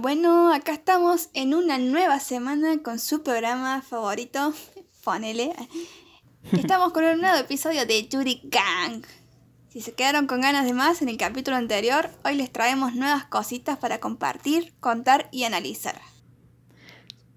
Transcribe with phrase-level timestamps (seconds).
[0.00, 4.54] Bueno, acá estamos en una nueva semana con su programa favorito,
[5.04, 5.52] ponele.
[6.52, 9.02] Estamos con un nuevo episodio de Yuri Gang.
[9.70, 13.24] Si se quedaron con ganas de más en el capítulo anterior, hoy les traemos nuevas
[13.24, 16.00] cositas para compartir, contar y analizar.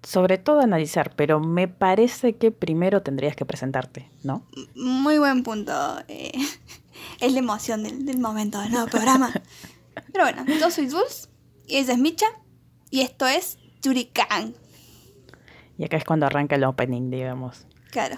[0.04, 4.46] Sobre todo analizar, pero me parece que primero tendrías que presentarte, ¿no?
[4.76, 5.72] Muy buen punto.
[6.06, 6.30] eh,
[7.20, 9.32] es la emoción del, del momento del nuevo programa.
[10.12, 11.28] Pero bueno, yo soy Dulce
[11.66, 12.26] y ella es Micha
[12.92, 14.52] y esto es Yuri Gang.
[15.78, 17.66] Y acá es cuando arranca el opening, digamos.
[17.90, 18.16] Claro.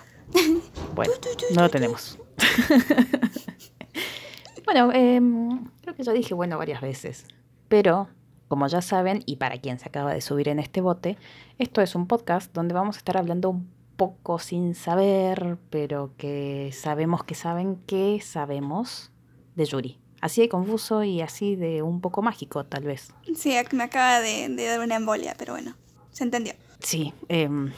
[0.94, 1.12] Bueno,
[1.54, 2.18] no lo tenemos.
[4.64, 7.26] bueno, em, creo que ya dije bueno varias veces,
[7.68, 8.08] pero
[8.48, 11.16] como ya saben, y para quien se acaba de subir en este bote,
[11.58, 16.70] esto es un podcast donde vamos a estar hablando un poco sin saber, pero que
[16.72, 19.12] sabemos que saben que sabemos
[19.54, 20.03] de Yuri.
[20.24, 23.12] Así de confuso y así de un poco mágico, tal vez.
[23.36, 25.76] Sí, me acaba de, de dar una embolia, pero bueno,
[26.12, 26.54] se entendió.
[26.78, 27.72] Sí, em,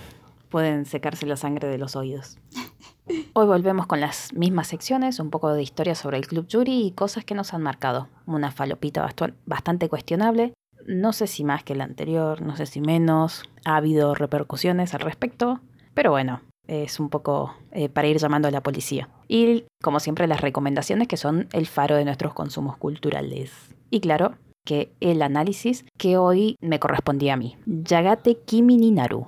[0.48, 2.38] pueden secarse la sangre de los oídos.
[3.32, 6.92] Hoy volvemos con las mismas secciones, un poco de historia sobre el Club Yuri y
[6.92, 8.06] cosas que nos han marcado.
[8.26, 9.12] Una falopita
[9.44, 10.52] bastante cuestionable,
[10.86, 15.00] no sé si más que la anterior, no sé si menos, ha habido repercusiones al
[15.00, 15.62] respecto,
[15.94, 19.08] pero bueno, es un poco eh, para ir llamando a la policía.
[19.28, 23.52] Y como siempre las recomendaciones que son el faro de nuestros consumos culturales.
[23.90, 27.56] Y claro, que el análisis que hoy me correspondía a mí.
[27.66, 29.26] Yagate Kimi ni Naru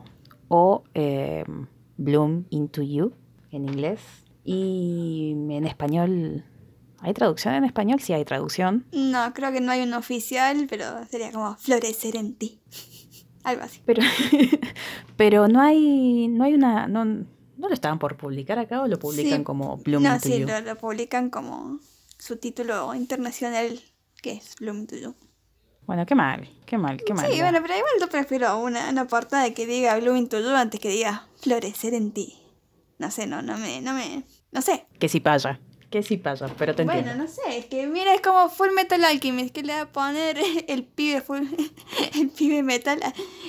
[0.49, 1.45] o eh,
[1.97, 3.13] Bloom into You
[3.51, 4.01] en inglés.
[4.45, 6.45] Y en español,
[7.01, 8.01] ¿hay traducción en español?
[8.01, 8.87] Sí hay traducción.
[8.93, 12.61] No, creo que no hay un oficial, pero sería como florecer en ti.
[13.45, 13.81] Algo así.
[13.85, 14.03] Pero,
[15.17, 16.87] pero no hay, no hay una...
[16.87, 19.45] No, ¿No lo estaban por publicar acá o lo publican Sí.
[19.45, 20.47] como Bloom No, into sí, You?
[20.47, 21.81] lo, lo publican como
[22.17, 23.81] su título internacional,
[24.23, 25.15] que es Bloom to You.
[25.85, 27.27] Bueno, qué mal, qué mal, qué mal.
[27.33, 30.79] Sí, bueno, pero igual yo prefiero una, una portada que diga Bloom to You antes
[30.79, 32.35] que diga florecer en ti.
[32.99, 34.23] No sé, no, no me, no me,
[34.53, 34.87] no sé.
[35.01, 35.59] Que sí paya,
[35.91, 37.25] que sí paya, pero te bueno, entiendo.
[37.25, 40.39] no sé, es que mira, es como Full Metal Alchemist, que le va a poner
[40.69, 41.47] el pibe full,
[42.15, 43.01] el pibe metal,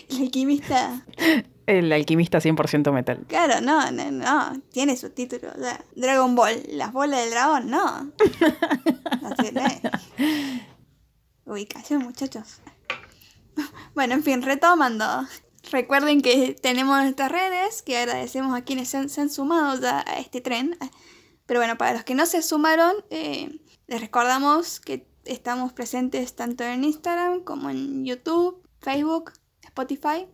[0.09, 1.05] el alquimista.
[1.69, 3.25] El alquimista 100% metal.
[3.27, 5.51] Claro, no, no, no, tiene su título.
[5.55, 8.05] o sea, Dragon Ball, las bolas del dragón, no.
[9.21, 9.79] No tiene.
[11.45, 12.59] Ubicación, muchachos.
[13.93, 15.05] Bueno, en fin, retomando.
[15.71, 20.03] Recuerden que tenemos nuestras redes, que agradecemos a quienes se han, se han sumado ya
[20.07, 20.75] a este tren.
[21.49, 26.63] Pero bueno, para los que no se sumaron, eh, les recordamos que estamos presentes tanto
[26.63, 29.31] en Instagram como en YouTube, Facebook,
[29.63, 30.27] Spotify.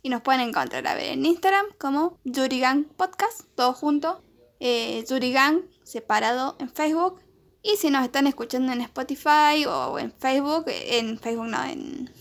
[0.00, 4.22] Y nos pueden encontrar a ver en Instagram como Yurigang Podcast, todo junto.
[4.60, 7.20] Eh, Yurigang separado en Facebook.
[7.64, 12.14] Y si nos están escuchando en Spotify o en Facebook, en Facebook no, en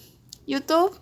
[0.47, 0.99] YouTube,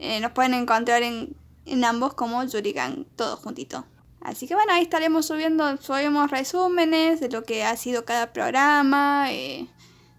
[0.00, 3.86] eh, nos pueden encontrar en, en ambos como Yurigang, todo juntito.
[4.20, 9.32] Así que bueno, ahí estaremos subiendo, subimos resúmenes de lo que ha sido cada programa,
[9.32, 9.68] eh,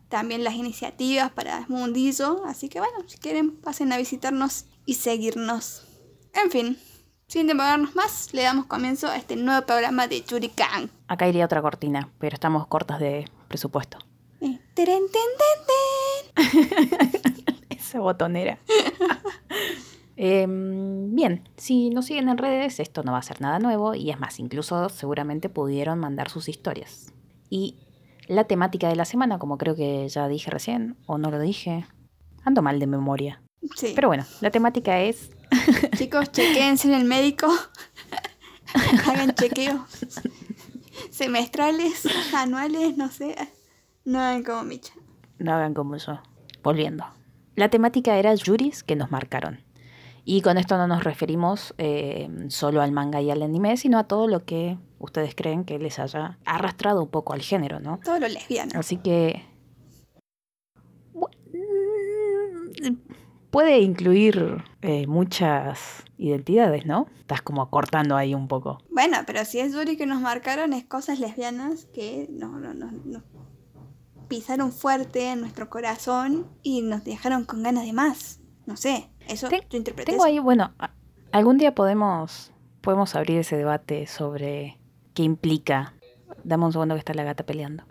[0.08, 2.44] también las iniciativas para Mundillo.
[2.46, 5.86] Así que bueno, si quieren, pasen a visitarnos y seguirnos.
[6.34, 6.78] En fin,
[7.28, 10.24] sin demorarnos más, le damos comienzo a este nuevo programa de
[10.56, 10.90] Kang.
[11.08, 14.00] Acá iría otra cortina, pero estamos cortas de presupuesto.
[14.42, 15.22] Eh, teren, ten,
[16.36, 16.46] ten,
[17.36, 17.56] ten.
[17.70, 18.58] Esa botonera.
[20.22, 24.10] Em, bien, si nos siguen en redes, esto no va a ser nada nuevo y
[24.10, 27.14] es más, incluso seguramente pudieron mandar sus historias.
[27.50, 27.78] Y
[28.28, 31.86] la temática de la semana, como creo que ya dije recién, o no lo dije,
[32.44, 33.42] ando mal de memoria.
[33.78, 33.94] Sí.
[33.96, 35.32] Pero bueno, la temática es
[35.98, 37.48] Chicos, chequéense en el médico.
[39.08, 39.80] Hagan chequeos
[41.12, 42.06] semestrales,
[42.36, 43.38] anuales, no sé.
[44.04, 44.94] No hagan como Micha.
[45.38, 46.20] No hagan como yo.
[46.62, 47.06] Volviendo.
[47.56, 49.69] La temática era yuris que nos marcaron.
[50.26, 54.06] Y con esto no nos referimos eh, solo al manga y al anime, sino a
[54.06, 58.00] todo lo que ustedes creen que les haya arrastrado un poco al género, ¿no?
[58.04, 58.80] Todo lo lesbiano.
[58.80, 59.44] Así que...
[61.14, 62.94] mm,
[63.52, 67.08] Puede incluir eh, muchas identidades, ¿no?
[67.20, 68.78] Estás como cortando ahí un poco.
[68.92, 72.92] Bueno, pero si es Yuri que nos marcaron, es cosas lesbianas que no, no, no,
[73.06, 73.24] nos
[74.28, 78.40] pisaron fuerte en nuestro corazón y nos dejaron con ganas de más.
[78.68, 80.12] No sé, eso Ten- interpreté.
[80.12, 80.74] Tengo ahí, bueno,
[81.32, 84.78] algún día podemos, podemos abrir ese debate sobre
[85.14, 85.94] qué implica.
[86.44, 87.84] Dame un segundo que está la gata peleando.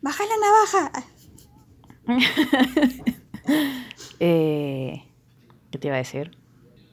[0.00, 0.92] ¡Baja la navaja!
[4.18, 5.04] Eh,
[5.70, 6.30] ¿Qué te iba a decir?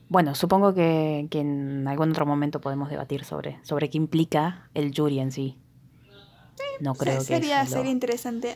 [0.10, 4.94] Bueno, supongo que, que en algún otro momento podemos debatir sobre, sobre qué implica el
[4.96, 5.58] jury en sí.
[6.82, 8.56] No creo que sería, lo- sería interesante.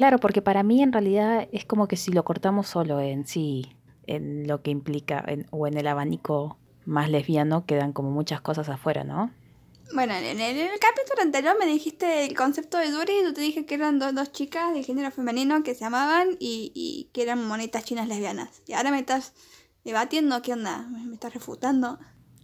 [0.00, 3.76] Claro, porque para mí en realidad es como que si lo cortamos solo en sí,
[4.06, 6.56] en lo que implica, en- o en el abanico
[6.86, 9.30] más lesbiano, quedan como muchas cosas afuera, ¿no?
[9.92, 13.66] Bueno, en el, capítulo anterior me dijiste el concepto de Yuri y yo te dije
[13.66, 17.46] que eran dos, dos chicas de género femenino que se amaban y, y que eran
[17.46, 18.62] monitas chinas lesbianas.
[18.66, 19.34] Y ahora me estás
[19.84, 20.78] debatiendo, ¿qué onda?
[20.90, 21.98] ¿Me, me estás refutando?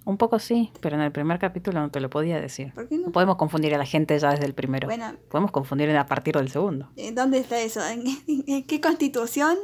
[0.06, 2.72] Un poco sí, pero en el primer capítulo no te lo podía decir.
[2.72, 3.06] ¿Por qué no?
[3.06, 4.86] No podemos confundir a la gente ya desde el primero.
[4.86, 6.88] Bueno, Podemos confundir a partir del segundo.
[6.96, 7.80] eh, ¿dónde está eso?
[7.84, 8.04] ¿En,
[8.46, 9.56] en qué constitución?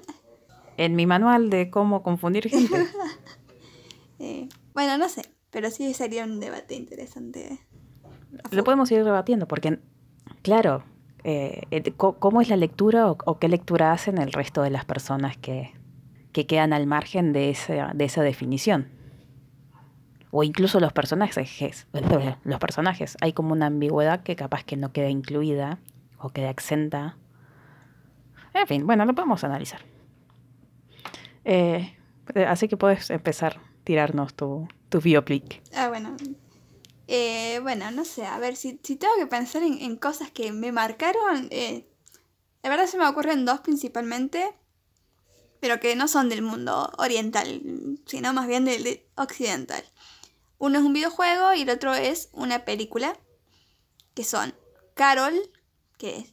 [0.76, 2.76] En mi manual de cómo confundir gente.
[4.18, 7.58] Eh, bueno, no sé, pero sí sería un debate interesante.
[8.52, 9.80] lo podemos ir debatiendo porque,
[10.42, 10.84] claro,
[11.24, 14.84] eh, eh, ¿cómo es la lectura o, o qué lectura hacen el resto de las
[14.84, 15.72] personas que,
[16.30, 18.90] que quedan al margen de esa, de esa definición?
[20.34, 21.86] O incluso los personajes.
[22.44, 23.16] Los personajes.
[23.20, 25.78] Hay como una ambigüedad que capaz que no queda incluida
[26.18, 27.18] o queda exenta.
[28.54, 29.82] En fin, bueno, lo podemos analizar.
[31.44, 31.96] Eh,
[32.48, 35.00] así que puedes empezar a tirarnos tu, tu.
[35.74, 36.16] Ah, bueno.
[37.08, 40.72] Eh, bueno, no sé, a ver, si, si tengo que pensar en, cosas que me
[40.72, 41.86] marcaron, eh,
[42.62, 44.54] la verdad se me ocurren dos principalmente,
[45.60, 47.60] pero que no son del mundo oriental,
[48.06, 49.84] sino más bien del de occidental.
[50.62, 53.18] Uno es un videojuego y el otro es una película,
[54.14, 54.54] que son
[54.94, 55.34] Carol,
[55.98, 56.24] que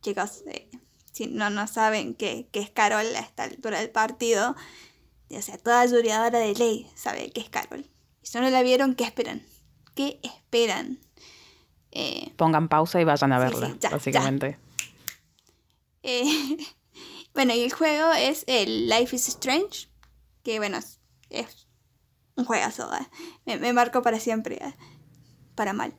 [0.00, 0.70] chicos, eh,
[1.12, 4.56] si no, no saben qué, qué es Carol a esta altura del partido,
[5.28, 7.84] o sea, toda ayudadora de ley sabe qué es Carol.
[8.22, 9.44] Y si no la vieron, ¿qué esperan?
[9.94, 10.98] ¿Qué esperan?
[11.90, 14.58] Eh, Pongan pausa y vayan a Sí, verla, sí, ya, básicamente.
[16.02, 16.24] eh,
[17.34, 19.90] bueno, y el juego es el Life is Strange,
[20.42, 20.78] que bueno,
[21.28, 21.65] es
[22.36, 22.88] un juegazo,
[23.46, 24.60] me, me marcó para siempre,
[25.54, 25.94] para mal.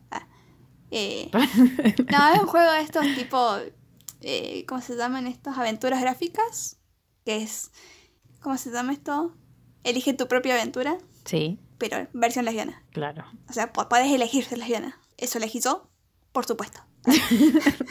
[0.91, 1.29] Eh,
[2.11, 3.57] no, es un juego de estos tipo,
[4.21, 5.57] eh, ¿cómo se llaman estos?
[5.57, 6.79] Aventuras gráficas,
[7.25, 7.71] que es,
[8.41, 9.35] ¿cómo se llama esto?
[9.83, 12.83] Elige tu propia aventura, Sí, pero versión lesbiana.
[12.91, 13.25] claro.
[13.49, 14.99] O sea, puedes elegir ser lesbiana.
[15.17, 15.89] ¿Eso elegí yo?
[16.31, 16.79] Por supuesto.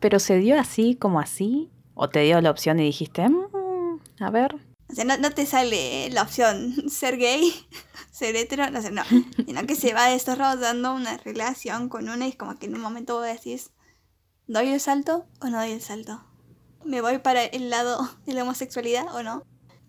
[0.00, 4.30] Pero se dio así como así, o te dio la opción y dijiste, "Mm, a
[4.30, 4.56] ver,
[4.88, 7.52] O sea, no, no te sale la opción ser gay,
[8.10, 9.02] ser hetero, no sé, no.
[9.44, 12.80] Sino que se va desarrollando una relación con una y es como que en un
[12.80, 13.70] momento vos decís,
[14.46, 16.24] ¿doy el salto o no doy el salto?
[16.84, 19.42] ¿Me voy para el lado de la homosexualidad o no?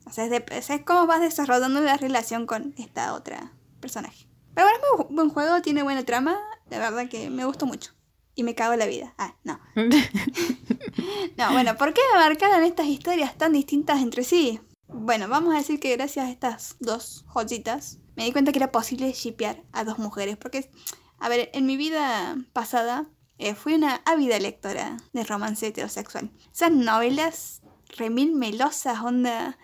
[0.05, 4.27] O sea, es, de, es como vas desarrollando la relación con esta otra personaje.
[4.55, 6.39] Pero bueno, es buen juego, tiene buena trama,
[6.69, 7.91] la verdad que me gustó mucho.
[8.33, 9.13] Y me cago en la vida.
[9.17, 9.59] Ah, no.
[11.37, 14.59] No, bueno, ¿por qué me marcaron estas historias tan distintas entre sí?
[14.87, 18.71] Bueno, vamos a decir que gracias a estas dos joyitas me di cuenta que era
[18.71, 20.37] posible shippear a dos mujeres.
[20.37, 20.71] Porque,
[21.19, 26.31] a ver, en mi vida pasada eh, fui una ávida lectora de romance heterosexual.
[26.53, 27.61] Esas novelas
[27.97, 29.57] remil melosas, onda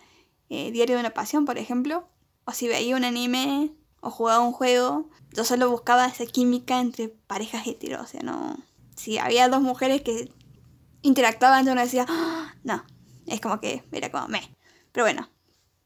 [0.50, 2.09] eh, Diario de una Pasión, por ejemplo.
[2.45, 3.71] O si veía un anime
[4.01, 8.01] o jugaba un juego, yo solo buscaba esa química entre parejas hetero.
[8.01, 8.57] O sea, no.
[8.97, 10.31] Si había dos mujeres que
[11.01, 12.83] interactuaban, yo no decía, "Ah", no.
[13.25, 14.41] Es como que era como me.
[14.93, 15.29] Pero bueno,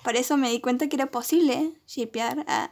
[0.04, 2.70] por eso me di cuenta que era posible shippear a,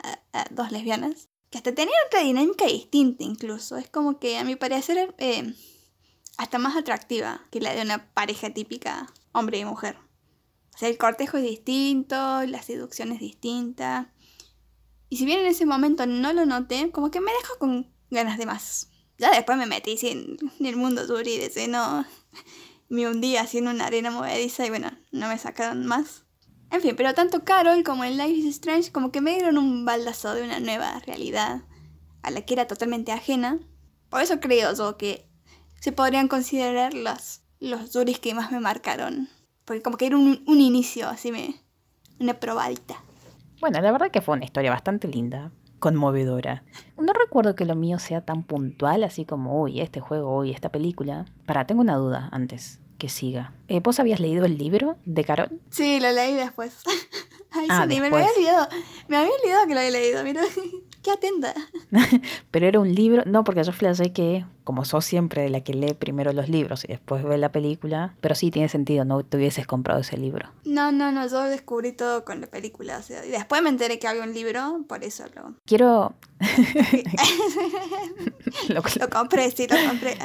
[0.51, 1.29] dos lesbianas.
[1.49, 3.77] Que hasta tenían otra dinámica distinta incluso.
[3.77, 5.55] Es como que a mi parecer eh,
[6.37, 9.97] hasta más atractiva que la de una pareja típica hombre y mujer.
[10.75, 14.13] O sea, el cortejo es distinto, la seducción es distinta.
[15.09, 18.37] Y si bien en ese momento no lo noté, como que me dejó con ganas
[18.37, 18.89] de más.
[19.17, 22.05] Ya después me metí sí, en, el mundo Yuri de seno.
[22.87, 26.24] Me hundí así en una arena movediza y bueno, no me sacaron más.
[26.75, 29.85] En fin, pero tanto Carol como el Life is Strange como que me dieron un
[29.85, 31.61] baldazo de una nueva realidad
[32.21, 33.59] a la que era totalmente ajena.
[34.09, 35.25] Por eso creo yo que
[35.79, 39.29] se podrían considerar los, los Yuris que más me marcaron.
[39.63, 41.55] Porque como que era un, un inicio, así me...
[42.19, 42.95] Una probadita.
[43.61, 46.65] Bueno, la verdad que fue una historia bastante linda, conmovedora.
[46.97, 50.73] No recuerdo que lo mío sea tan puntual, así como, uy, este juego, uy, esta
[50.73, 51.23] película.
[51.45, 53.53] Para, tengo una duda antes que siga.
[53.67, 55.59] Eh, ¿Vos habías leído el libro de Carol?
[55.71, 56.73] Sí, lo leí después.
[57.51, 58.37] Ay, Ah, sí, me había después.
[58.37, 58.67] olvidado.
[59.07, 60.41] Me había olvidado que lo había leído, mira.
[61.05, 61.53] Qué atenta.
[62.49, 65.75] Pero era un libro, no, porque yo flashé que, como sos siempre de la que
[65.75, 69.37] lee primero los libros y después ve la película, pero sí tiene sentido, no te
[69.37, 70.49] hubieses comprado ese libro.
[70.63, 72.97] No, no, no, yo descubrí todo con la película.
[72.97, 76.15] O sea, y después me enteré que había un libro, por eso lo, Quiero...
[78.69, 80.17] lo, lo compré, sí, lo compré.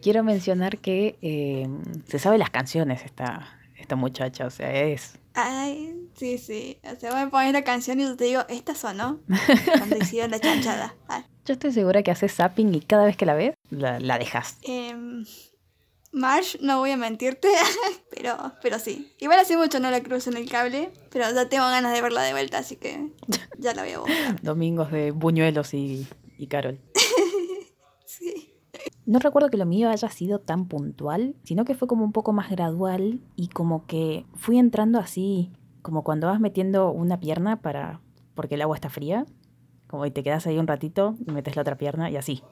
[0.00, 1.68] quiero mencionar que eh,
[2.08, 5.18] se sabe las canciones esta, esta muchacha, o sea, es...
[5.34, 6.78] Ay, sí, sí.
[6.84, 9.20] O sea, voy a poner la canción y yo te digo, esta sonó
[9.78, 10.94] cuando hicieron la chanchada.
[11.08, 14.18] Ah, Yo estoy segura que haces zapping y cada vez que la ves, la, la
[14.18, 14.58] dejas.
[14.62, 15.24] em,
[16.14, 17.48] Marsh, no voy a mentirte,
[18.14, 19.12] pero, pero sí.
[19.18, 22.22] Igual hace mucho no la cruzo en el cable, pero ya tengo ganas de verla
[22.22, 23.10] de vuelta, así que
[23.58, 24.40] ya la voy a buscar.
[24.42, 26.78] Domingos de Buñuelos y, y Carol.
[28.04, 28.54] Sí.
[29.06, 32.32] No recuerdo que lo mío haya sido tan puntual, sino que fue como un poco
[32.32, 35.50] más gradual y como que fui entrando así,
[35.82, 38.00] como cuando vas metiendo una pierna para
[38.34, 39.26] porque el agua está fría,
[39.92, 42.42] como y te quedas ahí un ratito y metes la otra pierna y así.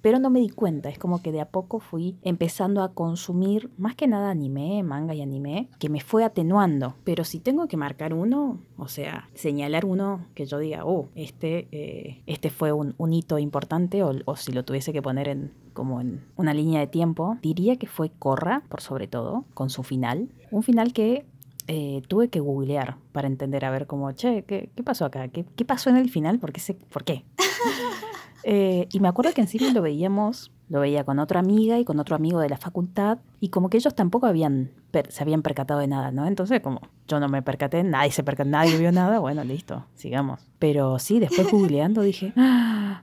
[0.00, 3.70] Pero no me di cuenta, es como que de a poco fui empezando a consumir
[3.78, 6.94] más que nada anime, manga y anime, que me fue atenuando.
[7.02, 11.68] Pero si tengo que marcar uno, o sea, señalar uno que yo diga, oh, este,
[11.72, 15.52] eh, este fue un, un hito importante, o, o si lo tuviese que poner en
[15.74, 19.82] como en una línea de tiempo, diría que fue Corra, por sobre todo, con su
[19.82, 20.28] final.
[20.50, 21.26] Un final que
[21.66, 25.28] eh, tuve que googlear para entender, a ver cómo, che, ¿qué, qué pasó acá?
[25.28, 26.38] ¿Qué, qué pasó en el final?
[26.38, 26.60] ¿Por qué?
[26.60, 27.24] Se, ¿por qué?
[28.46, 31.98] Eh, y me acuerdo que encima lo veíamos, lo veía con otra amiga y con
[31.98, 34.70] otro amigo de la facultad, y como que ellos tampoco habían
[35.08, 36.26] se habían percatado de nada, ¿no?
[36.26, 40.46] Entonces, como yo no me percaté, nadie se percató, nadie vio nada, bueno, listo, sigamos.
[40.58, 43.02] Pero sí, después googleando dije, "Ah,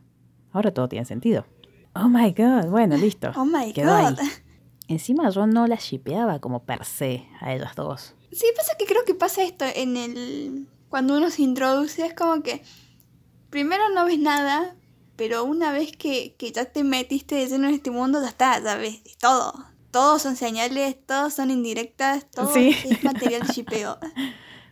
[0.51, 1.43] ahora todo tiene sentido.
[1.95, 3.31] Oh my god, bueno, listo.
[3.35, 4.13] Oh my Quedó ahí.
[4.13, 4.19] god.
[4.87, 8.15] Encima yo no la shipeaba como per se a ellas dos.
[8.31, 10.67] Sí, pasa que creo que pasa esto en el.
[10.89, 12.63] Cuando uno se introduce, es como que.
[13.49, 14.75] Primero no ves nada,
[15.17, 18.59] pero una vez que, que ya te metiste de lleno en este mundo, ya está,
[18.63, 19.53] ya ves todo.
[19.91, 22.73] Todos son señales, todos son indirectas, todo Sí.
[22.85, 23.97] es material shipeo.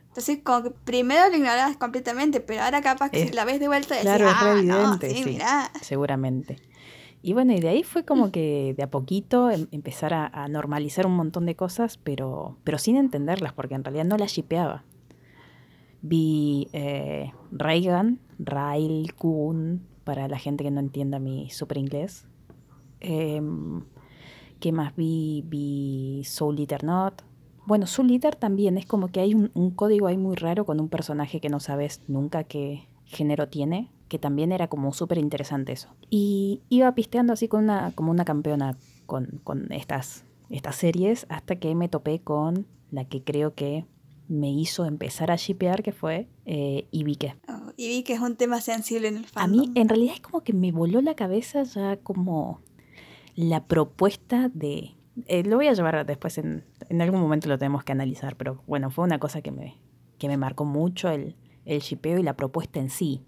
[0.08, 3.60] Entonces, como que primero lo ignorabas completamente, pero ahora capaz que Es- si la ves
[3.60, 5.26] de vuelta decís, claro, es ah, re no, sí, sí.
[5.26, 5.72] mirá.
[5.82, 6.62] seguramente.
[7.22, 10.48] Y bueno, y de ahí fue como que de a poquito em- empezar a, a
[10.48, 14.84] normalizar un montón de cosas, pero, pero sin entenderlas, porque en realidad no las shipeaba.
[16.02, 22.26] Vi eh, Reagan, Rail Kun, para la gente que no entienda mi super inglés.
[23.02, 23.84] Em,
[24.62, 25.44] ¿Qué más vi?
[25.48, 27.22] Vi Soul Eater Not.
[27.66, 30.80] Bueno, Soul Eater también es como que hay un, un código ahí muy raro con
[30.80, 35.72] un personaje que no sabes nunca qué género tiene, que también era como súper interesante
[35.72, 35.90] eso.
[36.10, 38.76] Y iba pisteando así con una, como una campeona
[39.06, 43.86] con, con estas, estas series hasta que me topé con la que creo que
[44.28, 47.36] me hizo empezar a shipear, que fue eh, Ibike.
[47.48, 49.72] Oh, y vi que es un tema sensible en el A mí, fandom.
[49.76, 52.62] en realidad, es como que me voló la cabeza ya como
[53.36, 54.92] la propuesta de...
[55.26, 58.64] eh, lo voy a llevar después, en, en algún momento lo tenemos que analizar, pero
[58.68, 59.78] bueno, fue una cosa que me,
[60.20, 61.36] que me marcó mucho el,
[61.66, 63.24] el shipeo y la propuesta en sí,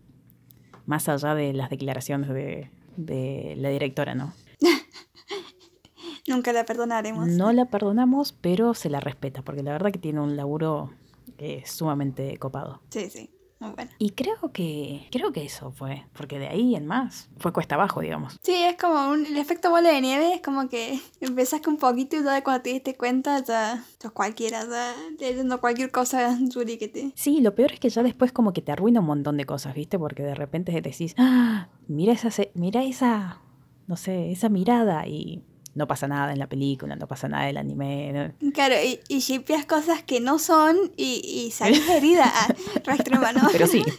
[0.85, 4.33] más allá de las declaraciones de, de la directora, ¿no?
[6.27, 7.27] Nunca la perdonaremos.
[7.27, 10.91] No la perdonamos, pero se la respeta, porque la verdad que tiene un laburo
[11.37, 12.81] es sumamente copado.
[12.89, 13.29] Sí, sí,
[13.61, 13.73] muy.
[13.99, 18.01] Y creo que, creo que eso fue, porque de ahí en más fue cuesta abajo,
[18.01, 18.39] digamos.
[18.41, 21.79] Sí, es como un, el efecto bola de nieve, es como que empezás con un
[21.79, 26.77] poquito y ya cuando te diste cuenta ya sos cualquiera, ya leyendo cualquier cosa Yuri
[26.77, 27.11] que te...
[27.15, 29.73] Sí, lo peor es que ya después como que te arruina un montón de cosas,
[29.75, 29.97] ¿viste?
[29.97, 33.41] Porque de repente decís, ah, mira esa, mira esa,
[33.87, 37.49] no sé, esa mirada y no pasa nada en la película, no pasa nada en
[37.51, 38.33] el anime.
[38.41, 38.51] ¿no?
[38.51, 42.47] Claro, y, y cosas que no son y, y salís herida a
[42.83, 43.47] re extrema, ¿no?
[43.51, 43.83] Pero sí,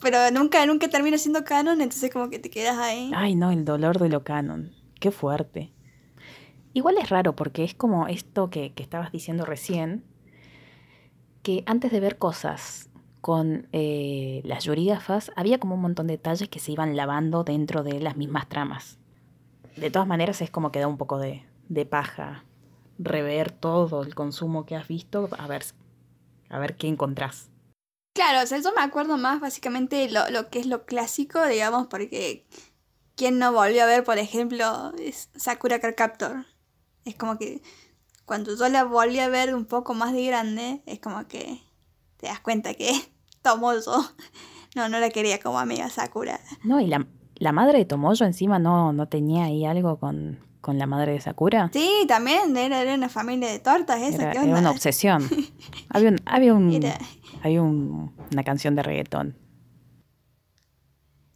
[0.00, 3.10] Pero nunca, nunca termina siendo canon, entonces como que te quedas ahí.
[3.14, 5.72] ay no, el dolor de lo canon, qué fuerte.
[6.72, 10.04] Igual es raro porque es como esto que, que estabas diciendo recién,
[11.42, 16.48] que antes de ver cosas con eh, las yurígafas, había como un montón de detalles
[16.48, 18.98] que se iban lavando dentro de las mismas tramas.
[19.76, 22.44] De todas maneras es como que da un poco de, de paja
[22.98, 25.64] rever todo el consumo que has visto, a ver,
[26.48, 27.50] a ver qué encontrás.
[28.14, 31.86] Claro, o sea, yo me acuerdo más básicamente lo, lo que es lo clásico, digamos,
[31.88, 32.46] porque
[33.14, 36.46] quien no volvió a ver, por ejemplo, es Sakura Card Captor.
[37.04, 37.62] Es como que
[38.24, 41.62] cuando yo la volví a ver un poco más de grande, es como que
[42.16, 42.90] te das cuenta que
[43.42, 44.14] Tomoyo
[44.74, 46.40] no, no la quería como amiga Sakura.
[46.64, 47.06] No, y la,
[47.38, 51.20] la madre de Tomoyo encima no, no tenía ahí algo con, con la madre de
[51.20, 51.70] Sakura.
[51.72, 54.58] Sí, también era, era una familia de tortas, esa, Era, ¿qué era onda?
[54.60, 55.28] una obsesión.
[55.90, 56.98] había un, había un, Era-
[57.42, 59.36] había un- una canción de reggaetón.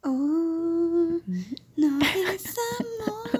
[0.02, 1.18] Oh,
[1.76, 3.30] no es amor.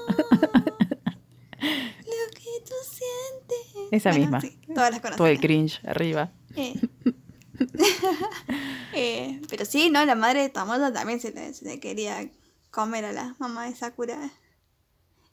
[1.60, 3.92] Lo que tú sientes.
[3.92, 4.40] Esa Bueno, misma.
[4.42, 5.16] sí, todas las conocen.
[5.18, 6.30] Todo el cringe arriba.
[6.56, 6.74] Eh.
[8.94, 10.04] Eh, pero sí, ¿no?
[10.06, 12.26] La madre de Tomoyo también se le, se le quería
[12.70, 14.18] comer a la mamá de Sakura.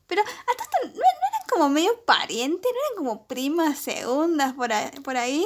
[0.08, 4.72] Pero hasta esto no, no eran como medio parientes, no eran como primas segundas por
[4.72, 4.90] ahí.
[5.04, 5.46] Por ahí.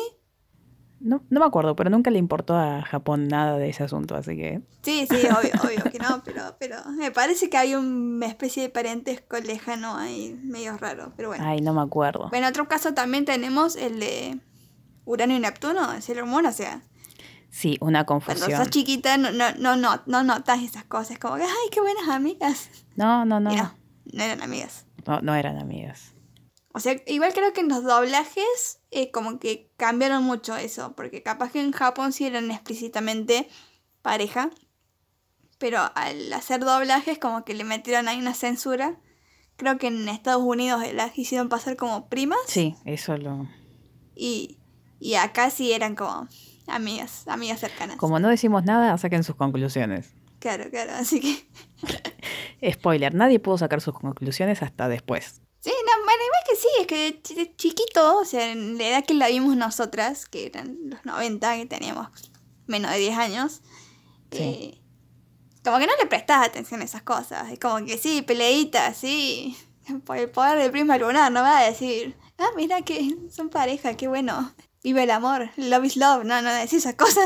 [1.00, 4.38] No, no me acuerdo, pero nunca le importó a Japón nada de ese asunto, así
[4.38, 4.62] que...
[4.84, 8.70] Sí, sí, obvio, obvio que no, pero, pero me parece que hay una especie de
[8.70, 11.44] parentesco lejano ahí, medio raro, pero bueno.
[11.44, 12.30] Ay, no me acuerdo.
[12.30, 14.40] Bueno, otro caso también tenemos el de
[15.06, 16.84] Urano y Neptuno, el hormona, o sea...
[17.52, 18.58] Sí, una Cuando confusión.
[18.58, 22.08] sos chiquita no, no, no, no, no notas esas cosas, como que, ay, qué buenas
[22.08, 22.70] amigas.
[22.96, 24.86] No, no, no, no eran amigas.
[25.06, 26.14] No, no eran amigas.
[26.74, 31.22] O sea, igual creo que en los doblajes eh, como que cambiaron mucho eso, porque
[31.22, 33.50] capaz que en Japón sí eran explícitamente
[34.02, 34.50] pareja,
[35.58, 38.98] pero al hacer doblajes como que le metieron ahí una censura.
[39.58, 43.48] Creo que en Estados Unidos las hicieron pasar como primas Sí, eso lo...
[44.16, 44.58] y,
[45.00, 46.28] y acá sí eran como
[46.68, 47.98] amigas, amigas cercanas.
[47.98, 50.14] Como no decimos nada, saquen sus conclusiones.
[50.40, 51.48] Claro, claro, así que...
[52.74, 55.42] Spoiler, nadie pudo sacar sus conclusiones hasta después.
[55.60, 59.14] Sí, no, bueno, igual que sí, es que chiquito, o sea, en la edad que
[59.14, 62.08] la vimos nosotras, que eran los 90, que teníamos
[62.68, 63.62] menos de 10 años,
[64.32, 64.38] Sí.
[64.40, 64.82] eh,
[65.64, 67.52] como que no le prestas atención a esas cosas.
[67.52, 69.56] Es como que sí, peleaditas, sí,
[70.06, 73.96] por el poder del prisma lunar, no va a decir, ah, mira que son pareja,
[73.96, 74.52] qué bueno,
[74.84, 77.24] vive el amor, love is love, no, no decir esas cosas.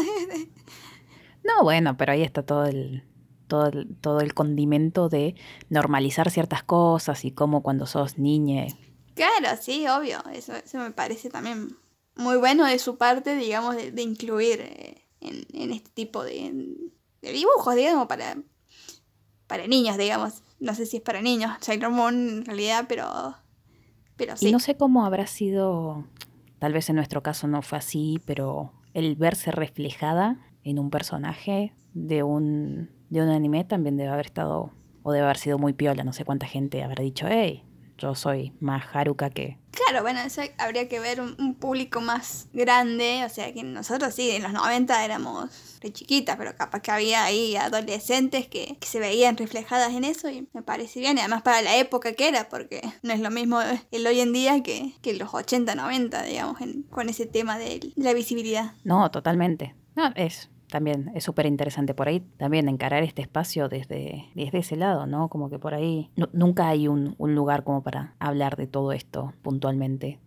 [1.44, 3.04] No, bueno, pero ahí está todo el,
[3.48, 5.36] todo el, todo el condimento de
[5.70, 8.66] normalizar ciertas cosas y cómo cuando sos niña.
[9.14, 11.78] claro, sí, obvio, eso, eso me parece también
[12.16, 16.52] muy bueno de su parte, digamos, de, de incluir eh, en, en este tipo de,
[17.22, 18.38] de dibujos, digamos, para,
[19.48, 20.42] para niños, digamos.
[20.60, 23.36] No sé si es para niños, Sailor Moon en realidad, pero,
[24.16, 24.48] pero sí.
[24.48, 26.06] Y no sé cómo habrá sido,
[26.60, 31.74] tal vez en nuestro caso no fue así, pero el verse reflejada en un personaje
[31.94, 34.72] de un, de un anime también debe haber estado,
[35.04, 37.64] o debe haber sido muy piola, no sé cuánta gente habrá dicho, hey,
[37.98, 39.58] yo soy más Haruka que...
[39.72, 44.14] Claro, bueno, eso habría que ver un, un público más grande, o sea que nosotros
[44.14, 45.50] sí, en los 90 éramos
[45.82, 50.30] de chiquitas, pero capaz que había ahí adolescentes que, que se veían reflejadas en eso
[50.30, 53.30] y me parece bien, y además para la época que era, porque no es lo
[53.32, 53.60] mismo
[53.92, 57.92] el hoy en día que, que los 80, 90, digamos, en- con ese tema de
[57.98, 58.72] la visibilidad.
[58.86, 59.76] No, totalmente.
[59.96, 64.76] No, es también, es súper interesante por ahí también encarar este espacio desde, desde ese
[64.76, 65.30] lado, ¿no?
[65.30, 68.92] Como que por ahí nu- nunca hay un, un lugar como para hablar de todo
[68.92, 70.20] esto puntualmente.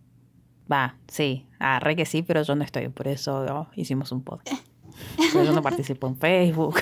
[0.70, 4.22] Va, sí, ah, re que sí, pero yo no estoy, por eso oh, hicimos un
[4.22, 4.62] podcast.
[5.32, 6.74] Pero yo no participo en Facebook,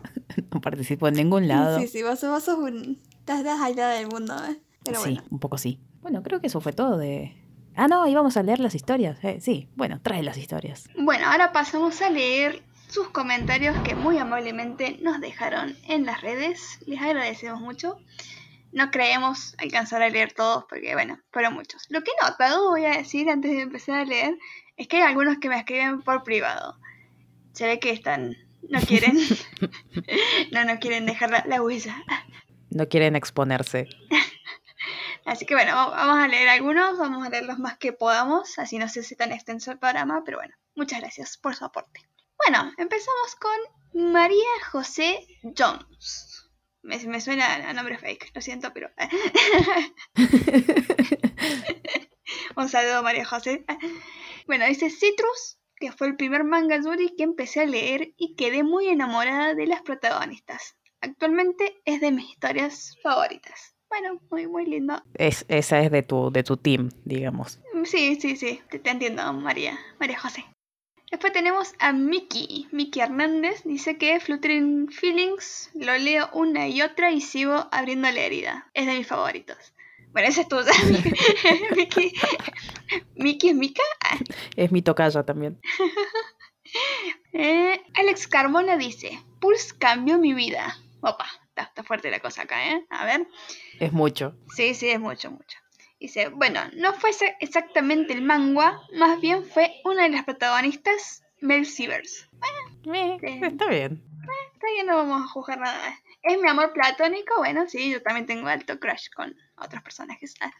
[0.52, 1.78] no participo en ningún lado.
[1.80, 3.00] Sí, sí, vos, sos- vos sos un...
[3.18, 4.60] Estás, aislada del mundo, ¿eh?
[4.84, 5.26] Pero sí, bueno.
[5.30, 5.80] un poco sí.
[6.02, 7.34] Bueno, creo que eso fue todo de...
[7.74, 9.18] Ah, no, íbamos a leer las historias.
[9.24, 10.84] eh, sí, bueno, trae las historias.
[10.96, 16.78] Bueno, ahora pasamos a leer sus comentarios que muy amablemente nos dejaron en las redes.
[16.86, 17.98] Les agradecemos mucho.
[18.72, 21.84] No creemos alcanzar a leer todos porque, bueno, fueron muchos.
[21.90, 24.36] Lo que he notado, voy a decir antes de empezar a leer,
[24.76, 26.78] es que hay algunos que me escriben por privado.
[27.52, 28.36] Se ve que están...
[28.68, 29.16] No quieren...
[30.52, 31.96] no, no quieren dejar la, la huella.
[32.70, 33.88] No quieren exponerse.
[35.24, 38.58] Así que bueno, va- vamos a leer algunos, vamos a leer los más que podamos,
[38.58, 42.00] así no sé si tan extenso el programa, pero bueno, muchas gracias por su aporte.
[42.36, 46.50] Bueno, empezamos con María José Jones.
[46.82, 48.90] Me, me suena a nombre fake, lo siento, pero...
[52.56, 53.64] Un saludo María José.
[54.46, 58.62] Bueno, dice Citrus, que fue el primer manga yuri que empecé a leer y quedé
[58.62, 60.76] muy enamorada de las protagonistas.
[61.00, 63.74] Actualmente es de mis historias favoritas.
[63.88, 65.02] Bueno, muy, muy lindo.
[65.14, 67.60] Es, esa es de tu, de tu team, digamos.
[67.84, 70.44] Sí, sí, sí, te, te entiendo, María, María José.
[71.14, 72.66] Después tenemos a Miki.
[72.72, 78.20] Miki Hernández dice que Fluttering Feelings lo leo una y otra y sigo abriendo la
[78.20, 78.68] herida.
[78.74, 79.56] Es de mis favoritos.
[80.10, 80.72] Bueno, esa es tuya,
[81.76, 82.12] Miki.
[83.14, 83.84] Miki es Mika.
[84.56, 85.60] Es mi tocayo también.
[87.32, 90.76] Eh, Alex Carmona dice: Pulse cambió mi vida.
[91.00, 92.84] Opa, está, está fuerte la cosa acá, ¿eh?
[92.90, 93.28] A ver.
[93.78, 94.34] Es mucho.
[94.56, 95.58] Sí, sí, es mucho, mucho.
[96.00, 101.22] Dice, bueno, no fue exa- exactamente el manga, más bien fue una de las protagonistas,
[101.40, 102.28] Mel Sievers.
[102.92, 103.40] Eh, Sí.
[103.42, 104.02] Está bien.
[104.54, 105.98] Está bien, no vamos a juzgar nada.
[106.22, 110.34] Es mi amor platónico, bueno, sí, yo también tengo alto crush con otros personajes.
[110.40, 110.52] Ah,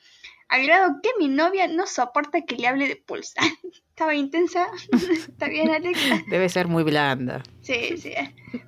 [0.49, 3.35] Al grado que mi novia no soporta que le hable de Pulse.
[3.91, 4.67] Estaba intensa.
[4.93, 5.99] Está bien, Alex.
[6.29, 7.43] Debe ser muy blanda.
[7.63, 8.13] Sí, sí.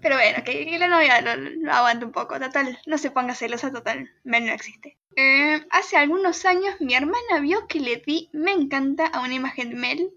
[0.01, 2.39] Pero bueno, que, que la novia lo, lo aguante un poco.
[2.41, 4.11] Total, no se ponga celosa, total.
[4.25, 4.97] Mel no existe.
[5.17, 9.71] Eh, hace algunos años mi hermana vio que le di me encanta a una imagen
[9.71, 10.11] de Mel.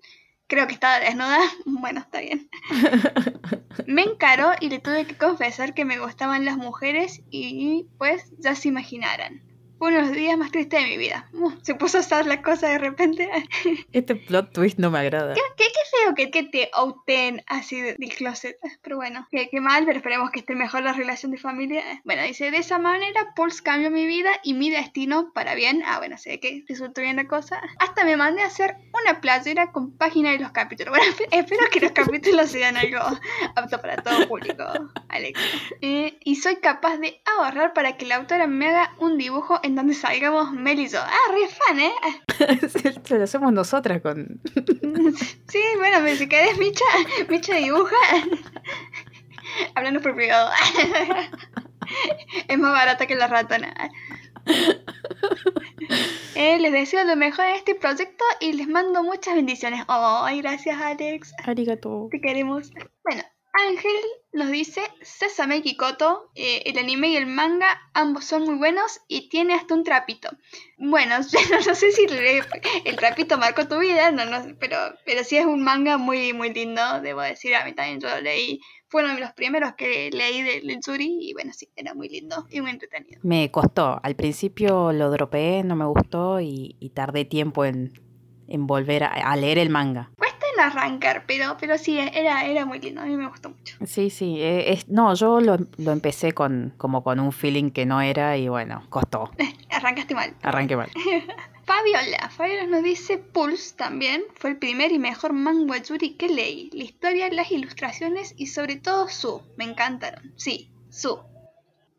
[0.49, 1.39] Creo que estaba desnuda.
[1.65, 2.49] Bueno, está bien.
[3.87, 8.53] Me encaró y le tuve que confesar que me gustaban las mujeres y pues ya
[8.55, 9.48] se imaginarán.
[9.79, 11.27] Uno de los días más tristes de mi vida.
[11.33, 13.29] Uh, se puso a usar la cosa de repente.
[13.93, 15.33] Este plot twist no me agrada.
[15.33, 18.57] ¿Qué, qué, qué feo que, que te outen así de- del closet.
[18.81, 21.83] Pero bueno, qué, qué mal, pero esperemos que esté mejor la relación de familia.
[22.03, 25.81] Bueno, dice, de esa manera Pulse cambió mi vida y mi destino para bien.
[25.85, 27.61] Ah, bueno, sé que resultó bien la cosa.
[27.79, 30.95] Hasta me mandé a hacer una playera con página de los capítulos.
[30.97, 32.99] Bueno, esp- espero que los capítulos sean algo
[33.55, 34.63] apto para todo público,
[35.09, 35.39] Alex.
[35.81, 39.68] Eh, y soy capaz de ahorrar para que la autora me haga un dibujo en
[39.75, 40.99] donde salgamos Mel y yo.
[41.01, 41.93] Ah, re fan, ¿eh?
[42.83, 44.41] Esto lo hacemos nosotras con...
[45.47, 46.85] Sí, bueno, me si querés Micha,
[47.27, 47.95] Micha dibuja.
[49.75, 50.51] Hablando por privado.
[52.47, 53.73] Es más barata que la ratona.
[56.35, 59.83] Eh, les deseo lo mejor en este proyecto y les mando muchas bendiciones.
[59.87, 61.33] Ay, gracias Alex.
[61.43, 62.09] Arigato.
[62.11, 62.71] Te queremos.
[63.03, 63.23] Bueno,
[63.67, 63.91] Ángel
[64.31, 69.29] nos dice Sesame Kikoto, eh, el anime y el manga, ambos son muy buenos y
[69.29, 70.29] tiene hasta un trapito.
[70.77, 72.43] Bueno, yo no, sé si el,
[72.85, 76.53] el trapito marcó tu vida, no, no, pero, pero sí es un manga muy, muy
[76.53, 78.59] lindo, debo decir, a mí también yo lo leí.
[78.87, 82.09] Fue uno de los primeros que leí del de Tsuri y bueno, sí, era muy
[82.09, 83.19] lindo y muy entretenido.
[83.23, 83.99] Me costó.
[84.01, 87.93] Al principio lo dropeé, no me gustó y, y tardé tiempo en,
[88.47, 90.11] en volver a, a leer el manga.
[90.17, 93.75] Cuesta arrancar, pero, pero sí, era, era muy lindo, a mí me gustó mucho.
[93.85, 94.41] Sí, sí.
[94.41, 98.37] eh, es- no, yo lo, lo empecé con como con un feeling que no era
[98.37, 99.31] y bueno, costó.
[99.71, 100.33] Arrancaste mal.
[100.41, 100.89] Arranqué mal.
[101.65, 106.69] Fabiola, Fabiola nos dice Pulse también fue el primer y mejor manga yuri que leí.
[106.73, 109.41] La historia, las ilustraciones y sobre todo su.
[109.55, 110.33] Me encantaron.
[110.35, 111.19] Sí, su.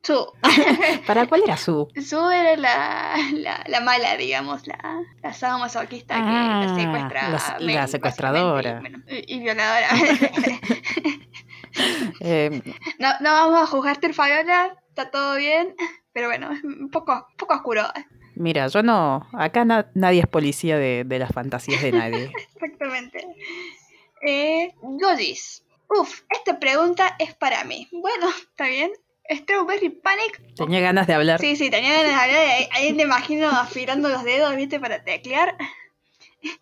[0.02, 0.26] Su.
[1.06, 1.88] ¿Para cuál era su?
[2.02, 4.78] su era la, la, la mala, digamos, la,
[5.22, 7.58] la sábado masoquista que Ah, la secuestra.
[7.60, 8.70] la- secuestradora.
[8.78, 9.88] y, bueno, y- y violadora.
[12.20, 12.62] Eh,
[12.98, 15.74] no, no vamos a juzgarte, Fabiola, está todo bien.
[16.12, 17.84] Pero bueno, es un poco, un poco oscuro.
[18.34, 19.28] mira, yo no.
[19.32, 22.32] Acá na- nadie es policía de, de las fantasías de nadie.
[22.54, 23.24] Exactamente.
[24.26, 25.62] Eh, Dodis.
[25.88, 27.88] Uf, esta pregunta es para mí.
[27.92, 28.90] Bueno, está bien.
[29.30, 30.54] Strawberry Panic.
[30.56, 31.40] Tenía ganas de hablar.
[31.40, 32.46] Sí, sí, tenía ganas de hablar.
[32.46, 34.80] Ahí, ahí te imagino afilando los dedos, ¿viste?
[34.80, 35.56] Para teclear.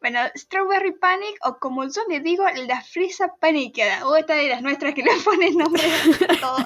[0.00, 4.06] Bueno, Strawberry Panic, o como yo le digo, la frisa paniqueada.
[4.06, 6.58] O esta de las nuestras que le ponen nombre a todo.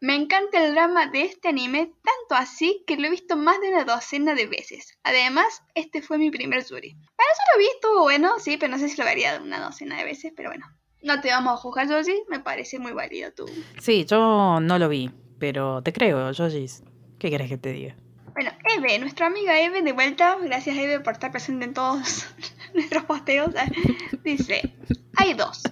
[0.00, 3.70] Me encanta el drama de este anime, tanto así que lo he visto más de
[3.70, 4.98] una docena de veces.
[5.02, 6.92] Además, este fue mi primer Yuri.
[6.92, 9.96] Bueno, yo lo vi, estuvo bueno, sí, pero no sé si lo vería una docena
[9.96, 10.66] de veces, pero bueno.
[11.04, 13.44] No te vamos a juzgar, Joji, me parece muy válido tu...
[13.78, 16.82] Sí, yo no lo vi, pero te creo, Yojis.
[17.18, 17.94] ¿Qué querés que te diga?
[18.32, 22.24] Bueno, Eve, nuestra amiga Eve, de vuelta, gracias Eve por estar presente en todos
[22.74, 23.50] nuestros posteos,
[24.24, 24.74] dice,
[25.16, 25.62] hay dos.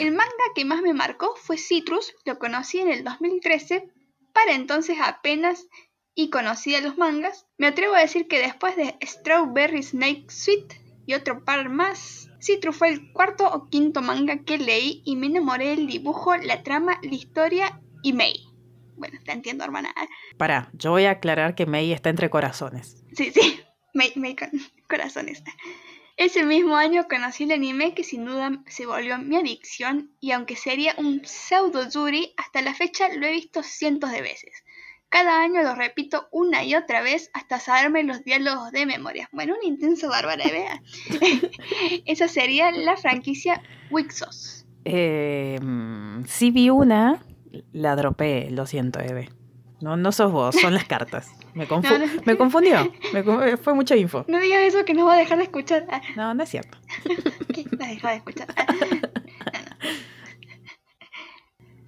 [0.00, 3.90] El manga que más me marcó fue Citrus, lo conocí en el 2013,
[4.32, 5.66] para entonces apenas
[6.14, 7.46] y conocía los mangas.
[7.58, 10.72] Me atrevo a decir que después de Strawberry Snake Sweet
[11.04, 15.26] y otro par más, Citrus fue el cuarto o quinto manga que leí y me
[15.26, 18.44] enamoré del dibujo, la trama, la historia y Mei.
[18.96, 19.94] Bueno, te entiendo, hermana.
[20.36, 23.04] Pará, yo voy a aclarar que Mei está entre corazones.
[23.12, 23.60] Sí, sí,
[23.94, 24.50] Mei, Mei con
[24.88, 25.42] corazones.
[26.16, 30.56] Ese mismo año conocí el anime que sin duda se volvió mi adicción y aunque
[30.56, 34.64] sería un pseudo yuri, hasta la fecha lo he visto cientos de veces.
[35.10, 39.28] Cada año lo repito una y otra vez hasta saberme los diálogos de memoria.
[39.32, 40.82] Bueno, un intenso bárbara, vea.
[42.04, 44.66] Esa sería la franquicia Wixos.
[44.84, 47.22] Eh, mm, sí vi una,
[47.72, 49.30] la dropeé, lo siento, Eve.
[49.80, 51.30] No, no sos vos, son las cartas.
[51.54, 52.22] Me, confu- No, no.
[52.26, 52.92] me confundió.
[53.12, 54.24] Me eh, fue mucha info.
[54.28, 55.86] No digas eso que no va a dejar de escuchar.
[55.90, 56.76] Ah, No, no es cierto.
[57.54, 57.64] ¿Qué?
[57.78, 58.48] La deja de escuchar.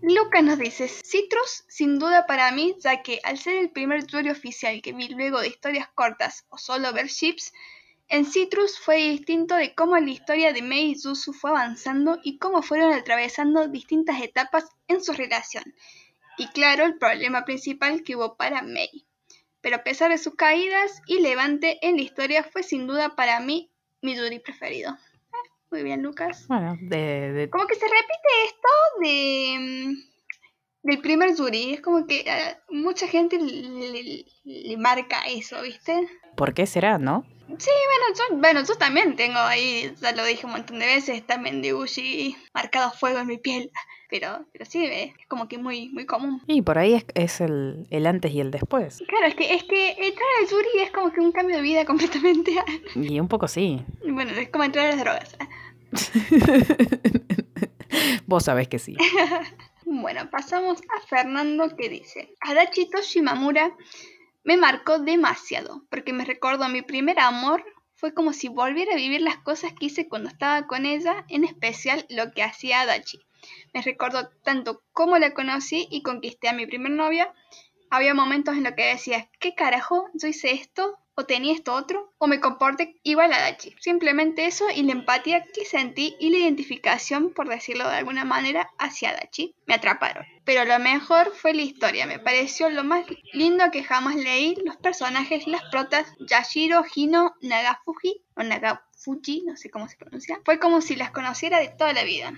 [0.02, 4.34] Lucas nos dice, Citrus sin duda para mí, ya que al ser el primer tutorial
[4.34, 7.10] oficial que vi luego de historias cortas o solo ver
[8.08, 12.38] en Citrus fue distinto de cómo la historia de Mei y Zuzu fue avanzando y
[12.38, 15.62] cómo fueron atravesando distintas etapas en su relación.
[16.36, 19.06] Y claro, el problema principal que hubo para Mei.
[19.60, 23.38] Pero a pesar de sus caídas y levante en la historia fue sin duda para
[23.38, 24.98] mí mi Yuri preferido.
[25.70, 26.46] Muy bien, Lucas.
[26.48, 28.68] Bueno, de, de- Como que se repite esto
[29.00, 30.09] de mm,
[30.82, 31.74] del primer Yuri.
[31.74, 36.08] Es como que a mucha gente le, le- le marca eso, ¿viste?
[36.36, 37.24] ¿por qué será, no?
[37.58, 41.26] Sí, bueno yo, bueno, yo también tengo ahí, ya lo dije un montón de veces,
[41.26, 43.70] también de Uchi marcado a fuego en mi piel.
[44.08, 46.40] Pero, pero sí, es como que muy, muy común.
[46.48, 49.02] Y por ahí es, es el, el antes y el después.
[49.06, 51.84] Claro, es que, es que entrar al Yuri es como que un cambio de vida
[51.84, 52.52] completamente.
[52.96, 53.84] Y un poco sí.
[54.08, 55.36] Bueno, es como entrar a las drogas.
[58.26, 58.96] Vos sabés que sí.
[59.84, 63.74] Bueno, pasamos a Fernando que dice, Adachi Toshimamura
[64.44, 67.64] me marcó demasiado, porque me recordó mi primer amor,
[67.94, 71.44] fue como si volviera a vivir las cosas que hice cuando estaba con ella, en
[71.44, 73.20] especial lo que hacía Adachi.
[73.72, 77.32] Me recordó tanto cómo la conocí y conquisté a mi primer novia.
[77.88, 80.08] Había momentos en los que decía, ¿qué carajo?
[80.14, 80.98] ¿Yo hice esto?
[81.20, 82.14] ¿O tenía esto otro?
[82.16, 83.74] ¿O me comporté igual a Dachi?
[83.78, 88.70] Simplemente eso y la empatía que sentí y la identificación, por decirlo de alguna manera,
[88.78, 90.24] hacia Dachi me atraparon.
[90.46, 93.04] Pero lo mejor fue la historia, me pareció lo más
[93.34, 94.56] lindo que jamás leí.
[94.64, 100.40] Los personajes, las protas, Yashiro, Hino, Nagafuji o Nagafuji, no sé cómo se pronuncia.
[100.46, 102.32] Fue como si las conociera de toda la vida.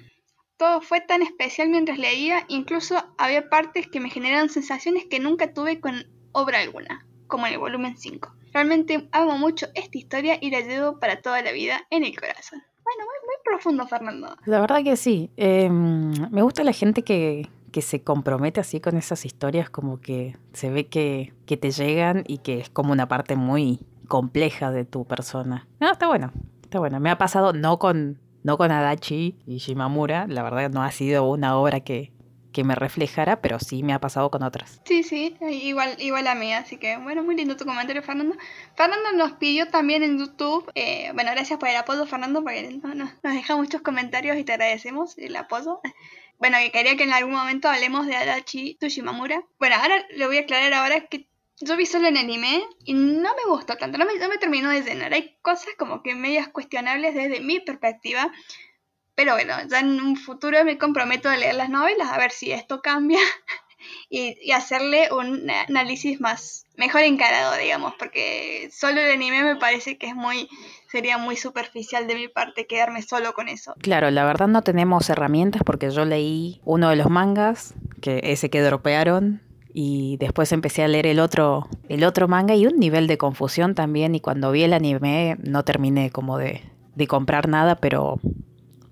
[0.56, 5.54] Todo fue tan especial mientras leía, incluso había partes que me generaron sensaciones que nunca
[5.54, 8.30] tuve con obra alguna, como en el volumen 5.
[8.52, 12.62] Realmente amo mucho esta historia y la llevo para toda la vida en el corazón.
[12.84, 14.36] Bueno, muy, muy profundo, Fernando.
[14.44, 15.30] La verdad que sí.
[15.38, 20.36] Em, me gusta la gente que, que se compromete así con esas historias, como que
[20.52, 24.84] se ve que, que te llegan y que es como una parte muy compleja de
[24.84, 25.66] tu persona.
[25.80, 27.00] No, está bueno, está bueno.
[27.00, 31.24] Me ha pasado no con no con Adachi y Shimamura, la verdad no ha sido
[31.30, 32.12] una obra que,
[32.52, 34.80] que me reflejara, pero sí me ha pasado con otras.
[34.84, 38.36] Sí, sí, igual, igual a mí, así que bueno, muy lindo tu comentario, Fernando.
[38.76, 43.10] Fernando nos pidió también en YouTube, eh, bueno, gracias por el apoyo, Fernando, porque nos
[43.22, 45.80] deja muchos comentarios y te agradecemos el apoyo.
[46.38, 49.44] Bueno, que quería que en algún momento hablemos de Adachi Tushimamura.
[49.58, 51.28] Bueno, ahora lo voy a aclarar ahora que
[51.60, 54.68] yo vi solo el anime y no me gustó tanto, no me, no me terminó
[54.70, 55.14] de llenar.
[55.14, 58.32] Hay cosas como que medias cuestionables desde mi perspectiva.
[59.14, 62.50] Pero bueno, ya en un futuro me comprometo a leer las novelas a ver si
[62.50, 63.18] esto cambia
[64.10, 70.06] y, hacerle un análisis más mejor encarado, digamos, porque solo el anime me parece que
[70.06, 70.48] es muy
[70.90, 73.74] sería muy superficial de mi parte quedarme solo con eso.
[73.80, 78.50] Claro, la verdad no tenemos herramientas porque yo leí uno de los mangas, que ese
[78.50, 79.42] que dropearon
[79.74, 83.74] y después empecé a leer el otro, el otro manga y un nivel de confusión
[83.74, 86.62] también y cuando vi el anime no terminé como de,
[86.94, 88.20] de comprar nada, pero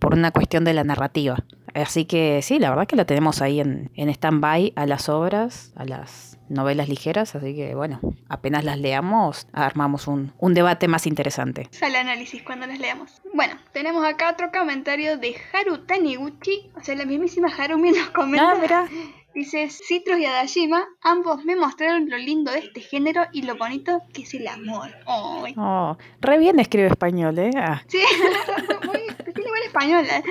[0.00, 1.36] por una cuestión de la narrativa.
[1.74, 5.72] Así que sí, la verdad que la tenemos ahí en, en stand-by a las obras,
[5.76, 11.06] a las novelas ligeras, así que bueno, apenas las leamos, armamos un, un debate más
[11.06, 11.68] interesante.
[11.70, 13.22] Sale análisis cuando las leamos.
[13.32, 18.80] Bueno, tenemos acá otro comentario de Haru Taniguchi, o sea, la mismísima Harumi nos comenta.
[18.80, 18.88] Ah.
[19.34, 24.02] Dice, Citrus y Adashima, ambos me mostraron lo lindo de este género y lo bonito
[24.12, 24.90] que es el amor.
[25.06, 27.50] Oh, oh re bien escribe español, ¿eh?
[27.56, 27.80] Ah.
[27.86, 27.98] Sí,
[28.86, 29.00] muy,
[29.32, 30.04] tiene buen español.
[30.04, 30.22] ¿eh?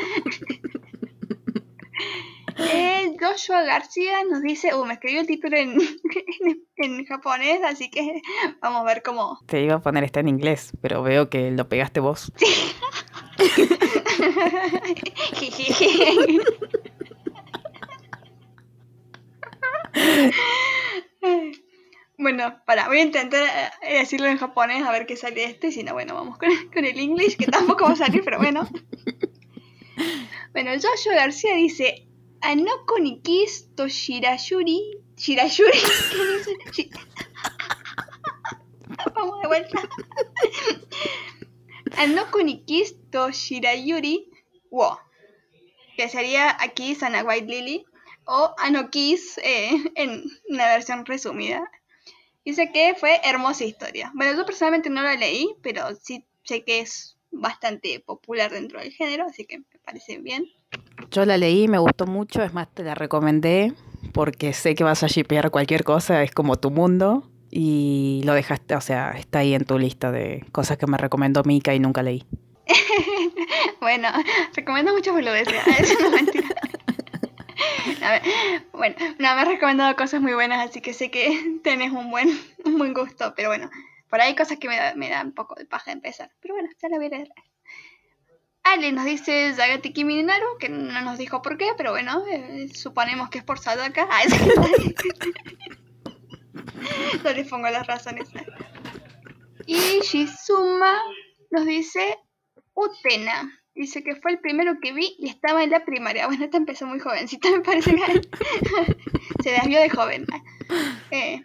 [2.57, 5.71] Eh, Joshua García nos dice, uh, me escribió el título en,
[6.41, 8.21] en, en, japonés, así que
[8.61, 9.39] vamos a ver cómo.
[9.45, 12.33] Te iba a poner está en inglés, pero veo que lo pegaste vos.
[12.35, 12.47] Sí.
[22.21, 25.83] Bueno, para, voy a intentar eh, decirlo en japonés a ver qué sale este, si
[25.83, 28.67] no, bueno, vamos con, con el English, que tampoco va a salir, pero bueno.
[30.51, 32.07] Bueno, Joshua García dice,
[32.41, 33.21] Anoko ni
[33.75, 35.71] to Shirayuri, Shirayuri,
[36.75, 36.89] ¿qué dice?
[39.13, 39.89] Vamos de vuelta.
[41.97, 42.65] Anoko ni
[43.11, 44.29] to Shirayuri
[44.69, 44.99] wo,
[45.97, 47.85] que sería aquí Sana White Lily,
[48.29, 51.69] o Anokis eh, en una versión resumida.
[52.45, 54.11] Dice que fue hermosa historia.
[54.13, 58.91] Bueno, yo personalmente no la leí, pero sí sé que es bastante popular dentro del
[58.91, 60.45] género, así que me parece bien.
[61.11, 63.73] Yo la leí, me gustó mucho, es más, te la recomendé
[64.13, 67.29] porque sé que vas a shipear cualquier cosa, es como tu mundo.
[67.51, 71.43] Y lo dejaste, o sea, está ahí en tu lista de cosas que me recomendó
[71.43, 72.23] Mika y nunca leí.
[73.81, 74.09] bueno,
[74.53, 76.47] recomiendo mucho boludeces, eso no mentira.
[78.73, 82.29] bueno, no, me has recomendado cosas muy buenas, así que sé que tenés un buen,
[82.65, 83.69] un buen gusto, pero bueno,
[84.09, 86.89] por ahí hay cosas que me, da, un poco de paja empezar, pero bueno, ya
[86.89, 87.29] la voy a leer.
[88.63, 93.29] Ale nos dice Zagati Kiminaru, que no nos dijo por qué, pero bueno, eh, suponemos
[93.29, 94.07] que es por Sadaka.
[97.23, 98.29] No les pongo las razones.
[99.65, 101.01] Y Shizuma
[101.51, 102.17] nos dice
[102.73, 103.59] Utena.
[103.79, 106.27] Dice que fue el primero que vi y estaba en la primaria.
[106.27, 108.21] Bueno, esta empezó muy jovencita, me parece que
[109.43, 110.25] se desvió de joven.
[111.11, 111.41] Eh,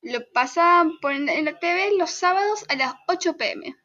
[0.00, 3.76] lo pasa por en la TV los sábados a las 8 pm.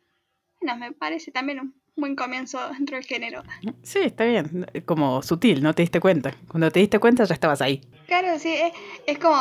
[0.61, 3.43] Bueno, me parece también un buen comienzo dentro del género.
[3.81, 4.65] Sí, está bien.
[4.85, 6.33] Como sutil, no te diste cuenta.
[6.47, 7.81] Cuando te diste cuenta ya estabas ahí.
[8.07, 8.53] Claro, sí.
[8.53, 8.71] Es,
[9.07, 9.35] es como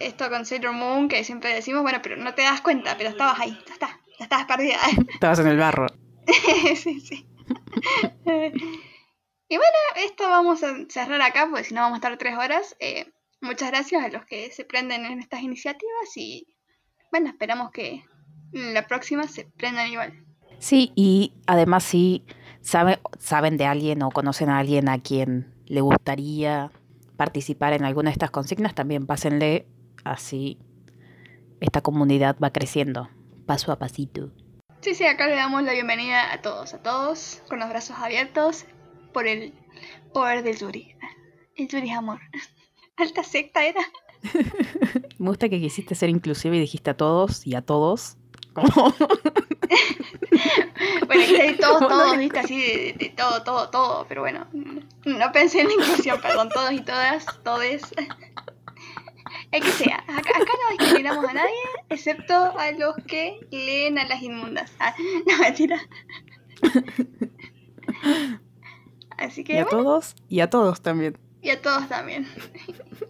[0.00, 3.38] esto con Sailor Moon que siempre decimos, bueno, pero no te das cuenta, pero estabas
[3.38, 3.58] ahí.
[3.66, 4.00] Ya está.
[4.18, 4.78] Ya estabas perdida.
[5.12, 5.88] Estabas en el barro.
[6.74, 7.26] sí, sí.
[9.52, 12.74] Y bueno, esto vamos a cerrar acá, porque si no vamos a estar tres horas.
[12.80, 13.12] Eh,
[13.42, 16.46] muchas gracias a los que se prenden en estas iniciativas y
[17.10, 18.02] bueno, esperamos que
[18.52, 20.24] la próxima se prendan igual.
[20.58, 22.24] Sí, y además si
[22.62, 26.72] sabe, saben de alguien o conocen a alguien a quien le gustaría
[27.18, 29.66] participar en alguna de estas consignas, también pásenle
[30.02, 30.58] así
[31.60, 33.10] esta comunidad va creciendo
[33.44, 34.32] paso a pasito.
[34.82, 38.66] Sí, sí, acá le damos la bienvenida a todos, a todos, con los brazos abiertos
[39.12, 39.54] por el
[40.12, 40.96] poder del Yuri.
[41.54, 42.18] El Yuri es amor.
[42.96, 43.80] Alta secta era.
[45.18, 48.16] Me gusta que quisiste ser inclusive y dijiste a todos y a todos.
[48.56, 48.66] bueno,
[51.06, 54.48] que todos, todos, viste, así de, de, todo, todo, todo, pero bueno,
[55.04, 57.82] no pensé en la inclusión, perdón, todos y todas, todes.
[59.52, 61.54] El que sea, acá, acá no discriminamos a nadie,
[61.90, 64.72] excepto a los que leen a las inmundas.
[64.80, 64.94] Ah,
[65.26, 65.78] no, mentira.
[69.18, 69.52] Así que.
[69.54, 71.18] Y a todos, y a todos también.
[71.42, 72.26] Y a todos también.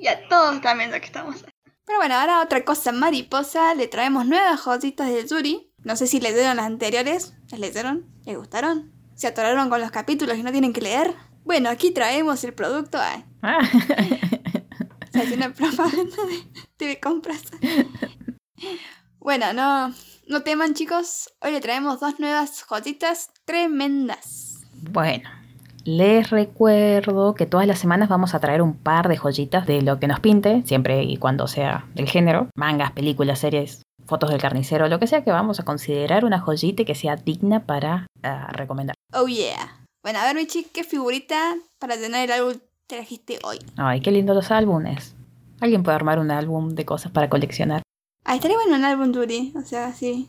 [0.01, 1.45] y a todos también, ya que estamos.
[1.85, 5.73] Pero bueno, ahora otra cosa mariposa, le traemos nuevas joyitas de Yuri.
[5.85, 7.35] No sé si leyeron las anteriores.
[7.51, 8.07] ¿Las leyeron?
[8.25, 8.93] ¿Les gustaron?
[9.15, 11.15] ¿Se atoraron con los capítulos y no tienen que leer?
[11.45, 12.99] Bueno, aquí traemos el producto.
[12.99, 13.25] a...
[13.43, 13.59] Ah.
[15.13, 17.43] Se hace una propaganda de TV Compras.
[19.19, 19.93] Bueno, no,
[20.27, 21.31] no teman chicos.
[21.43, 24.61] Hoy le traemos dos nuevas joyitas tremendas.
[24.91, 25.29] Bueno,
[25.85, 30.01] les recuerdo que todas las semanas vamos a traer un par de joyitas de lo
[30.01, 34.89] que nos pinte, siempre y cuando sea del género, mangas, películas, series, fotos del carnicero,
[34.89, 38.95] lo que sea que vamos a considerar una joyita que sea digna para uh, recomendar.
[39.13, 39.87] Oh yeah.
[40.03, 42.55] Bueno, a ver Michi, ¿qué figurita para tener el álbum
[42.93, 43.59] trajiste hoy?
[43.77, 45.15] Ay, qué lindo los álbumes.
[45.61, 47.83] Alguien puede armar un álbum de cosas para coleccionar.
[48.25, 50.29] Ah, estaría bueno un álbum Duri, o sea, sí.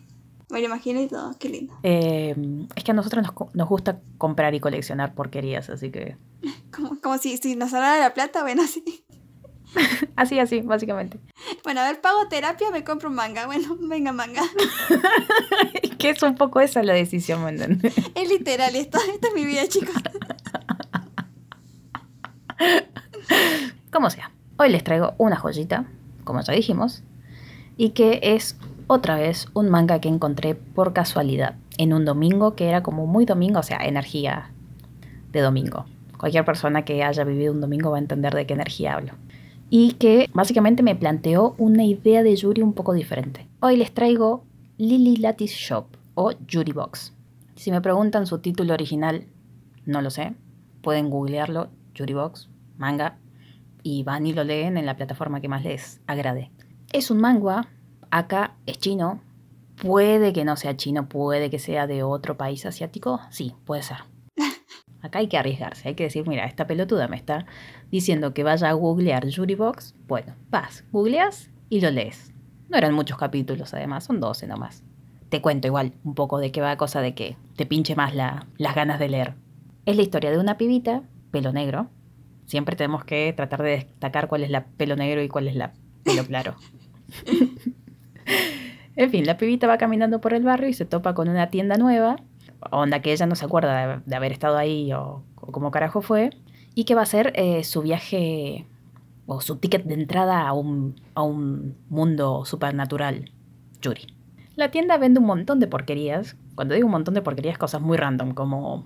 [0.50, 1.74] Me lo imagino y todo, qué lindo.
[1.84, 2.36] Eh,
[2.76, 6.18] es que a nosotros nos, nos, gusta comprar y coleccionar porquerías, así que...
[6.76, 8.84] como, como si, si nos hablara la plata, bueno, así.
[10.16, 11.20] así, así, básicamente.
[11.64, 13.46] Bueno, a ver, pago terapia, me compro un manga.
[13.46, 14.44] Bueno, venga, manga.
[15.98, 17.52] que es un poco esa la decisión, ¿me
[18.16, 19.96] Es literal, esto, esta es mi vida, chicos.
[23.92, 25.86] Como sea, hoy les traigo una joyita,
[26.24, 27.04] como ya dijimos,
[27.78, 32.68] y que es otra vez un manga que encontré por casualidad en un domingo que
[32.68, 34.52] era como muy domingo, o sea, energía
[35.32, 35.86] de domingo.
[36.18, 39.14] Cualquier persona que haya vivido un domingo va a entender de qué energía hablo.
[39.70, 43.48] Y que básicamente me planteó una idea de Yuri un poco diferente.
[43.60, 44.44] Hoy les traigo
[44.78, 45.86] Lily Lattice Shop
[46.16, 47.14] o Yuri Box.
[47.56, 49.26] Si me preguntan su título original,
[49.86, 50.34] no lo sé.
[50.82, 53.18] Pueden googlearlo, Yuri Box, manga,
[53.84, 56.52] y van y lo leen en la plataforma que más les agrade.
[56.92, 57.68] Es un manga
[58.14, 59.22] acá es chino.
[59.76, 63.20] Puede que no sea chino, puede que sea de otro país asiático.
[63.32, 63.98] Sí, puede ser.
[65.02, 67.48] Acá hay que arriesgarse, hay que decir, mira, esta pelotuda me está
[67.90, 69.26] diciendo que vaya a googlear
[69.58, 69.96] Box.
[70.08, 72.32] Bueno, vas, googleas y lo lees.
[72.70, 74.84] No eran muchos capítulos, además, son 12 nomás.
[75.30, 78.46] Te cuento igual un poco de qué va, cosa de que te pinche más la,
[78.58, 79.34] las ganas de leer.
[79.88, 81.02] Es la historia de una pibita,
[81.34, 81.88] pelo negro.
[82.46, 85.74] Siempre tenemos que tratar de destacar cuál es la pelo negro y cuál es la
[86.04, 86.56] pelo claro.
[88.96, 91.78] en fin, la pibita va caminando por el barrio y se topa con una tienda
[91.78, 92.18] nueva,
[92.72, 96.30] onda que ella no se acuerda de, haber estado ahí o, como carajo fue,
[96.76, 98.68] y que va a ser eh, su viaje
[99.26, 103.32] o su ticket de entrada a un, a un mundo supernatural,
[103.82, 104.08] Yuri.
[104.56, 106.36] La tienda vende un montón de porquerías.
[106.54, 108.86] Cuando digo un montón de porquerías, cosas muy random, como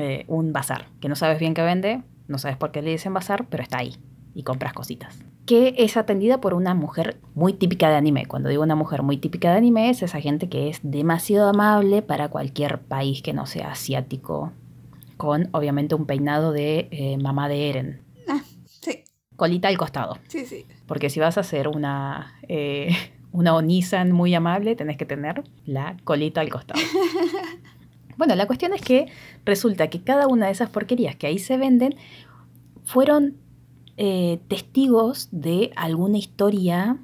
[0.00, 3.14] eh, un bazar, que no sabes bien qué vende, no sabes por qué le dicen
[3.14, 3.96] bazar, pero está ahí
[4.34, 8.26] y compras cositas que es atendida por una mujer muy típica de anime.
[8.26, 12.02] Cuando digo una mujer muy típica de anime es esa gente que es demasiado amable
[12.02, 14.52] para cualquier país que no sea asiático,
[15.16, 18.00] con obviamente un peinado de eh, mamá de Eren.
[18.28, 19.02] Ah, sí.
[19.34, 20.18] Colita al costado.
[20.28, 20.66] Sí, sí.
[20.86, 22.90] Porque si vas a hacer una, eh,
[23.32, 26.80] una Onisan muy amable, tenés que tener la colita al costado.
[28.20, 29.06] bueno, la cuestión es que
[29.46, 31.94] resulta que cada una de esas porquerías que ahí se venden
[32.84, 33.38] fueron
[33.96, 36.98] eh, testigos de alguna historia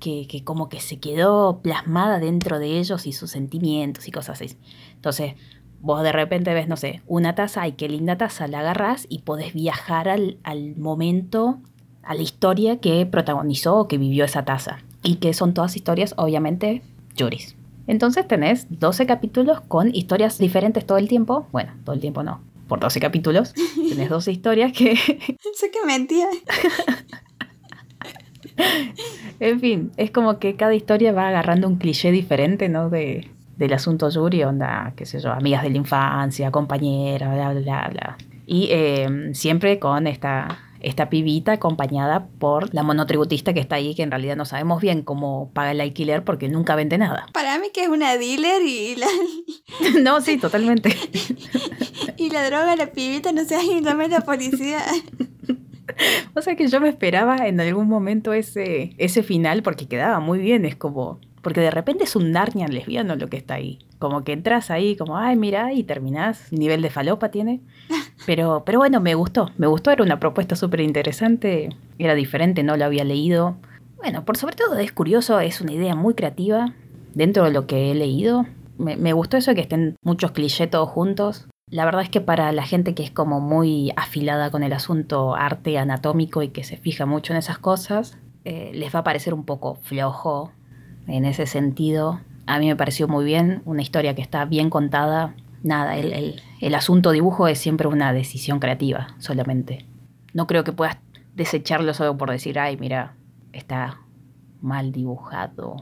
[0.00, 4.56] que, como que se quedó plasmada dentro de ellos y sus sentimientos y cosas así.
[4.96, 5.34] Entonces,
[5.80, 9.20] vos de repente ves, no sé, una taza, ay, qué linda taza, la agarrás y
[9.20, 11.60] podés viajar al, al momento,
[12.02, 14.78] a la historia que protagonizó o que vivió esa taza.
[15.04, 16.82] Y que son todas historias, obviamente,
[17.14, 17.54] Yuris.
[17.86, 21.46] Entonces tenés 12 capítulos con historias diferentes todo el tiempo.
[21.52, 23.54] Bueno, todo el tiempo no por 12 capítulos.
[23.88, 24.96] Tenés 12 historias que...
[25.54, 26.26] sé que mentía.
[29.40, 32.90] en fin, es como que cada historia va agarrando un cliché diferente, ¿no?
[32.90, 38.18] del asunto Yuri, onda, qué sé yo, amigas de la infancia, compañeras, bla, bla, bla.
[38.46, 44.04] Y eh, siempre con esta, esta pibita acompañada por la monotributista que está ahí, que
[44.04, 47.26] en realidad no sabemos bien cómo paga el alquiler porque nunca vende nada.
[47.32, 49.08] Para mí que es una dealer y la,
[50.00, 50.94] no, sí, totalmente.
[52.16, 54.80] y la droga, la pibita, no sé, y llame la policía.
[56.34, 60.40] O sea que yo me esperaba en algún momento ese, ese final porque quedaba muy
[60.40, 61.20] bien, es como...
[61.40, 63.78] Porque de repente es un Narnia lesbiano lo que está ahí.
[63.98, 66.52] Como que entras ahí como, ay, mira, y terminás.
[66.52, 67.62] Nivel de falopa tiene.
[68.24, 69.50] Pero, pero bueno, me gustó.
[69.58, 71.70] Me gustó, era una propuesta súper interesante.
[71.98, 73.56] Era diferente, no lo había leído.
[73.98, 76.72] Bueno, por sobre todo es curioso, es una idea muy creativa.
[77.14, 78.46] Dentro de lo que he leído,
[78.78, 81.46] me, me gustó eso de que estén muchos clichés todos juntos.
[81.68, 85.34] La verdad es que para la gente que es como muy afilada con el asunto
[85.34, 89.34] arte anatómico y que se fija mucho en esas cosas, eh, les va a parecer
[89.34, 90.52] un poco flojo
[91.08, 92.20] en ese sentido.
[92.46, 95.34] A mí me pareció muy bien, una historia que está bien contada.
[95.62, 99.86] Nada, el, el- el asunto dibujo es siempre una decisión creativa, solamente.
[100.32, 100.98] No creo que puedas
[101.34, 103.16] desecharlo solo por decir, ay, mira,
[103.52, 104.00] está
[104.60, 105.76] mal dibujado.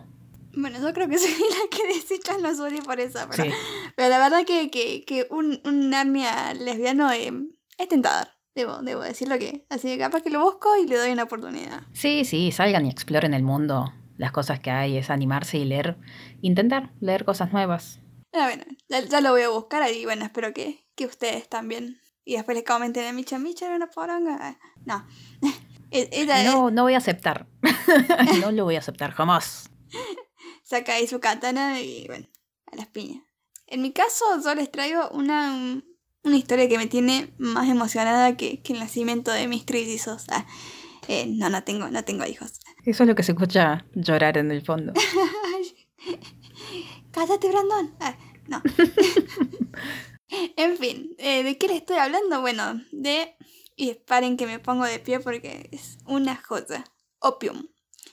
[0.57, 3.51] Bueno, yo creo que soy la que desechan los Uri por eso, pero, Sí.
[3.97, 7.33] pero la verdad que, que, que un, un Narnia lesbiano eh,
[7.79, 8.29] es tentador.
[8.57, 9.67] Debo, debo decirlo que.
[9.69, 11.83] Así que capaz que lo busco y le doy una oportunidad.
[11.93, 13.93] Sí, sí, salgan y exploren el mundo.
[14.17, 15.97] Las cosas que hay es animarse y leer,
[16.41, 17.99] intentar leer cosas nuevas.
[18.35, 22.01] Ah, bueno, ya, ya lo voy a buscar y bueno, espero que, que ustedes también.
[22.25, 24.37] Y después les comenten a Micha, Micha era una poronga.
[24.41, 25.07] Ah, No.
[25.91, 27.47] E- Ella No, no voy a aceptar.
[28.41, 29.71] no lo voy a aceptar jamás.
[30.65, 32.27] saca ahí su katana y bueno,
[32.73, 33.23] a las piñas.
[33.69, 35.81] En mi caso, yo les traigo una,
[36.25, 40.25] una historia que me tiene más emocionada que, que el nacimiento de mis trillizos.
[40.31, 40.45] Ah,
[41.07, 42.61] eh, no, no tengo, no tengo hijos.
[42.85, 44.93] Eso es lo que se escucha llorar en el fondo.
[47.15, 47.95] Cállate, Brandon.
[48.01, 48.17] Ah,
[48.49, 48.61] no.
[50.57, 52.41] en fin, eh, ¿de qué le estoy hablando?
[52.41, 53.37] Bueno, de...
[53.77, 56.85] Y paren que me pongo de pie porque es una joya.
[57.21, 57.69] Opium.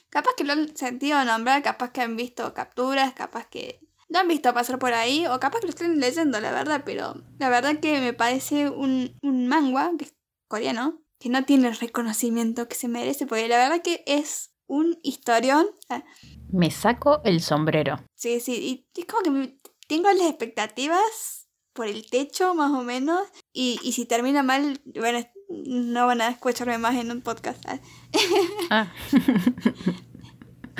[0.08, 4.28] Capaz que lo han sentido nombrar, capaz que han visto capturas, capaz que lo han
[4.28, 7.78] visto pasar por ahí, o capaz que lo estén leyendo, la verdad, pero la verdad
[7.80, 10.14] que me parece un, un manga, que es
[10.48, 14.98] coreano, que no tiene el reconocimiento que se merece, porque la verdad que es un
[15.02, 15.66] historión.
[15.90, 16.02] Ah,
[16.50, 18.00] Me saco el sombrero.
[18.14, 22.82] Sí, sí, y es como que me- tengo las expectativas por el techo, más o
[22.82, 23.20] menos,
[23.52, 27.62] y, y si termina mal, bueno, no van a escucharme más en un podcast.
[27.68, 27.78] Ah.
[28.70, 28.92] Ah,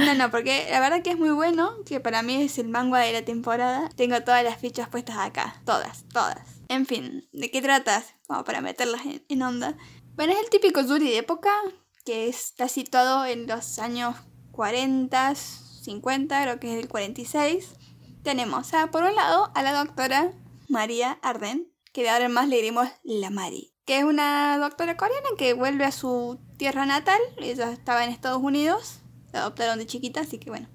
[0.06, 2.98] No, no, porque la verdad que es muy bueno, que para mí es el manga
[3.00, 3.90] de la temporada.
[3.94, 6.38] Tengo todas las fichas puestas acá, todas, todas.
[6.68, 8.14] En fin, ¿de qué tratas?
[8.26, 9.76] Como para meterlas en, en onda.
[10.14, 11.50] Bueno, es el típico Yuri de época,
[12.04, 14.16] que está situado en los años
[14.52, 17.74] 40, 50, creo que es el 46.
[18.22, 20.32] Tenemos a, por un lado, a la doctora
[20.68, 24.96] María Arden, que de ahora en más le diremos la Mari, que es una doctora
[24.96, 29.00] coreana que vuelve a su tierra natal, ella estaba en Estados Unidos,
[29.32, 30.68] la adoptaron de chiquita, así que bueno.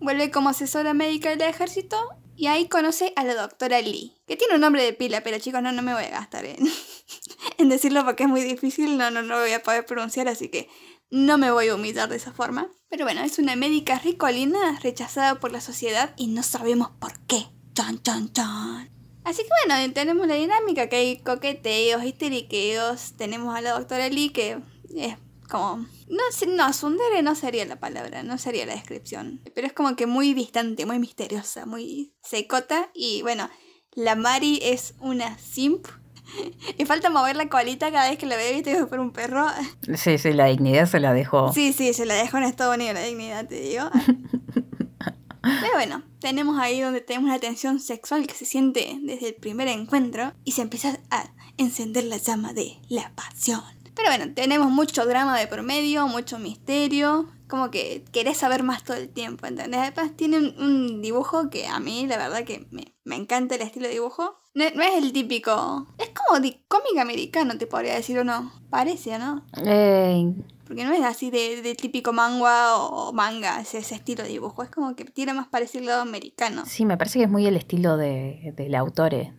[0.00, 1.98] Vuelve como asesora médica del ejército
[2.40, 5.60] y ahí conoce a la doctora Lee, que tiene un nombre de pila, pero chicos,
[5.60, 6.56] no, no me voy a gastar en,
[7.58, 10.48] en decirlo porque es muy difícil, no, no, no lo voy a poder pronunciar, así
[10.48, 10.66] que
[11.10, 12.70] no me voy a humillar de esa forma.
[12.88, 17.44] Pero bueno, es una médica ricolina rechazada por la sociedad y no sabemos por qué.
[17.74, 18.90] Chan, chan, chan.
[19.22, 23.18] Así que bueno, tenemos la dinámica que hay coqueteos, histeriqueos.
[23.18, 24.58] Tenemos a la doctora Lee que
[24.96, 25.14] es
[25.50, 25.86] como...
[26.10, 26.22] No,
[26.56, 29.40] no, Sundere no sería la palabra, no sería la descripción.
[29.54, 32.90] Pero es como que muy distante, muy misteriosa, muy secota.
[32.94, 33.48] Y bueno,
[33.92, 35.86] la Mari es una simp.
[36.78, 39.46] Y falta mover la colita cada vez que la ve, viste, como por un perro.
[39.96, 41.52] sí, sí, la dignidad se la dejó.
[41.52, 43.84] Sí, sí, se la dejó en Estados Unidos la dignidad, te digo.
[45.42, 49.68] Pero bueno, tenemos ahí donde tenemos la tensión sexual que se siente desde el primer
[49.68, 53.79] encuentro y se empieza a encender la llama de la pasión.
[54.02, 58.82] Pero bueno, tenemos mucho drama de por medio, mucho misterio, como que querés saber más
[58.82, 59.80] todo el tiempo, ¿entendés?
[59.80, 63.62] Además tiene un, un dibujo que a mí la verdad que me, me encanta el
[63.62, 64.36] estilo de dibujo.
[64.54, 65.86] No, no es el típico...
[65.98, 68.50] Es como de cómic americano, te podría decir o no.
[68.70, 69.44] Parece, ¿no?
[69.64, 70.32] Eh,
[70.66, 74.62] Porque no es así de, de típico manga o manga, ese, ese estilo de dibujo.
[74.62, 76.64] Es como que tira más parecido al lado americano.
[76.66, 79.32] sí, me parece que es muy el estilo de, del autor eh,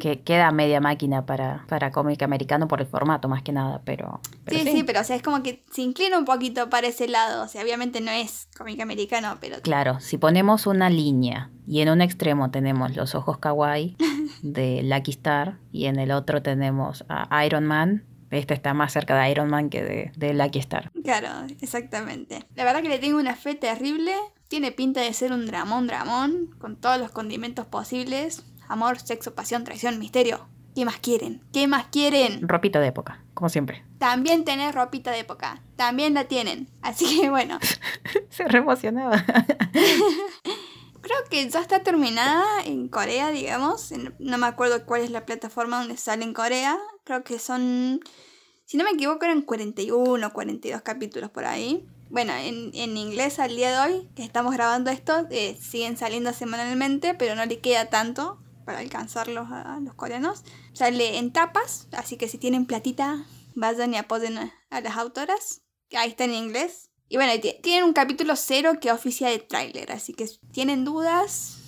[0.00, 4.20] Que queda media máquina para, para cómic americano por el formato más que nada, pero...
[4.44, 7.08] pero Sí, sí, pero o sea, es como que se inclina un poquito para ese
[7.08, 7.44] lado.
[7.44, 11.90] O sea, obviamente no es cómic americano, pero Claro, si ponemos una línea y en
[11.90, 13.96] un extremo tenemos los ojos kawaii
[14.42, 19.20] de Lucky Star y en el otro tenemos a Iron Man, este está más cerca
[19.20, 20.90] de Iron Man que de, de Lucky Star.
[21.02, 21.28] claro,
[21.60, 22.46] exactamente.
[22.54, 24.12] La verdad que le tengo una fe terrible.
[24.48, 28.44] Tiene pinta de ser un dramón, dramón, con todos los condimentos posibles.
[28.70, 30.46] Amor, sexo, pasión, traición, misterio.
[30.76, 31.42] ¿Qué más quieren?
[31.52, 32.48] ¿Qué más quieren?
[32.48, 33.84] Ropita de época, como siempre.
[33.98, 35.60] También tenés ropita de época.
[35.74, 36.68] También la tienen.
[36.80, 37.58] Así que bueno.
[38.30, 39.24] Se re emocionaba.
[41.00, 43.92] Creo que ya está terminada en Corea, digamos.
[44.20, 46.78] No me acuerdo cuál es la plataforma donde sale en Corea.
[47.02, 47.98] Creo que son,
[48.66, 51.88] si no me equivoco, eran 41 o 42 capítulos por ahí.
[52.08, 56.32] Bueno, en, en inglés al día de hoy, que estamos grabando esto, eh, siguen saliendo
[56.32, 58.38] semanalmente, pero no le queda tanto
[58.70, 60.44] para alcanzarlos a, los coreanos.
[60.74, 63.24] Sale en tapas, así que si tienen platita,
[63.56, 65.62] vayan y apoyen a, las autoras.
[65.92, 66.92] Ahí está en inglés.
[67.08, 67.32] Y bueno,
[67.64, 71.58] tienen un capítulo cero que oficia de tráiler, así que si tienen dudas,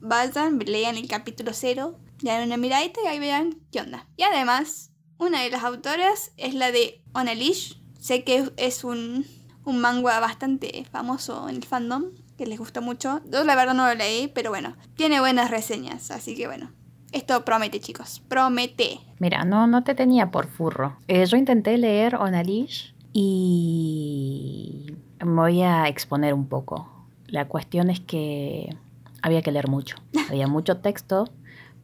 [0.00, 4.08] vayan, lean el capítulo cero, dan una miradita y ahí vean qué onda.
[4.16, 7.82] Y además, una de las autoras es la de Onalish.
[7.98, 9.26] Sé que es un,
[9.64, 12.12] un manga bastante famoso en el fandom,
[12.42, 13.20] que les gusta mucho.
[13.30, 16.72] Yo la verdad no lo leí, pero bueno, tiene buenas reseñas, así que bueno.
[17.12, 18.98] Esto promete, chicos, promete.
[19.20, 20.96] Mira, no, no te tenía por furro.
[21.06, 24.86] Eh, yo intenté leer Onalish y
[25.20, 26.90] me voy a exponer un poco.
[27.26, 28.76] La cuestión es que
[29.20, 29.96] había que leer mucho.
[30.28, 31.28] Había mucho texto,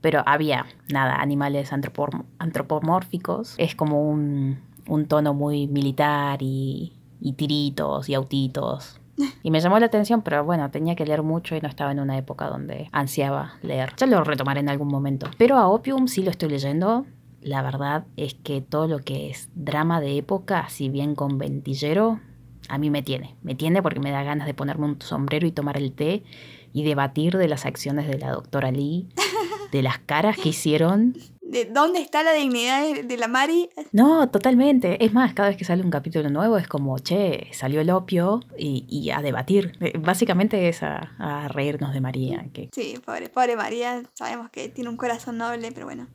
[0.00, 3.54] pero había, nada, animales antropomórficos.
[3.58, 8.98] Es como un, un tono muy militar y, y tiritos y autitos.
[9.42, 12.00] Y me llamó la atención, pero bueno, tenía que leer mucho y no estaba en
[12.00, 13.92] una época donde ansiaba leer.
[13.96, 15.30] Ya lo retomaré en algún momento.
[15.38, 17.06] Pero a Opium sí lo estoy leyendo.
[17.40, 22.20] La verdad es que todo lo que es drama de época, si bien con ventillero,
[22.68, 23.36] a mí me tiene.
[23.42, 26.24] Me tiene porque me da ganas de ponerme un sombrero y tomar el té
[26.72, 29.08] y debatir de las acciones de la doctora Lee,
[29.72, 31.14] de las caras que hicieron.
[31.48, 33.70] ¿De dónde está la dignidad de, de la Mari?
[33.92, 35.02] No, totalmente.
[35.04, 38.40] Es más, cada vez que sale un capítulo nuevo es como, che, salió el opio
[38.58, 39.72] y, y a debatir.
[39.80, 42.46] Eh, Básicamente es a, a reírnos de María.
[42.52, 46.06] Que, Sí, pobre, pobre María, sabemos que tiene un corazón noble, pero bueno.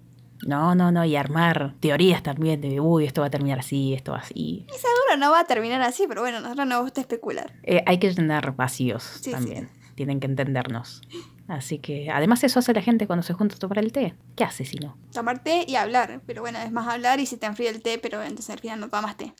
[0.45, 4.11] no, no, no, y armar teorías también de, uy, esto va a terminar así, esto
[4.11, 4.67] va así.
[4.67, 7.53] Y seguro no va a terminar así, pero bueno, a nosotros nos gusta especular.
[7.63, 9.69] Eh, hay que llenar vacíos Sí, también.
[9.95, 11.01] Tienen que entendernos.
[11.47, 14.15] Así que, además, eso hace la gente cuando se junta a tomar el té.
[14.35, 14.97] ¿Qué hace si no?
[15.11, 17.99] Tomar té y hablar, pero bueno, es más hablar y se te enfría el té,
[17.99, 19.33] pero entonces al final no tomas té.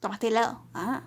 [0.00, 0.66] Tomaste helado.
[0.74, 1.02] Ah.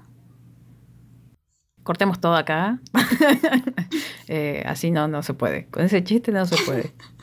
[1.84, 2.80] Cortemos todo acá.
[4.30, 5.68] Eh, así no, no se puede.
[5.68, 6.94] Con ese chiste no se puede.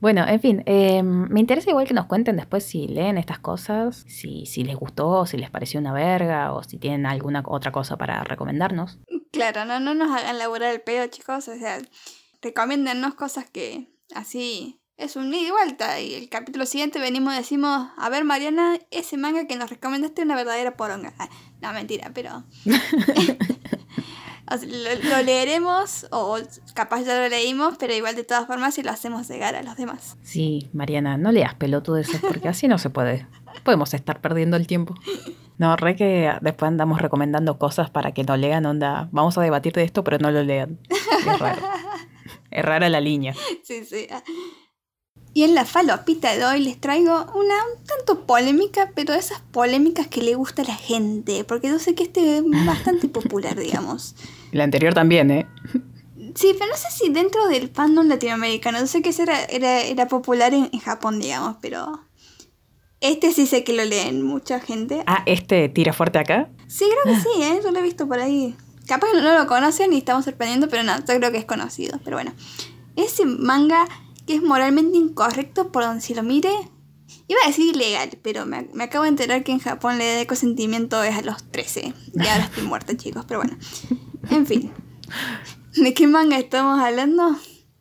[0.00, 4.04] Bueno, en fin, eh, me interesa igual que nos cuenten después si leen estas cosas,
[4.08, 7.96] si, si les gustó, si les pareció una verga o si tienen alguna otra cosa
[7.96, 9.00] para recomendarnos.
[9.32, 11.48] Claro, no, no nos hagan laburar el pedo, chicos.
[11.48, 11.80] O sea,
[12.42, 16.00] recomiéndennos cosas que así es un ida y vuelta.
[16.00, 20.22] Y el capítulo siguiente venimos y decimos, a ver Mariana, ese manga que nos recomendaste
[20.22, 21.14] es una verdadera poronga.
[21.18, 21.28] Ah,
[21.60, 22.44] no, mentira, pero...
[24.50, 26.36] O sea, lo, lo leeremos o
[26.74, 29.76] capaz ya lo leímos, pero igual de todas formas si lo hacemos llegar a los
[29.76, 30.18] demás.
[30.22, 33.26] Sí, Mariana, no leas pelotudeces porque así no se puede.
[33.62, 34.94] Podemos estar perdiendo el tiempo.
[35.58, 39.72] No, re que después andamos recomendando cosas para que no lean, onda, vamos a debatir
[39.74, 40.78] de esto, pero no lo lean.
[40.88, 41.62] Es raro.
[42.50, 43.34] Es rara la línea.
[43.64, 44.06] Sí, sí.
[45.34, 50.06] Y en la falopita de hoy les traigo una un tanto polémica, pero esas polémicas
[50.06, 54.14] que le gusta a la gente, porque yo sé que este es bastante popular, digamos.
[54.52, 55.46] La anterior también, ¿eh?
[56.34, 59.82] Sí, pero no sé si dentro del fandom latinoamericano, yo sé que ese era, era,
[59.82, 62.00] era popular en, en Japón, digamos, pero
[63.02, 65.02] este sí sé que lo leen mucha gente.
[65.06, 66.48] Ah, este tira fuerte acá.
[66.68, 67.60] Sí, creo que sí, ¿eh?
[67.62, 68.56] yo lo he visto por ahí.
[68.86, 72.00] Capaz que no lo conocen y estamos sorprendiendo, pero no, yo creo que es conocido.
[72.04, 72.32] Pero bueno,
[72.96, 73.86] ese manga
[74.26, 76.50] que es moralmente incorrecto por donde se lo mire,
[77.26, 80.18] iba a decir ilegal, pero me, me acabo de enterar que en Japón la edad
[80.18, 81.92] de consentimiento es a los 13.
[82.14, 83.56] Y ahora estoy muerta, chicos, pero bueno.
[84.30, 84.72] En fin.
[85.74, 87.36] ¿De qué manga estamos hablando?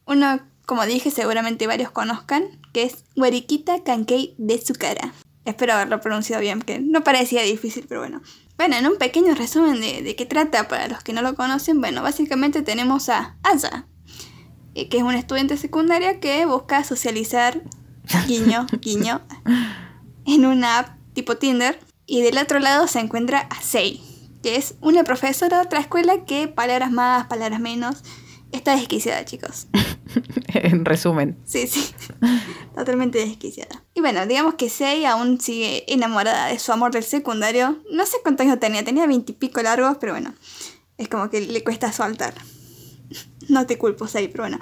[0.06, 5.14] Uno, como dije, seguramente varios conozcan, que es Warikita Kankei de Tsukara.
[5.46, 8.22] Espero haberlo pronunciado bien, que no parecía difícil, pero bueno.
[8.58, 11.82] Bueno, en un pequeño resumen de, de qué trata para los que no lo conocen,
[11.82, 13.88] bueno, básicamente tenemos a Aya,
[14.76, 17.62] eh, que es una estudiante secundaria que busca socializar,
[18.28, 19.22] guiño, guiño,
[20.26, 21.80] en una app tipo Tinder.
[22.06, 24.02] Y del otro lado se encuentra a Sei,
[24.44, 28.04] que es una profesora de otra escuela que, palabras más, palabras menos,
[28.52, 29.68] está desquiciada, chicos.
[30.54, 31.38] en resumen.
[31.46, 31.94] Sí, sí.
[32.76, 33.84] Totalmente desquiciada.
[33.94, 37.82] Y bueno, digamos que Sei aún sigue enamorada de su amor del secundario.
[37.92, 40.34] No sé cuántos años tenía, tenía veintipico largos, pero bueno.
[40.98, 42.34] Es como que le cuesta soltar.
[43.50, 44.60] No te culpo, Sei, pero bueno.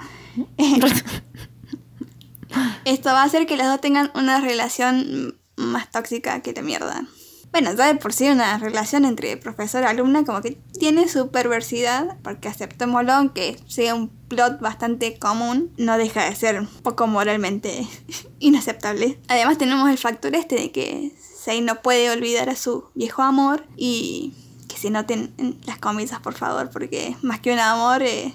[2.84, 7.06] Esto va a hacer que los dos tengan una relación más tóxica que la mierda.
[7.52, 11.30] Bueno, ya de por sí una relación entre profesor y alumna como que tiene su
[11.30, 17.86] perversidad, porque aceptémoslo, aunque sea un plot bastante común, no deja de ser poco moralmente
[18.38, 19.18] inaceptable.
[19.28, 23.66] Además tenemos el factor este de que Sei no puede olvidar a su viejo amor
[23.76, 24.34] y
[24.68, 25.34] que se noten
[25.64, 28.34] las comillas, por favor, porque más que un amor, eh,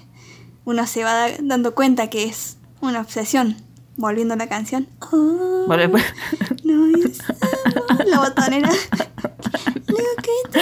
[0.64, 3.56] uno se va dando cuenta que es una obsesión.
[3.96, 4.88] Volviendo a la canción.
[5.12, 6.04] Oh, Vale, pues.
[6.64, 7.18] no es.
[8.06, 8.70] La botonera.
[9.86, 10.60] Lo que te.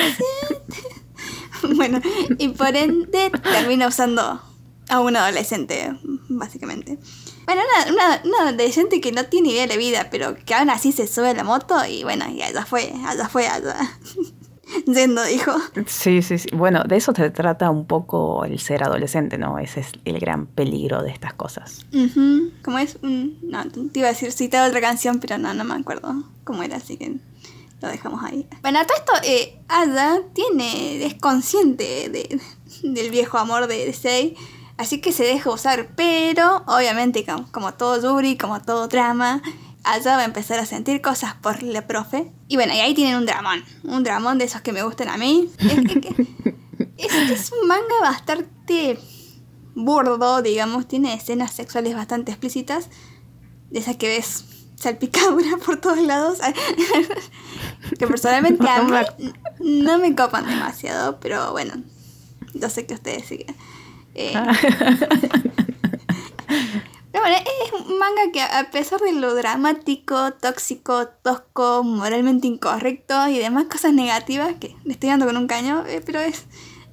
[1.74, 2.00] Bueno,
[2.38, 4.40] y por ende termina usando
[4.88, 6.98] a un adolescente, básicamente.
[7.46, 10.92] Bueno, una, una, una adolescente que no tiene idea de vida, pero que aún así
[10.92, 13.76] se sube a la moto y bueno, y allá fue, allá fue, allá.
[14.86, 15.52] Yendo, dijo.
[15.86, 16.48] Sí, sí, sí.
[16.54, 19.58] Bueno, de eso se trata un poco el ser adolescente, ¿no?
[19.58, 21.86] Ese es el gran peligro de estas cosas.
[21.92, 22.50] Ujú.
[22.62, 22.98] ¿Cómo es?
[23.02, 26.62] Un- no, te iba a decir citar otra canción, pero no, no me acuerdo cómo
[26.62, 27.16] era, así que
[27.80, 28.46] lo dejamos ahí.
[28.62, 32.40] Bueno, a todo esto, eh, Ada tiene, es consciente de,
[32.82, 34.36] del viejo amor de, de Sei,
[34.78, 39.42] así que se deja usar, pero obviamente como, como todo Yuri, como todo drama,
[39.84, 42.32] Ada va a empezar a sentir cosas por la profe.
[42.48, 45.16] Y bueno, y ahí tienen un dramón, un dramón de esos que me gustan a
[45.18, 45.50] mí.
[45.58, 46.26] Es, es que-
[46.96, 48.98] es- es un manga bastante
[49.74, 52.88] burdo, digamos, tiene escenas sexuales bastante explícitas,
[53.70, 54.44] de esas que ves
[54.76, 56.38] salpicadura por todos lados,
[57.98, 61.74] que personalmente a No mí me- no me copan demasiado, pero bueno,
[62.54, 63.38] yo sé que ustedes sí.
[63.38, 63.54] que-
[64.14, 64.34] eh,
[67.14, 73.28] pero bueno, es un manga que a pesar de lo dramático, tóxico, tosco, moralmente incorrecto
[73.28, 76.46] y demás cosas negativas, que le estoy dando con un caño, eh, pero es,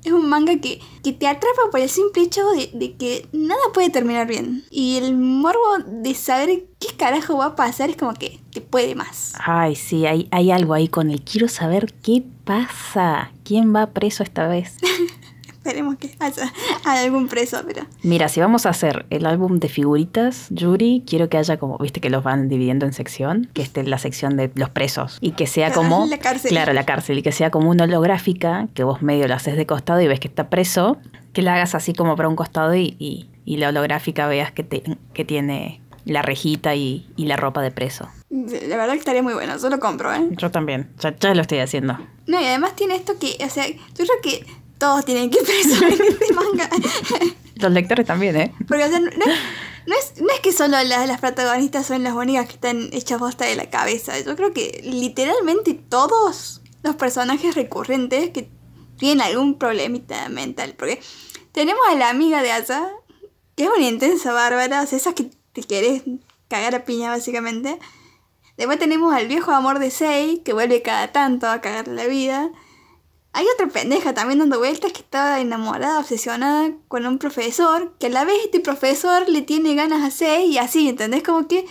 [0.04, 3.60] es un manga que, que te atrapa por el simple hecho de, de que nada
[3.74, 4.64] puede terminar bien.
[4.70, 8.94] Y el morbo de saber qué carajo va a pasar es como que te puede
[8.94, 9.34] más.
[9.44, 13.32] Ay, sí, hay, hay algo ahí con el quiero saber qué pasa.
[13.44, 14.78] ¿Quién va preso esta vez?
[15.64, 16.52] Esperemos que haya,
[16.86, 17.86] haya algún preso, pero...
[18.02, 22.02] Mira, si vamos a hacer el álbum de figuritas, Yuri, quiero que haya como, viste
[22.02, 25.46] que los van dividiendo en sección, que esté la sección de los presos y que
[25.46, 26.06] sea Claro, como...
[26.08, 26.50] la cárcel.
[26.50, 29.68] Claro, la cárcel y que sea como una holográfica, que vos medio la haces de
[29.68, 30.98] costado y ves que está preso,
[31.32, 34.64] que la hagas así como para un costado y, y- y la holográfica veas que,
[34.64, 38.10] te- que tiene la rejita y, y la ropa de preso.
[38.32, 40.28] La verdad que estaría muy bueno, yo lo compro, ¿eh?
[40.32, 42.00] Yo también, ya, ya lo estoy haciendo.
[42.26, 44.46] No, y además tiene esto que, o sea, yo creo que
[44.82, 46.68] todos tienen que ir presos en este manga.
[47.56, 48.52] Los lectores también, ¿eh?
[48.68, 52.14] Porque, o sea, no, no es, no es que solo las, las protagonistas son las
[52.14, 54.20] únicas que están hechas bosta de la cabeza.
[54.20, 58.50] Yo creo que literalmente todos los personajes recurrentes que
[58.98, 60.74] tienen algún problemita mental.
[60.76, 61.00] Porque
[61.52, 62.90] tenemos a la amiga de Asa,
[63.56, 66.02] que es una intensa bárbara, o sea, esas que te querés
[66.48, 67.78] cagar a piña básicamente.
[68.58, 72.50] Después tenemos al viejo amor de Sei, que vuelve cada tanto a cagar la vida.
[73.34, 78.10] Hay otra pendeja también dando vueltas que está enamorada, obsesionada con un profesor, que a
[78.10, 81.24] la vez este profesor le tiene ganas a Sei y así, ¿entendés?
[81.24, 81.66] Como que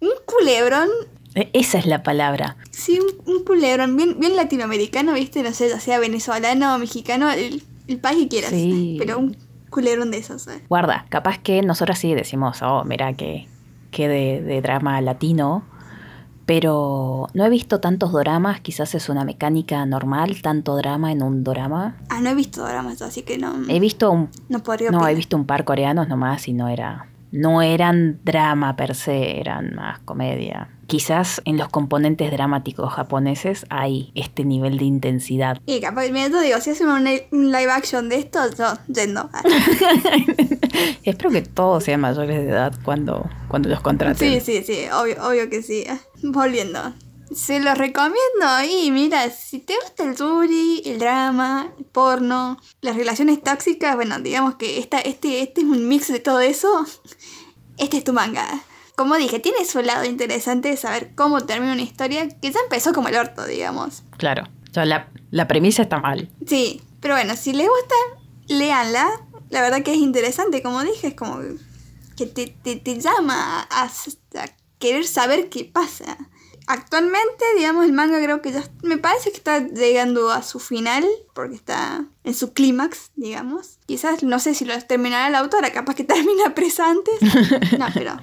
[0.00, 0.88] un culebrón,
[1.36, 2.56] E- Esa es la palabra.
[2.70, 5.42] sí, un, un culebrón bien, bien latinoamericano, ¿viste?
[5.42, 8.96] No sé, ya sea venezolano o mexicano, el, el país que quieras, Sí.
[8.98, 9.36] pero un
[9.70, 10.62] culebrón de esos, ¿sabes?
[10.68, 13.48] Guarda, capaz que nosotras sí decimos, oh, mira que,
[13.90, 15.64] que de, de drama latino,
[16.46, 21.44] pero no he visto tantos doramas, quizás es una mecánica normal, tanto drama en un
[21.44, 21.96] dorama.
[22.08, 25.14] Ah, no he visto dramas, así que no, He visto un, no podría no, he
[25.14, 30.00] visto un par coreanos nomás y no era, no eran drama per se, eran más
[30.00, 30.68] comedia.
[30.86, 35.58] Quizás en los componentes dramáticos japoneses hay este nivel de intensidad.
[35.64, 39.30] Y capaz, mira, yo digo, si hacen un, live action de esto, yo yendo.
[41.04, 44.40] Espero que todos sean mayores de edad cuando, cuando los contraten.
[44.40, 45.84] Sí, sí, sí, obvio, obvio que sí.
[46.32, 46.94] Volviendo.
[47.34, 52.96] Se los recomiendo y mira, si te gusta el suri, el drama, el porno, las
[52.96, 56.86] relaciones tóxicas, bueno, digamos que esta, este, este es un mix de todo eso.
[57.76, 58.46] Este es tu manga.
[58.96, 62.92] Como dije, tiene su lado interesante de saber cómo termina una historia que ya empezó
[62.92, 64.02] como el orto, digamos.
[64.16, 66.30] Claro, o sea, la, la premisa está mal.
[66.46, 67.94] Sí, pero bueno, si les gusta,
[68.48, 69.10] léanla.
[69.50, 71.40] La verdad que es interesante, como dije, es como
[72.16, 74.46] que te, te, te llama a, a
[74.84, 76.18] querer saber qué pasa.
[76.66, 81.06] Actualmente, digamos, el manga creo que ya me parece que está llegando a su final,
[81.34, 83.78] porque está en su clímax, digamos.
[83.86, 87.14] Quizás, no sé si lo terminará la autora, capaz que termina presa antes.
[87.78, 88.18] No, pero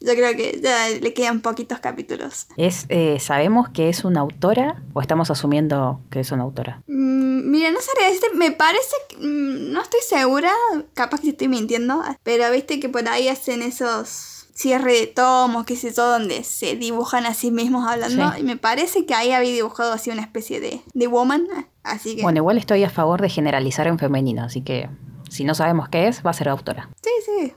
[0.00, 2.48] yo creo que ya le quedan poquitos capítulos.
[2.56, 6.82] Es, eh, ¿Sabemos que es una autora o estamos asumiendo que es una autora?
[6.88, 7.24] Mm,
[7.54, 10.50] Mira, no sabría decirte, me parece que, mm, no estoy segura,
[10.94, 15.76] capaz que estoy mintiendo, pero viste que por ahí hacen esos cierre de tomos, qué
[15.76, 18.32] sé yo, donde se dibujan a sí mismos hablando.
[18.32, 18.40] Sí.
[18.40, 21.46] Y me parece que ahí había dibujado así una especie de, de woman.
[21.82, 22.22] Así que.
[22.22, 24.88] Bueno, igual estoy a favor de generalizar en femenino, así que
[25.28, 26.88] si no sabemos qué es, va a ser autora.
[27.02, 27.52] Sí, sí.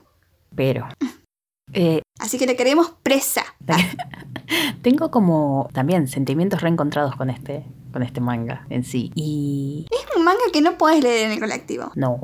[0.54, 0.88] Pero
[1.72, 3.44] eh, Así que le queremos presa.
[4.82, 9.12] tengo como también sentimientos reencontrados con este, con este manga en sí.
[9.14, 11.92] Y Es un manga que no puedes leer en el colectivo.
[11.94, 12.18] no,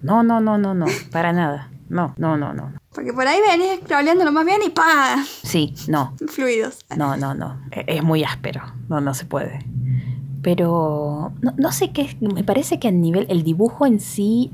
[0.00, 1.70] no, no, no, no, no, para nada.
[1.88, 2.72] No, no, no, no.
[2.94, 5.16] Porque por ahí venís scrolleando lo más bien y ¡pa!
[5.42, 6.80] Sí, no, Fluidos.
[6.96, 7.58] no, no, no.
[7.70, 8.62] E- Es muy áspero.
[8.88, 9.64] No, no se puede.
[10.42, 12.02] Pero no, no sé qué.
[12.02, 13.26] es- Me parece que a nivel.
[13.28, 14.50] El dibujo en sí.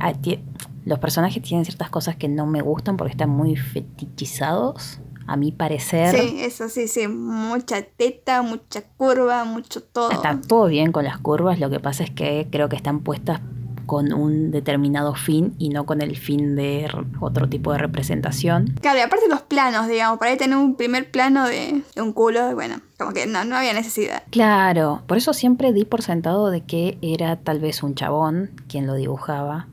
[0.85, 5.01] Los personajes tienen ciertas cosas que no me gustan porque están muy fetichizados.
[5.27, 6.17] A mi parecer.
[6.19, 7.07] Sí, eso sí, sí.
[7.07, 10.11] Mucha teta, mucha curva, mucho todo.
[10.11, 11.61] Está todo bien con las curvas.
[11.61, 13.41] Lo que pasa es que creo que están puestas
[13.89, 16.87] con un determinado fin y no con el fin de
[17.21, 18.75] otro tipo de representación.
[18.83, 22.13] Claro, y aparte los planos, digamos, para ahí tener un primer plano de, de un
[22.13, 24.25] culo, bueno, como que no, no había necesidad.
[24.31, 28.87] Claro, por eso siempre di por sentado de que era tal vez un chabón quien
[28.87, 29.69] lo dibujaba.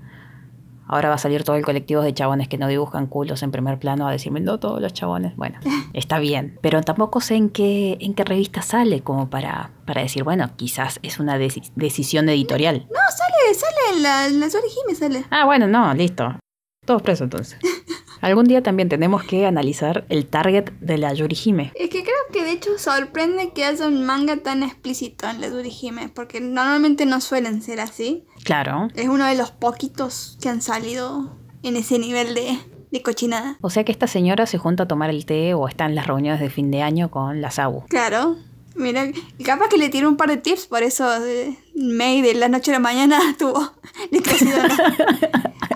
[0.87, 3.79] Ahora va a salir todo el colectivo de chabones que no dibujan culos en primer
[3.79, 5.35] plano a decirme, no todos los chabones.
[5.35, 5.57] Bueno,
[5.93, 6.59] está bien.
[6.61, 10.99] Pero tampoco sé en qué, en qué revista sale como para, para decir, bueno, quizás
[11.03, 12.87] es una deci- decisión editorial.
[12.89, 15.25] No, sale, sale en la, en la Sori Hime, sale.
[15.31, 16.37] Ah, bueno, no, listo.
[16.85, 17.59] Todos presos entonces.
[18.21, 21.71] Algún día también tenemos que analizar el target de la Yurihime.
[21.75, 25.49] Es que creo que de hecho sorprende que haya un manga tan explícito en la
[25.49, 28.25] Sori Hime, porque normalmente no suelen ser así.
[28.43, 28.87] Claro.
[28.95, 32.57] Es uno de los poquitos que han salido en ese nivel de,
[32.91, 33.57] de cochinada.
[33.61, 36.07] O sea que esta señora se junta a tomar el té o está en las
[36.07, 37.85] reuniones de fin de año con la Sabu.
[37.87, 38.37] Claro.
[38.75, 39.05] Mira,
[39.43, 42.71] capaz que le tiró un par de tips, por eso de May de la noche
[42.71, 43.71] a la mañana tuvo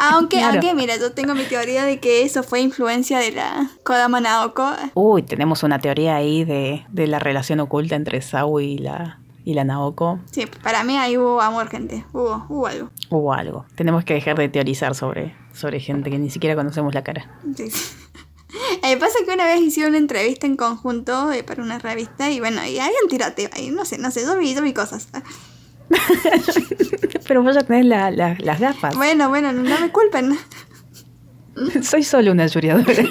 [0.02, 0.54] Aunque, Claro.
[0.60, 4.70] aunque, mira, yo tengo mi teoría de que eso fue influencia de la Kodama Naoko.
[4.94, 9.54] Uy, tenemos una teoría ahí de, de la relación oculta entre Sabu y la, y
[9.56, 10.20] la Naoko.
[10.32, 12.06] Sí, para mí ahí hubo amor, gente.
[12.14, 12.90] Hubo, hubo algo.
[13.10, 13.66] Hubo algo.
[13.76, 17.30] Tenemos que dejar de teorizar sobre, sobre gente que ni siquiera conocemos la cara.
[17.56, 17.66] Sí,
[18.84, 22.40] Eh, pasa que una vez hicieron una entrevista en conjunto eh, para una revista y
[22.40, 25.10] bueno, y había un tiroteo ahí, no sé, no sé, yo vi, yo vi cosas.
[27.28, 28.96] Pero vos ya tenés la- la- las gafas.
[28.96, 30.38] Bueno, bueno, no, me culpen.
[31.84, 33.04] Soy solo una yuriadora.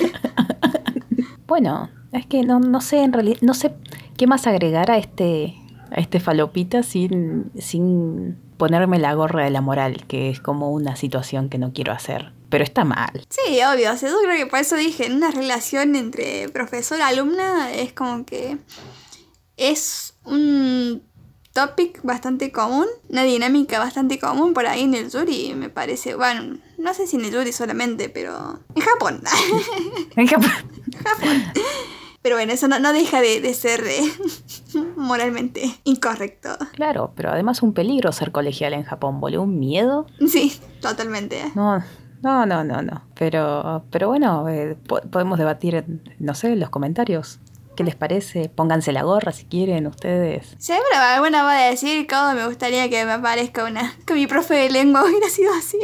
[1.46, 3.72] bueno, es que no, no sé en realidad, no sé
[4.16, 5.54] qué más agregar a este,
[5.90, 10.96] a este falopita sin, sin ponerme la gorra de la moral, que es como una
[10.96, 12.32] situación que no quiero hacer.
[12.48, 13.26] Pero está mal.
[13.28, 13.92] Sí, obvio.
[13.92, 17.72] O sea, yo creo que por eso dije, en una relación entre profesor y alumna
[17.72, 18.58] es como que
[19.56, 21.02] es un
[21.52, 26.14] topic bastante común, una dinámica bastante común por ahí en el yuri, me parece.
[26.14, 29.20] Bueno, no sé si en el yuri solamente, pero en Japón.
[32.22, 34.00] pero bueno, eso no, no deja de, de ser eh,
[34.96, 36.56] moralmente incorrecto.
[36.74, 40.06] Claro, pero además un peligro ser colegial en Japón, boludo, un miedo.
[40.28, 41.42] Sí, totalmente.
[41.56, 41.82] No,
[42.22, 43.02] no, no, no, no.
[43.14, 45.84] Pero, pero bueno, eh, po- podemos debatir,
[46.18, 47.38] no sé, en los comentarios.
[47.76, 48.48] ¿Qué les parece?
[48.48, 50.56] Pónganse la gorra si quieren ustedes.
[50.58, 53.92] Seguro alguna va a decir cómo me gustaría que me aparezca una.
[54.04, 55.78] que mi profe de lengua hubiera sido así.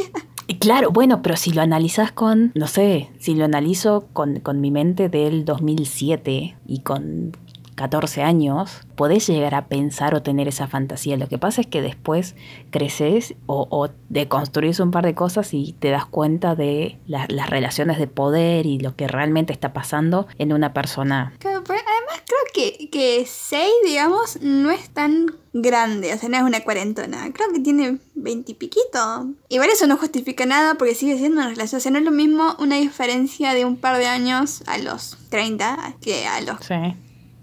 [0.46, 4.60] Y claro, bueno, pero si lo analizas con, no sé, si lo analizo con, con
[4.60, 7.36] mi mente del 2007 y con
[7.74, 11.16] 14 años, podés llegar a pensar o tener esa fantasía.
[11.16, 12.34] Lo que pasa es que después
[12.70, 17.50] creces o, o deconstruís un par de cosas y te das cuenta de la- las
[17.50, 21.32] relaciones de poder y lo que realmente está pasando en una persona.
[21.38, 22.38] Claro, pero además creo
[22.78, 27.32] que, que Sei, digamos, no es tan grande, o sea, no es una cuarentona.
[27.32, 29.28] Creo que tiene veintipiquito.
[29.48, 31.78] Igual eso no justifica nada porque sigue siendo una relación.
[31.78, 35.16] O sea, no es lo mismo una diferencia de un par de años a los
[35.30, 36.74] 30 que a los Sí.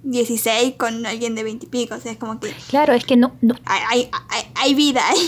[0.03, 1.95] 16 con alguien de veintipico.
[1.95, 4.09] O sea, es como que Claro, es que no, no- hay,
[4.55, 5.27] hay, vida ahí.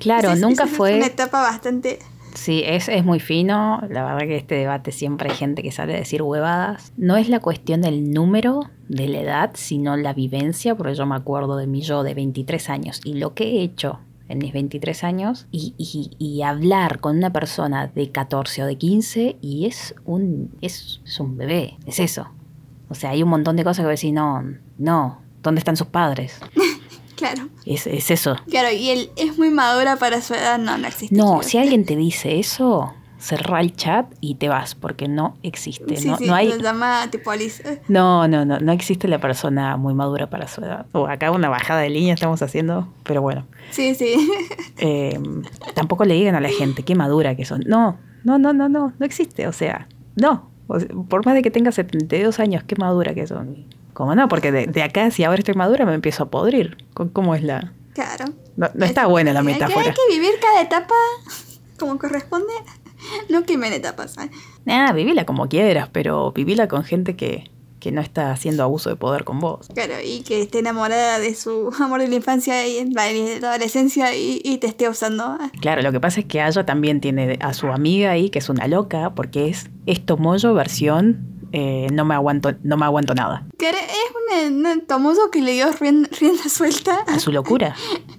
[0.00, 1.98] Claro, Es- es- nunca es fue- una etapa bastante...
[2.34, 3.80] Sí, es, es muy fino.
[3.88, 6.92] La verdad que este debate siempre hay gente que sale a decir huevadas.
[6.98, 11.14] No es la cuestión del número de la edad, sino la vivencia, porque yo me
[11.16, 15.02] acuerdo de mi yo de 23 años y lo que he hecho en mis 23
[15.02, 19.94] años y, y- y hablar con una persona de 14 o de 15 y es
[20.04, 22.28] un, es, es un bebé, es eso.
[22.88, 24.44] O sea, hay un montón de cosas que voy a decir, no,
[24.78, 26.38] no, ¿dónde están sus padres?
[27.16, 27.48] Claro.
[27.64, 28.36] Es, es eso.
[28.50, 31.16] Claro, y él es muy madura para su edad, no, no existe.
[31.16, 35.96] No, si alguien te dice eso, cerrá el chat y te vas, porque no existe.
[35.96, 36.48] Sí, no, sí, no hay.
[36.48, 37.82] lo llama tipo Alice.
[37.88, 40.86] No, no, no, no existe la persona muy madura para su edad.
[40.92, 43.46] O acá una bajada de línea estamos haciendo, pero bueno.
[43.70, 44.30] Sí, sí.
[44.78, 45.18] Eh,
[45.72, 47.62] tampoco le digan a la gente qué madura que son.
[47.66, 49.48] No, no, no, no, no, no existe.
[49.48, 53.26] O sea, no, O sea, por más de que tenga 72 años, qué madura que
[53.26, 53.64] son.
[53.92, 54.28] ¿Cómo no?
[54.28, 56.76] Porque de, de acá, si ahora estoy madura, me empiezo a podrir.
[56.94, 57.72] ¿Cómo- ¿Cómo es la...?
[57.94, 58.26] Claro.
[58.56, 59.94] No, no está buena la Hay que- Hay metáfora.
[59.94, 60.94] que vivir cada etapa
[61.78, 62.52] como corresponde.
[63.28, 64.16] No quemen etapas.
[64.18, 64.30] ¿eh?
[64.66, 67.44] Ah, vivila como quieras, pero vivila con gente que,
[67.86, 69.68] que no está haciendo abuso de poder con vos.
[69.72, 74.12] Claro, y que esté enamorada de su amor de la infancia y de la adolescencia
[74.16, 75.38] y, y te esté usando.
[75.60, 78.48] Claro, lo que pasa es que Aya también tiene a su amiga ahí, que es
[78.48, 83.46] una loca, porque es esto mollo versión eh, no me aguanto, no me aguanto nada.
[83.60, 87.76] Es un, un tomoso que le dio rien- rienda suelta A su locura.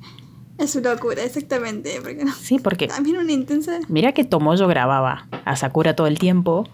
[0.59, 1.99] a su locura, exactamente.
[2.01, 3.80] Porque no, Sí, porque también una intensa.
[3.89, 6.68] Mira que Tomoyo grababa a Sakura todo el tiempo,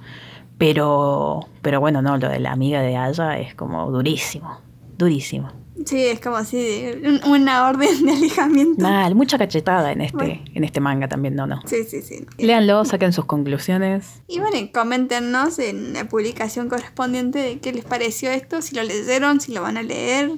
[0.58, 4.60] pero, pero bueno, no, lo de la amiga de Aya es como durísimo,
[4.98, 5.52] durísimo.
[5.86, 6.86] Sí, es como así,
[7.26, 8.82] una orden de alejamiento.
[8.84, 10.42] Mal, mucha cachetada en este, Bueno.
[10.54, 11.62] en este manga también, no, no.
[11.66, 12.26] Sí, sí, sí.
[12.38, 14.22] Léanlo, saquen sus conclusiones.
[14.28, 19.42] Y bueno, coméntenos en la publicación correspondiente de qué les pareció esto, si lo leyeron,
[19.42, 20.32] si lo van a leer,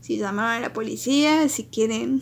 [0.00, 2.20] si llamaron a la policía, si quieren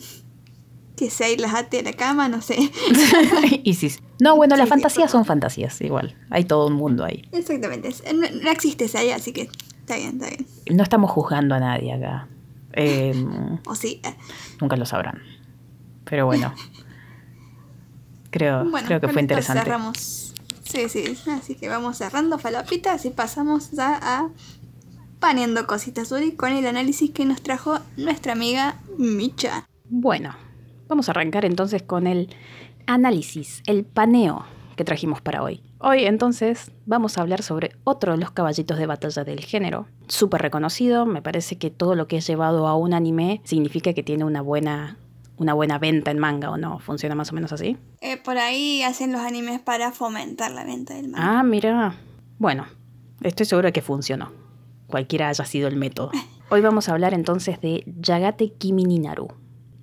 [0.97, 2.57] que se las ate a la cama, no sé.
[3.63, 6.17] y si, no, bueno, Sí, las sí, fantasías son fantasías, igual.
[6.29, 7.21] Hay todo un mundo ahí.
[7.31, 9.43] Exactamente, no, no existe esa ahí, así que
[9.79, 10.47] está bien, está bien.
[10.75, 12.27] No estamos juzgando a nadie acá.
[12.73, 13.13] Eh,
[13.65, 14.01] O sí.
[14.03, 14.15] eh.
[14.59, 15.21] nunca lo sabrán.
[16.03, 16.53] Pero bueno.
[18.29, 19.63] Creo, Bueno, creo que fue interesante.
[19.63, 20.33] Cerramos.
[20.63, 24.29] Sí, sí, así que vamos cerrando falopitas y pasamos ya a
[25.19, 29.65] paneando cositas Uri con el análisis que nos trajo nuestra amiga Micha.
[29.89, 30.35] Bueno,
[30.87, 32.29] vamos a arrancar entonces con el
[32.85, 35.61] análisis, el paneo que trajimos para hoy.
[35.79, 40.41] Hoy entonces vamos a hablar sobre otro de los caballitos de batalla del género, súper
[40.41, 44.23] reconocido, me parece que todo lo que es llevado a un anime significa que tiene
[44.23, 44.97] una buena,
[45.37, 47.77] una buena venta en manga o no, funciona más o menos así.
[48.01, 51.39] Eh, por ahí hacen los animes para fomentar la venta del manga.
[51.39, 51.95] Ah, mira,
[52.37, 52.67] bueno,
[53.23, 54.31] estoy segura que funcionó,
[54.85, 56.11] cualquiera haya sido el método.
[56.49, 59.27] Hoy vamos a hablar entonces de Yagate Kimi ni Naru.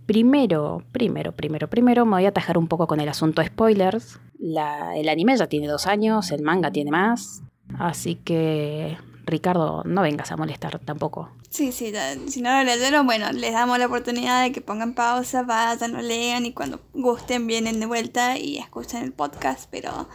[0.07, 4.21] Primero, primero, primero, primero, me voy a atajar un poco con el asunto spoilers.
[4.39, 7.43] La- el anime ya tiene dos años, el manga tiene más.
[7.79, 11.31] Así que, Ricardo, no vengas a molestar tampoco.
[11.49, 14.93] Sí, sí, ya- si no lo leyeron, bueno, les damos la oportunidad de que pongan
[14.95, 20.09] pausa, vayan, lo lean y cuando gusten vienen de vuelta y escuchan el podcast, pero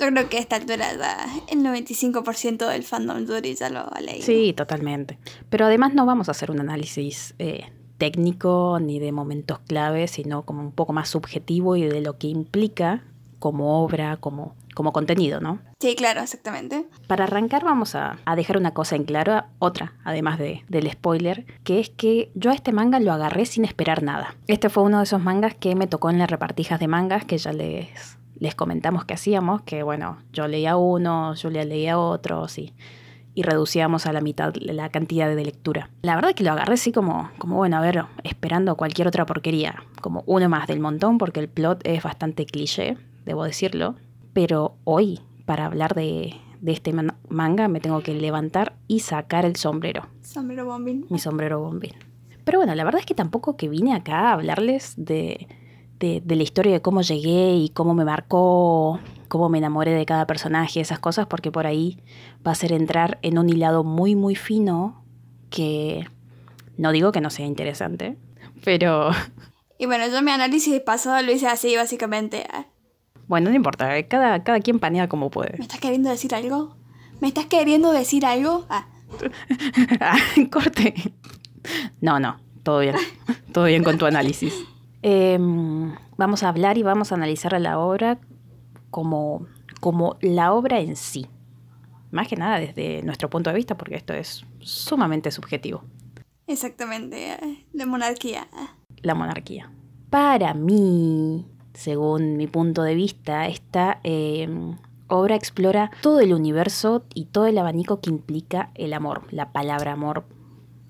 [0.00, 4.00] yo creo que a esta altura ya el 95% del fandom Yuri ya lo ha
[4.00, 4.24] leído.
[4.26, 5.18] Sí, totalmente.
[5.48, 7.70] Pero además no vamos a hacer un análisis eh,
[8.02, 12.26] técnico ni de momentos clave, sino como un poco más subjetivo y de lo que
[12.26, 13.04] implica
[13.38, 15.60] como obra, como, como contenido, ¿no?
[15.78, 16.84] Sí, claro, exactamente.
[17.06, 21.46] Para arrancar vamos a, a dejar una cosa en claro, otra, además de, del spoiler,
[21.62, 24.34] que es que yo a este manga lo agarré sin esperar nada.
[24.48, 27.38] Este fue uno de esos mangas que me tocó en las repartijas de mangas que
[27.38, 32.74] ya les, les comentamos que hacíamos, que bueno, yo leía uno, Julia leía otro, sí,
[32.74, 33.01] y
[33.40, 35.88] reducíamos a la mitad la cantidad de lectura.
[36.02, 39.82] La verdad que lo agarré así como, como bueno, a ver, esperando cualquier otra porquería,
[40.02, 43.94] como uno más del montón, porque el plot es bastante cliché, debo decirlo,
[44.34, 49.46] pero hoy, para hablar de, de este man- manga, me tengo que levantar y sacar
[49.46, 51.06] el sombrero, Sombrero bombín.
[51.08, 51.92] mi sombrero bombín.
[52.44, 55.46] Pero bueno, la verdad es que tampoco que vine acá a hablarles de,
[56.00, 60.04] de, de la historia de cómo llegué y cómo me marcó, cómo me enamoré de
[60.06, 61.98] cada personaje, esas cosas, porque por ahí
[62.46, 65.04] va a ser entrar en un hilado muy, muy fino
[65.50, 66.06] que
[66.76, 68.16] no digo que no sea interesante,
[68.64, 69.10] pero
[69.82, 72.46] Y bueno, yo mi análisis pasado lo hice así, básicamente.
[73.26, 75.58] Bueno, no importa, eh, cada, cada quien panea como puede.
[75.58, 76.76] ¿Me estás queriendo decir algo?
[77.20, 78.64] ¿Me estás queriendo decir algo?
[78.68, 78.86] Ah,
[80.00, 80.16] Ah,
[80.52, 80.94] corte.
[82.00, 82.94] No, no, todo bien.
[83.52, 84.54] Todo bien con tu análisis.
[85.02, 88.18] Em, vamos a hablar y vamos a analizar la obra
[88.90, 89.48] como,
[89.80, 91.26] como la obra en sí.
[92.12, 95.82] Más que nada desde nuestro punto de vista, porque esto es sumamente subjetivo.
[96.46, 97.32] exactamente.
[97.32, 97.38] ah,
[97.72, 98.46] La monarquía.
[99.02, 99.70] La monarquía.
[100.10, 104.76] Para mí, según mi punto de vista, esta em,
[105.08, 109.92] obra explora todo el universo y todo el abanico que implica el amor, la palabra
[109.92, 110.24] amor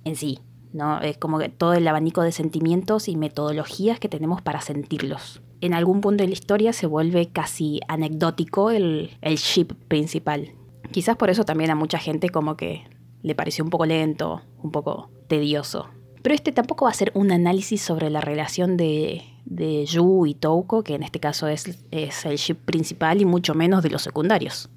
[0.04, 0.40] en sí.
[0.72, 1.00] ¿no?
[1.00, 5.40] Es como que todo el abanico de sentimientos y metodologías que tenemos para sentirlos.
[5.60, 10.52] En algún punto de la historia se vuelve casi anecdótico el, el ship principal.
[10.92, 12.84] Quizás por eso también a mucha gente como que
[13.22, 15.88] le pareció un poco lento, un poco tedioso.
[16.22, 20.34] Pero este tampoco va a ser un análisis sobre la relación de, de Yu y
[20.34, 24.02] Touko, que en este caso es, es el ship principal y mucho menos de los
[24.02, 24.70] secundarios.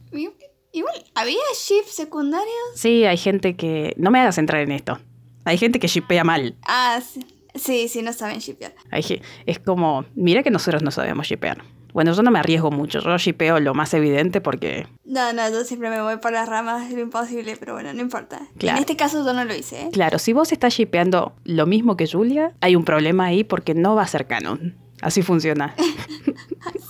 [0.72, 2.50] Igual, ¿había ships secundarios?
[2.76, 3.94] Sí, hay gente que...
[3.98, 5.00] No me hagas entrar en esto.
[5.46, 6.56] Hay gente que shippea mal.
[6.64, 7.22] Ah, sí,
[7.54, 8.76] sí, sí, no saben shipear.
[8.92, 11.64] Hay es como, mira que nosotros no sabemos shipear.
[11.96, 14.86] Bueno, yo no me arriesgo mucho, yo shipeo lo más evidente porque...
[15.06, 18.02] No, no, yo siempre me voy por las ramas de lo imposible, pero bueno, no
[18.02, 18.42] importa.
[18.58, 18.76] Claro.
[18.76, 19.90] En este caso yo no lo hice, ¿eh?
[19.94, 23.96] Claro, si vos estás shipeando lo mismo que Julia, hay un problema ahí porque no
[23.96, 24.76] va a ser canon.
[25.02, 25.74] Así funciona.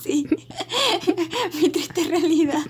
[0.00, 0.26] Sí.
[1.60, 2.64] Mi triste realidad.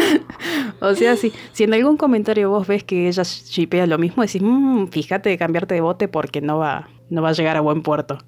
[0.80, 4.40] O sea, si, si en algún comentario vos ves que ella shipea lo mismo, decís,
[4.42, 7.82] mmm, fíjate de cambiarte de bote porque no va, no va a llegar a buen
[7.82, 8.18] puerto.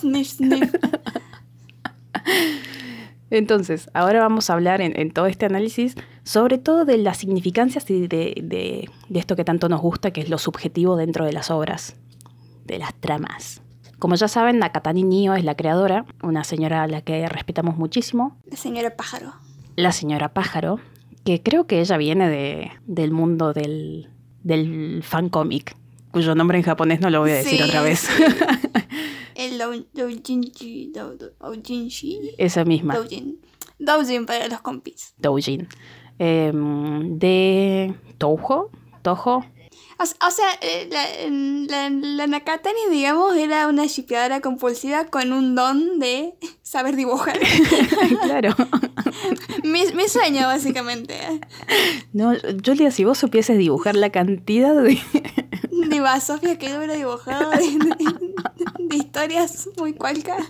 [0.00, 0.74] Sniff, sniff.
[3.30, 5.94] Entonces, ahora vamos a hablar en, en todo este análisis
[6.24, 10.20] sobre todo de las significancias y de, de- de esto que tanto nos gusta, que
[10.20, 11.96] es lo subjetivo dentro de las obras,
[12.66, 13.62] de las tramas.
[13.98, 18.36] Como ya saben, Nakatani Nio es la creadora, una señora a la que respetamos muchísimo,
[18.50, 19.32] La señora pájaro.
[19.76, 20.80] la señora Pájaro,
[21.24, 24.08] que creo que ella viene de, del mundo del,
[24.42, 25.76] del fan cómic,
[26.12, 28.08] cuyo nombre en japonés no lo voy a decir Sí, otra vez.
[29.40, 29.58] El
[29.94, 30.92] doujinshi.
[30.92, 32.34] doujinshi.
[32.36, 33.40] Esa misma, Doujin.
[33.78, 35.14] Doujin para los compis.
[35.16, 35.66] Doujin.
[36.18, 38.70] Em, de Toujo,
[39.02, 39.42] Tojo,
[40.02, 41.04] O, sea, eh, la,
[41.88, 47.38] la, la Nakatani, digamos, era una shipeadora compulsiva con un don de saber dibujar.
[48.22, 48.54] claro.
[49.62, 51.18] mi, mi sueño, básicamente.
[52.14, 52.32] No,
[52.64, 54.98] Julia, si vos supieses dibujar la cantidad de...
[55.90, 60.46] Digo, a Sofía que yo hubiera dibujado de, de- de historias muy cualcas.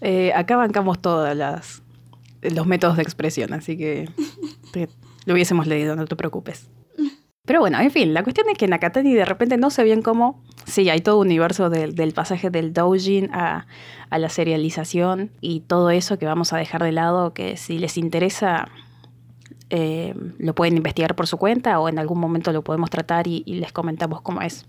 [0.00, 1.82] Eh, acá bancamos todas las
[2.42, 4.08] los métodos de expresión, así que
[4.72, 4.88] te-
[5.26, 6.68] lo hubiésemos leído, no te preocupes.
[7.46, 10.42] Pero bueno, en fin, la cuestión es que Nakatani de repente no sé bien cómo.
[10.66, 13.66] Sí, hay todo un universo del, del pasaje del doujin a,
[14.10, 17.96] a la serialización y todo eso que vamos a dejar de lado, que si les
[17.96, 18.68] interesa
[19.70, 23.42] eh, lo pueden investigar por su cuenta o en algún momento lo podemos tratar y,
[23.46, 24.66] y les comentamos cómo es.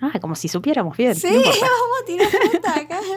[0.00, 1.14] Ah, como si supiéramos bien.
[1.14, 1.52] Sí, no vamos
[2.02, 3.00] a tirar fruta acá.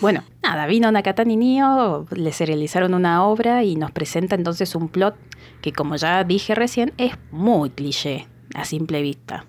[0.00, 5.14] Bueno, nada, vino Nakatani Nio, le serializaron una obra y nos presenta entonces un plot
[5.60, 9.46] que, como ya dije recién, es muy cliché a simple vista.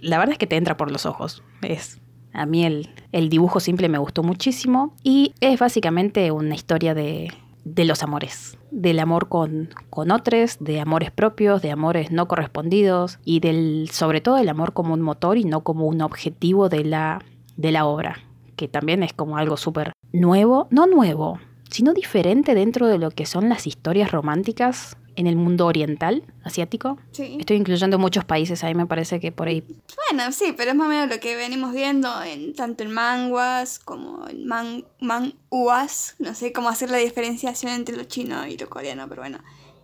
[0.00, 1.42] La verdad es que te entra por los ojos.
[1.62, 2.00] Es,
[2.32, 7.32] a mí el, el dibujo simple me gustó muchísimo y es básicamente una historia de,
[7.64, 8.58] de los amores.
[8.70, 14.20] Del amor con, con otros, de amores propios, de amores no correspondidos y del, sobre
[14.20, 17.22] todo el amor como un motor y no como un objetivo de la,
[17.56, 18.18] de la obra
[18.56, 21.40] que también es como algo súper nuevo, no nuevo,
[21.72, 26.98] sino diferente dentro de lo que son las historias románticas en el mundo oriental, asiático.
[27.12, 27.36] Sí.
[27.40, 29.64] Estoy incluyendo muchos países, ahí me parece que por ahí...
[30.10, 33.78] Bueno, sí, pero es más o menos lo que venimos viendo en tanto en manguas
[33.78, 36.14] como en man, manguas.
[36.18, 39.38] No sé cómo hacer la diferenciación entre lo chino y lo coreano, pero bueno.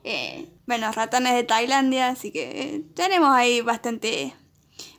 [0.04, 4.34] Eh, bueno, ratones de Tailandia, así que eh, tenemos ahí bastante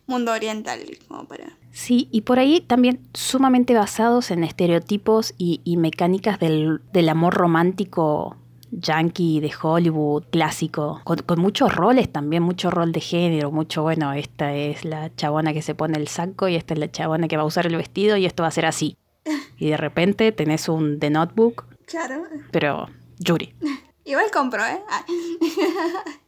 [0.05, 1.58] mundo oriental como para...
[1.79, 7.35] Sí, y por ahí también sumamente basados en estereotipos y, y mecánicas del, del amor
[7.35, 8.35] romántico
[8.71, 14.11] yankee de Hollywood, clásico, con, con muchos roles también, mucho rol de género, mucho, bueno,
[14.11, 17.37] esta es la chabona que se pone el saco y esta es la chabona que
[17.37, 18.97] va a usar el vestido y esto va a ser así.
[19.57, 22.23] Y de repente tenés un The Notebook, Claro.
[22.51, 23.53] pero Yuri.
[24.09, 24.81] Igual compro, ¿eh?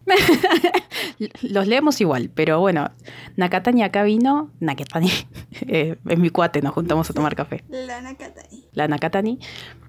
[1.42, 2.92] Los leemos igual, pero bueno,
[3.38, 5.10] Nakatani acá vino, Nakatani,
[5.62, 7.64] eh, es mi cuate, nos juntamos a tomar café.
[7.70, 8.68] la Nakatani.
[8.74, 9.40] la Nakatani,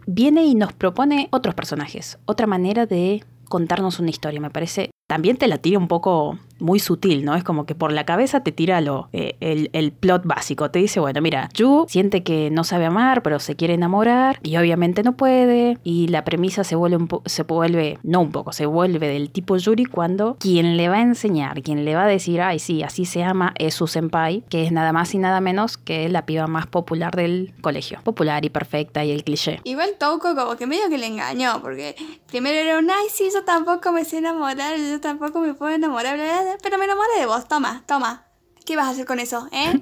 [0.07, 4.41] viene y nos propone otros personajes, otra manera de contarnos una historia.
[4.41, 7.35] Me parece, también te la tira un poco muy sutil, ¿no?
[7.35, 10.71] Es como que por la cabeza te tira lo, eh, el, plot básico.
[10.71, 14.57] Te dice, bueno, mira, Yu siente que no sabe amar, pero se quiere enamorar y
[14.57, 15.79] obviamente no puede.
[15.85, 19.57] Y la premisa se vuelve, un se vuelve, no un poco, se vuelve del tipo
[19.57, 23.05] Yuri cuando quien le va a enseñar, quien le va a decir, ay, sí, así
[23.05, 26.47] se ama, es su senpai, que es nada más y nada menos que la piba
[26.47, 28.01] más popular del colegio.
[28.05, 29.61] Popular y perfecta y el cliché.
[29.65, 31.97] Igual Touko como que medio que le engañó, porque
[32.31, 36.17] primero era un, ay, sí, yo tampoco me sé enamorar, yo tampoco me puedo enamorar,
[36.17, 38.25] bla, bla, bla, pero me enamoré de vos, toma, toma.
[38.65, 39.81] ¿Qué vas a hacer con eso, eh?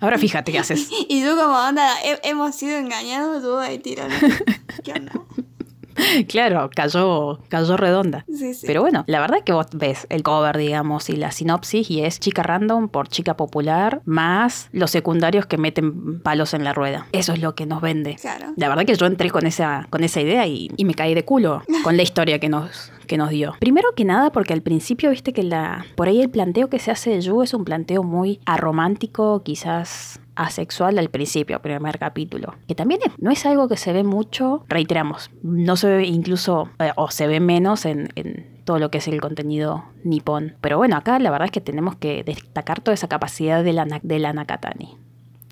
[0.00, 0.88] Ahora fíjate qué haces.
[1.08, 4.04] Y tú como, onda, he- hemos sido engañados, tú ahí tiro.
[4.84, 5.12] ¿Qué onda?
[6.26, 8.24] Claro, cayó, cayó redonda.
[8.26, 8.66] Sí, sí.
[8.66, 12.18] Pero bueno, la verdad que vos ves el cover, digamos, y la sinopsis y es
[12.18, 17.06] chica random por chica popular, más los secundarios que meten palos en la rueda.
[17.12, 18.16] Eso es lo que nos vende.
[18.16, 18.54] Claro.
[18.56, 21.26] La verdad que yo entré con esa, con esa idea y, y me caí de
[21.26, 23.52] culo con la historia que nos, que nos dio.
[23.60, 25.84] Primero que nada, porque al principio viste que la.
[25.96, 30.18] Por ahí el planteo que se hace de Yu es un planteo muy aromántico, quizás
[30.34, 32.54] asexual al principio, primer capítulo.
[32.66, 36.70] Que también es- no es algo que se ve mucho, reiteramos, no se ve incluso,
[36.78, 38.08] eh, o se ve menos en.
[38.16, 40.54] en todo lo que es el contenido nipón.
[40.60, 43.84] Pero bueno, acá la verdad es que tenemos que destacar toda esa capacidad de la,
[44.02, 44.96] de la Nakatani.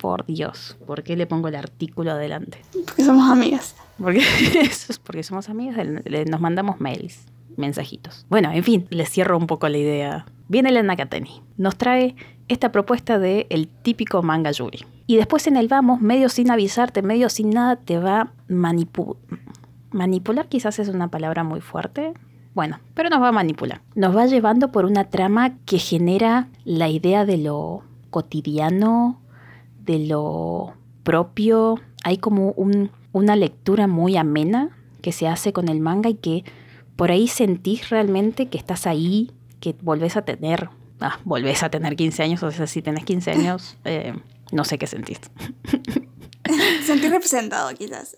[0.01, 2.63] Por Dios, ¿por qué le pongo el artículo adelante?
[2.87, 3.75] Porque somos amigas.
[3.99, 4.23] Porque,
[5.05, 5.85] porque somos amigas,
[6.31, 7.27] nos mandamos mails,
[7.57, 8.27] mensajitos.
[8.29, 10.27] Bueno, en fin, les cierro un poco la idea.
[10.49, 12.17] Viene la Nakatani, nos trae
[12.49, 14.85] esta propuesta de el típico manga yuri.
[15.07, 19.17] Y después en el vamos, medio sin avisarte, medio sin nada, te va manipu
[19.93, 22.15] manipular, quizás es una palabra muy fuerte.
[22.55, 23.81] Bueno, pero nos va a manipular.
[23.95, 29.21] Nos va llevando por una trama que genera la idea de lo cotidiano,
[29.85, 31.79] de lo propio.
[32.03, 32.55] Hay como
[33.13, 34.71] una lectura muy amena
[35.03, 36.45] que se hace con el manga y que
[37.01, 40.69] por ahí sentís realmente que estás ahí, que volvés a tener,
[41.01, 44.13] ah, volvés a tener 15 años, o sea, si tenés 15 años, eh,
[44.53, 45.19] no sé qué sentís.
[46.85, 48.15] Sentir representado, quizás.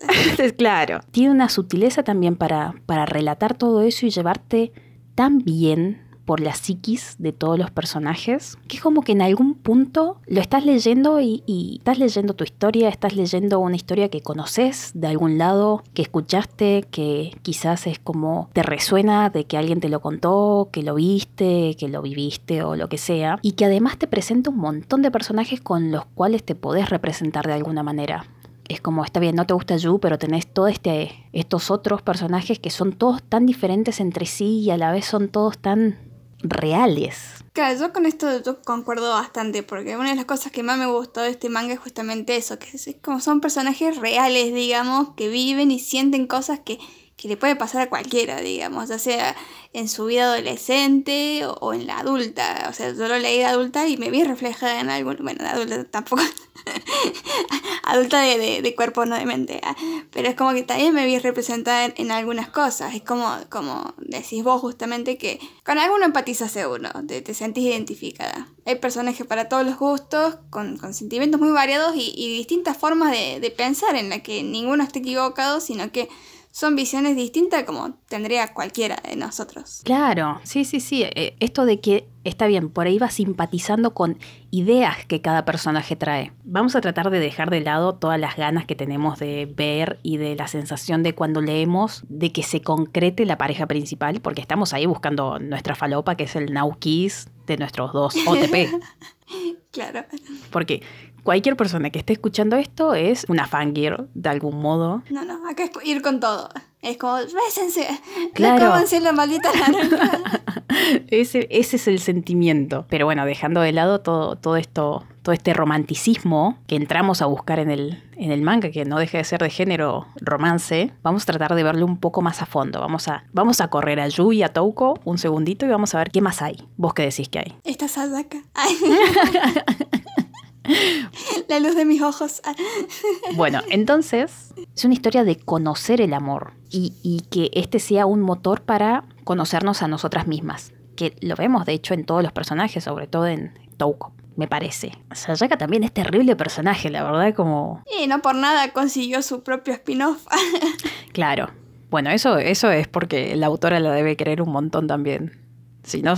[0.57, 0.99] claro.
[1.11, 4.73] Tiene una sutileza también para, para relatar todo eso y llevarte
[5.15, 9.55] tan bien por la psiquis de todos los personajes, que es como que en algún
[9.55, 11.43] punto lo estás leyendo y,
[11.77, 16.85] estás leyendo tu historia, estás leyendo una historia que conoces de algún lado, que escuchaste,
[16.91, 21.75] que quizás es como te resuena de que alguien te lo contó, que lo viste,
[21.77, 25.11] que lo viviste o lo que sea, y que además te presenta un montón de
[25.11, 28.25] personajes con los cuales te podés representar de alguna manera.
[28.69, 32.59] Es como, está bien, no te gusta Yu, pero tenés todos este, estos otros personajes
[32.59, 35.97] que son todos tan diferentes entre sí y a la vez son todos tan
[36.43, 37.17] reales.
[37.53, 40.87] Claro, yo con esto yo concuerdo bastante, porque una de las cosas que más me
[40.87, 45.29] gustó de este manga es justamente eso, que es como son personajes reales, digamos, que
[45.29, 46.79] viven y sienten cosas que,
[47.15, 49.35] que le puede pasar a cualquiera, digamos, ya sea
[49.71, 52.67] en su vida adolescente o, en la adulta.
[52.69, 55.17] O sea, yo lo leí de adulta y me vi reflejada en algún.
[55.21, 56.21] Bueno, de adulta tampoco.
[57.83, 59.59] adulta de, de, cuerpo, no de mente.
[59.63, 59.75] Ah,
[60.11, 62.93] pero es como que también me vi representada en, algunas cosas.
[62.95, 68.47] Es como, como decís vos justamente que con alguno empatizas seguro, te, te sentís identificada.
[68.65, 73.11] Hay personajes para todos los gustos, con, con sentimientos muy variados y, y distintas formas
[73.11, 76.09] de, de pensar en la que ninguno esté equivocado, sino que
[76.53, 79.81] son visiones distintas como tendría cualquiera de nosotros.
[79.83, 81.01] Claro, sí, sí, sí.
[81.01, 84.19] Eh, esto de que está bien, por ahí va simpatizando con
[84.51, 86.31] ideas que cada personaje trae.
[86.43, 90.17] Vamos a tratar de dejar de lado todas las ganas que tenemos de ver y
[90.17, 94.73] de la sensación de cuando leemos de que se concrete la pareja principal, porque estamos
[94.73, 98.69] ahí buscando nuestra falopa, que es el now kiss de nuestros dos OTP.
[99.71, 100.05] claro.
[100.51, 100.83] Porque
[101.23, 105.03] cualquier persona que esté escuchando esto es una fangirl de algún modo.
[105.09, 106.49] No, no, acá es ir con todo.
[106.81, 107.87] Es como, bésense,
[108.33, 108.73] claro.
[109.01, 109.49] la maldita
[111.07, 112.85] ese, ese es el sentimiento.
[112.89, 117.59] Pero bueno, dejando de lado todo, todo esto, todo este romanticismo que entramos a buscar
[117.59, 121.25] en el, en el manga, que no deja de ser de género romance, vamos a
[121.27, 122.81] tratar de verlo un poco más a fondo.
[122.81, 125.99] Vamos a, vamos a correr a Yu y a Touko un segundito y vamos a
[125.99, 126.67] ver qué más hay.
[126.75, 127.55] ¿Vos qué decís que hay?
[127.63, 128.43] Esta Sadaka.
[131.49, 132.41] La luz de mis ojos.
[133.35, 138.61] bueno, entonces es una historia de conocer el amor y, que este sea un motor
[138.61, 140.73] para conocernos a nosotras mismas.
[140.95, 144.91] Que lo vemos de hecho en todos los personajes, sobre todo en Touko me parece.
[145.11, 147.83] Sayaka también es terrible personaje, la verdad, como...
[148.01, 150.25] Y no por nada consiguió su propio spin-off.
[151.13, 151.51] claro.
[151.89, 155.39] Bueno, eso, eso es porque la autora la debe querer un montón también.
[155.83, 156.15] Si no,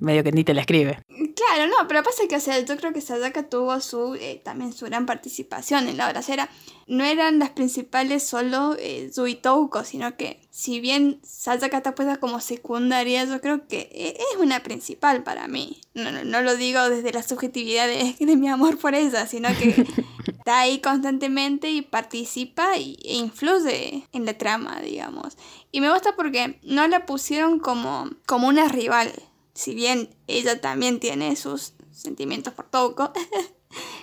[0.00, 0.98] medio que ni te la escribe.
[1.36, 4.72] Claro, no, pero pasa que, o sea, yo creo que Sadaka tuvo su, eh, también
[4.72, 6.48] su gran participación en la sea,
[6.86, 9.10] no eran las principales solo eh,
[9.42, 14.38] Touko, sino que si bien Sadaka está puesta como secundaria, yo creo que eh, es
[14.38, 15.80] una principal para mí.
[15.94, 19.86] No, no, lo digo desde la subjetividad de, de, mi amor por ella, sino que
[20.26, 25.36] está ahí constantemente y participa y, e influye en la trama, digamos.
[25.70, 29.12] Y me gusta porque no la pusieron como, como una rival
[29.56, 33.12] si bien ella también tiene sus sentimientos por Touko,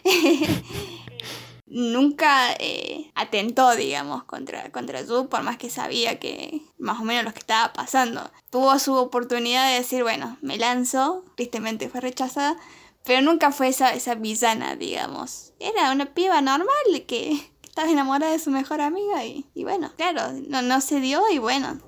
[1.67, 7.23] nunca eh, atentó, digamos, contra, contra Yu, por más que sabía que más o menos
[7.23, 8.31] lo que estaba pasando.
[8.49, 12.57] Tuvo su oportunidad de decir, bueno, me lanzo, tristemente fue rechazada,
[13.05, 15.53] pero nunca fue esa, esa villana, digamos.
[15.59, 20.33] Era una piba normal que estaba enamorada de su mejor amiga y, y bueno, claro,
[20.47, 21.79] no, no se dio y bueno,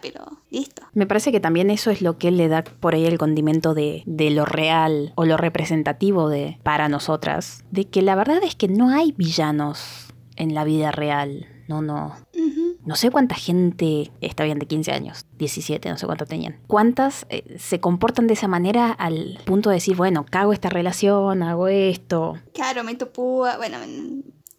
[0.00, 0.82] pero listo.
[0.92, 4.02] Me parece que también eso es lo que le da por ahí el condimento de,
[4.06, 7.64] de lo real o lo representativo de para nosotras.
[7.70, 11.46] De que la verdad es que no hay villanos en la vida real.
[11.68, 12.14] No, no.
[12.84, 16.60] No sé cuánta gente, está bien de 15 años, 17, no sé cuánto tenían.
[16.66, 21.42] ¿Cuántas eh, se comportan de esa manera al punto de decir, bueno, cago esta relación,
[21.42, 22.34] hago esto?
[22.52, 23.84] Claro, me púa, bueno, no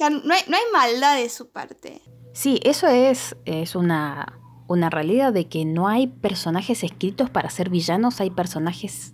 [0.05, 2.01] hay, no hay maldad de su parte.
[2.33, 7.69] Sí, eso es, es una una realidad de que no hay personajes escritos para ser
[7.69, 9.13] villanos, hay personajes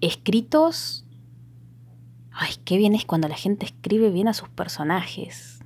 [0.00, 1.04] escritos...
[2.32, 5.58] Ay, qué bien es cuando la gente escribe bien a sus personajes.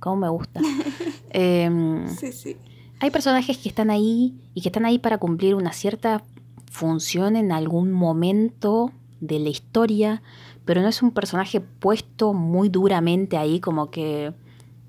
[0.00, 0.60] Cómo me gusta.
[1.32, 2.56] Em, Sí, sí.
[2.98, 6.24] hay personajes que están ahí y que están ahí para cumplir una cierta
[6.70, 10.22] función en algún momento de la historia,
[10.64, 14.34] pero no es un personaje puesto muy duramente ahí como que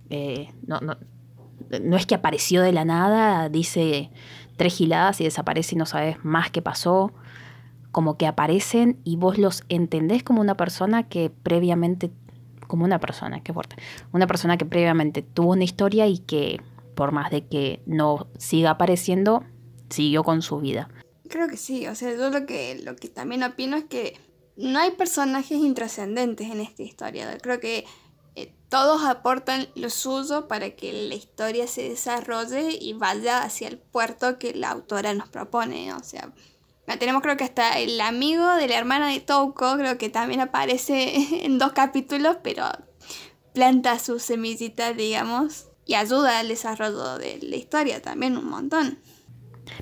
[0.10, 0.98] eh, no, no,
[1.80, 4.10] no es que apareció de la nada, dice
[4.58, 7.14] tres giladas y desaparece y no sabes más qué pasó,
[7.92, 12.12] como que aparecen y vos los entendés como una persona que previamente,
[12.68, 13.76] como una persona, qué fuerte,
[14.12, 16.62] una persona que previamente tuvo una historia y que
[16.96, 19.44] por más de que no siga apareciendo,
[19.90, 20.90] siguió con su vida.
[21.30, 24.18] Creo que sí, o sea, yo lo que, lo que también opino es que
[24.58, 27.38] no hay personajes intrascendentes en esta historia.
[27.42, 27.86] Creo que
[28.36, 33.78] eh, todos aportan lo suyo para que la historia se desarrolle y vaya hacia el
[33.78, 35.94] puerto que la autora nos propone.
[35.94, 36.32] O sea,
[37.00, 41.16] tenemos creo que hasta el amigo de la hermana de Touko, creo que también aparece
[41.46, 42.66] en dos capítulos, pero
[43.54, 49.00] planta su semillita, digamos, y ayuda al desarrollo de la historia también un montón.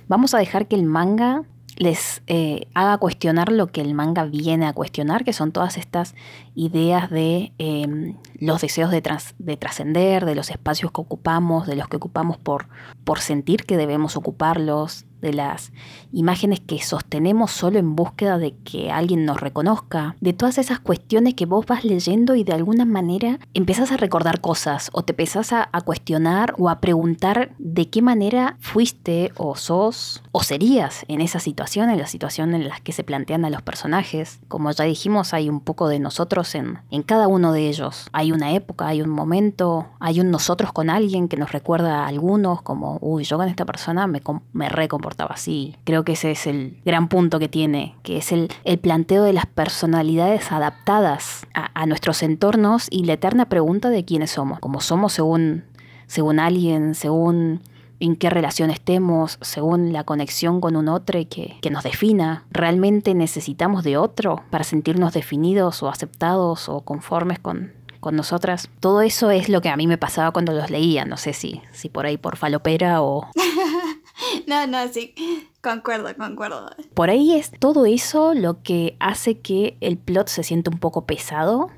[0.08, 1.44] Vamos a dejar que el manga
[1.80, 6.14] les eh, haga cuestionar lo que el manga viene a cuestionar, que son todas estas
[6.54, 11.76] ideas de eh, los deseos de, tras- de trascender, de los espacios que ocupamos, de
[11.78, 12.68] los que ocupamos por,
[13.06, 15.72] por sentir que debemos ocuparlos, de las
[16.12, 21.34] imágenes que sostenemos solo en búsqueda de que alguien nos reconozca, de todas esas cuestiones
[21.36, 25.52] que vos vas leyendo y de alguna manera empezás a recordar cosas o te empezás
[25.52, 31.40] a, cuestionar o a preguntar de qué manera fuiste o sos o serías en esa
[31.40, 34.40] situación, en la situación en la que se plantean a los personajes.
[34.48, 38.08] Como ya dijimos, hay un poco de nosotros en, en cada uno de ellos.
[38.14, 42.08] Hay una época, hay un momento, hay un nosotros con alguien que nos recuerda a
[42.08, 44.22] algunos, como, uy, yo con esta persona me,
[44.54, 44.70] me
[45.10, 45.76] recomportaba así.
[45.84, 49.34] Creo que ese es el gran punto que tiene, que es el, el planteo de
[49.34, 54.60] las personalidades adaptadas a, a nuestros entornos y la eterna pregunta de quiénes somos.
[54.60, 55.64] Como somos según,
[56.08, 57.62] según alguien, según
[58.00, 62.46] en qué relación estemos, según la conexión con un otro que, que nos defina.
[62.52, 68.70] ¿Realmente necesitamos de otro para sentirnos definidos o aceptados o conformes con, con nosotras?
[68.80, 71.04] Todo eso es lo que a mí me pasaba cuando los leía.
[71.04, 73.28] No sé si, si por ahí por falopera o,
[74.48, 75.14] No, no, sí,
[75.62, 76.70] concuerdo, concuerdo.
[76.94, 81.06] Por ahí es todo eso lo que hace que el plot se sienta un poco
[81.06, 81.70] pesado,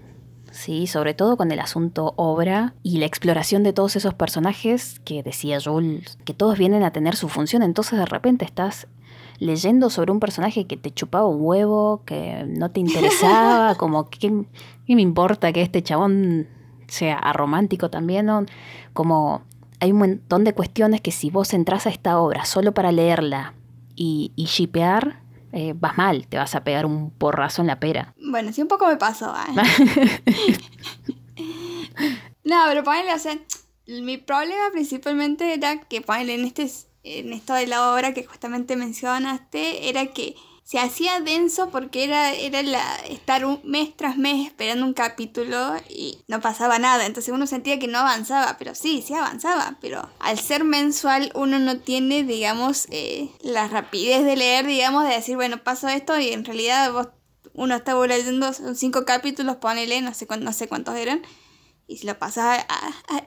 [0.52, 5.24] sí, sobre todo con el asunto obra y la exploración de todos esos personajes que
[5.24, 8.88] decía Jules, que todos vienen a tener su función, entonces de repente estás
[9.40, 14.30] leyendo sobre un personaje que te chupaba un huevo, que no te interesaba, como ¿qué
[14.88, 16.48] me importa que este chabón
[16.88, 18.46] sea aromántico también, ¿no?
[18.94, 19.44] Como
[19.82, 23.56] hay un montón de cuestiones que si vos entras a esta obra solo para leerla
[23.96, 25.20] y, y shipear,
[25.54, 28.14] eh, vas mal, te vas a pegar un porrazo en la pera.
[28.18, 29.34] Bueno, sí, un poco me pasó.
[29.34, 30.20] ¿eh?
[32.44, 33.38] no, pero ponele, o sea,
[33.88, 36.70] mi problema principalmente era que ponele en, este,
[37.04, 40.36] en esto de la obra que justamente mencionaste, era que
[40.72, 42.62] se hacía denso porque era, era
[43.10, 47.06] estar mes tras mes esperando un capítulo y no pasaba nada.
[47.06, 49.78] Entonces uno sentía que no avanzaba, pero sí, sí avanzaba.
[49.82, 55.10] Pero al ser mensual uno no tiene, digamos, eh, la rapidez de leer, digamos, de
[55.16, 57.10] decir, bueno, pasó esto y en realidad vos,
[57.54, 61.22] uno estaba leyendo cinco capítulos, ponele, no sé, no sé cuántos eran.
[61.88, 62.66] Y si lo pasas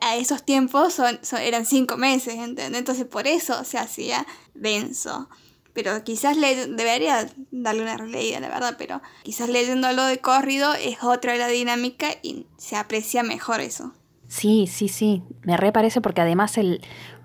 [0.01, 2.79] a esos tiempos, son, son- eran cinco meses, ¿entendés?
[2.79, 5.29] Entonces por eso se hacía denso.
[5.75, 11.03] Pero quizás le debería darle una releída, la verdad, pero quizás leyéndolo de corrido es
[11.03, 13.93] otra la dinámica y se aprecia mejor eso.
[14.29, 16.81] Sí, sí, sí, me reparece porque además el,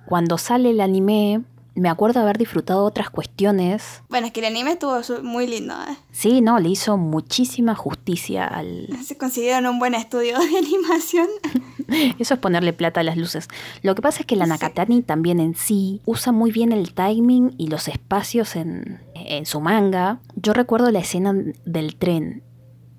[0.06, 1.44] cuando sale el anime,
[1.80, 4.02] me acuerdo haber disfrutado otras cuestiones.
[4.10, 5.96] Bueno, es que el anime estuvo muy lindo, ¿eh?
[6.12, 11.28] Sí, no, le hizo muchísima justicia al, Se consideran un buen estudio de animación.
[12.20, 13.48] Eso es ponerle plata a las luces.
[13.82, 14.52] Lo que pasa es que la Sí.
[14.52, 19.60] Nakatani también en sí usa muy bien el timing y los espacios en, en su
[19.62, 20.20] manga.
[20.36, 21.34] Yo recuerdo la escena
[21.66, 22.44] del tren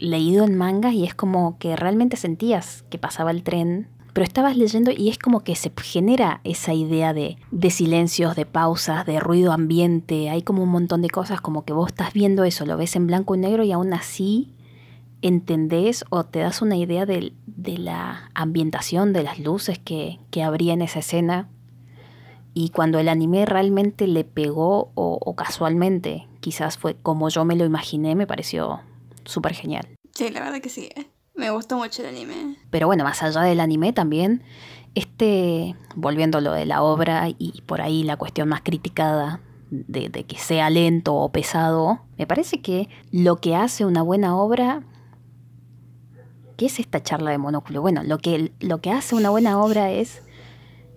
[0.01, 3.89] leído en manga y es como que realmente sentías que pasaba el tren.
[4.12, 8.46] Pero estabas leyendo y es como que se genera esa idea de, de silencios, de
[8.46, 10.30] pausas, de ruido ambiente.
[10.30, 13.06] Hay como un montón de cosas como que vos estás viendo eso, lo ves en
[13.06, 14.52] blanco y negro y aún así
[15.22, 20.42] entendés o te das una idea de, de la ambientación, de las luces que, que
[20.42, 21.48] habría en esa escena.
[22.52, 27.54] Y cuando el anime realmente le pegó o, o casualmente, quizás fue como yo me
[27.54, 28.80] lo imaginé, me pareció
[29.24, 29.86] súper genial.
[30.14, 30.88] Sí, la verdad que sí.
[30.96, 31.06] ¿eh?
[31.40, 32.56] Me gustó mucho el anime.
[32.68, 34.42] Pero bueno, más allá del anime también,
[34.94, 39.40] es este, volviendo a lo de la obra y por ahí la cuestión más criticada
[39.70, 44.36] de, de, que sea lento o pesado, me parece que lo que hace una buena
[44.36, 44.82] obra,
[46.58, 47.80] ¿qué es esta charla de monóculo?
[47.80, 50.22] Bueno, lo que, lo que hace una buena obra es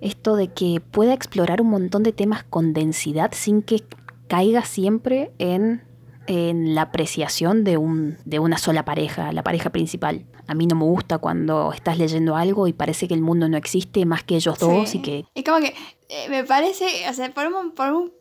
[0.02, 3.86] esto de que pueda explorar un montón de temas con densidad sin que
[4.28, 5.84] caiga siempre en,
[6.28, 10.26] en la apreciación de, un, de una sola pareja, la pareja principal.
[10.48, 13.58] A mí no me gusta cuando estás leyendo algo y parece que el mundo no
[13.58, 15.26] existe más que ellos dos y que...
[15.36, 15.74] Es como que
[16.10, 18.12] eh, me parece, o sea, por un, por un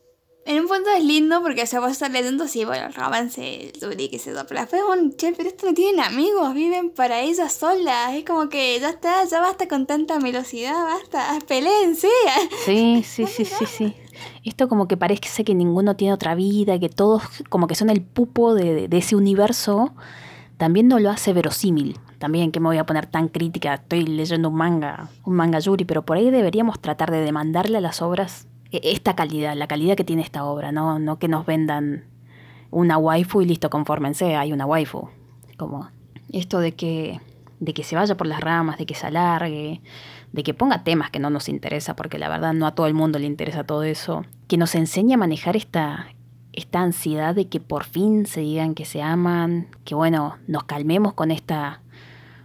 [0.45, 3.69] en un punto es lindo porque, o sea, vos estás leyendo, sí, bueno, el romance,
[3.69, 7.21] el Zuri, que se pero después un che, pero esto no tienen amigos, viven para
[7.21, 12.09] ellas solas, es como que ya está, ya basta con tanta velocidad, basta, peleense.
[12.65, 13.97] Sí, sí, sí, sí, sí.
[14.45, 18.03] Esto como que parece que ninguno tiene otra vida, que todos como que son el
[18.03, 19.95] pupo de, de ese universo,
[20.57, 21.99] también no lo hace verosímil.
[22.23, 25.85] También que me voy a poner tan crítica, estoy leyendo un manga, un manga Yuri,
[25.85, 29.97] pero por ahí deberíamos tratar de demandarle a las obras e, esta calidad, la calidad
[29.97, 32.05] que tiene esta obra, no, no que nos vendan
[32.71, 35.09] una waifu y listo, confórmense, hay una waifu.
[35.57, 35.89] Como
[36.33, 37.21] esto de que,
[37.59, 39.81] de que se vaya por las ramas, de que se alargue,
[40.31, 42.95] de que ponga temas que no nos interesa, porque la verdad no a todo el
[42.95, 46.07] mundo le interesa todo eso, que nos enseñe a manejar esta,
[46.53, 51.15] esta ansiedad de que por fin se digan que se aman, que bueno, nos calmemos
[51.15, 51.83] con esta,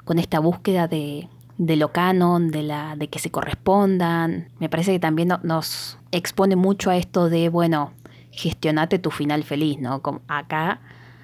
[0.07, 1.27] con esta búsqueda de,
[1.57, 4.49] de lo canon, de, la, de que se correspondan.
[4.59, 7.93] Me parece que también nos expone mucho a esto de, bueno,
[8.31, 10.01] gestionate tu final feliz, ¿no?
[10.01, 10.79] Como acá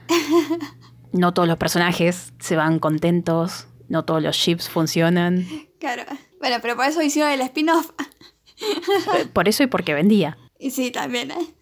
[1.11, 5.47] no todos los personajes se van contentos, no todos los ships funcionan.
[5.79, 6.03] Claro.
[6.39, 7.91] Bueno, pero por eso hicieron el spin-off.
[9.33, 10.37] por eso y porque vendía.
[10.59, 11.55] Y sí, también, ¿eh?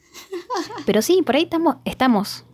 [0.86, 2.46] Pero sí, por ahí estamos, estamos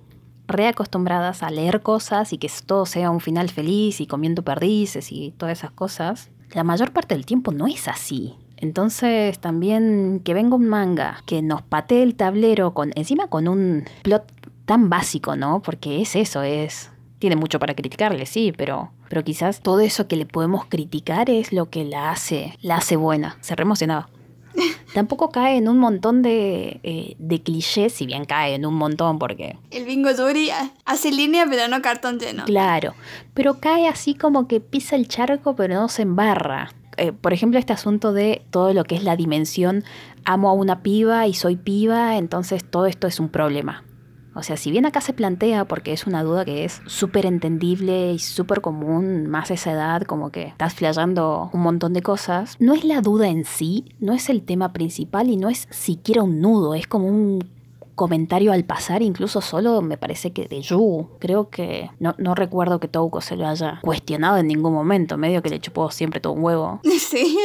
[0.47, 5.31] reacostumbradas a leer cosas y que todo sea un final feliz y comiendo perdices y
[5.37, 8.35] todas esas cosas, la mayor parte del tiempo no es así.
[8.57, 13.85] Entonces también que venga un manga que nos patee el tablero con encima con un
[14.03, 14.31] plot
[14.65, 15.61] tan básico, ¿no?
[15.61, 20.17] Porque es eso, es tiene mucho para criticarle, sí, pero pero quizás todo eso que
[20.17, 23.37] le podemos criticar es lo que la hace la hace buena.
[23.41, 24.09] Se re emocionaba.
[24.93, 29.19] Tampoco cae en un montón de, eh, de clichés, si bien cae en un montón
[29.19, 29.57] porque...
[29.71, 30.49] El bingo Yuri
[30.85, 32.45] hace línea pero no cartón lleno.
[32.45, 32.93] Claro,
[33.33, 36.71] pero cae así como que pisa el charco pero no se embarra.
[36.97, 39.83] Eh, por ejemplo, este asunto de todo lo que es la dimensión,
[40.25, 43.83] amo a una piba y soy piba, entonces todo esto es un problema.
[44.37, 48.13] O sea, si bien acá se plantea, porque es una duda que es súper entendible
[48.13, 52.73] y súper común, más esa edad, como que estás flayando un montón de cosas, no
[52.73, 56.39] es la duda en sí, no es el tema principal y no es siquiera un
[56.39, 57.57] nudo, es como un
[57.95, 61.09] comentario al pasar, incluso solo me parece que de Yu.
[61.17, 65.41] Creo que no, no recuerdo que Touko se lo haya cuestionado en ningún momento, medio
[65.41, 66.79] que le chupó siempre todo un huevo.
[67.07, 67.37] Sí.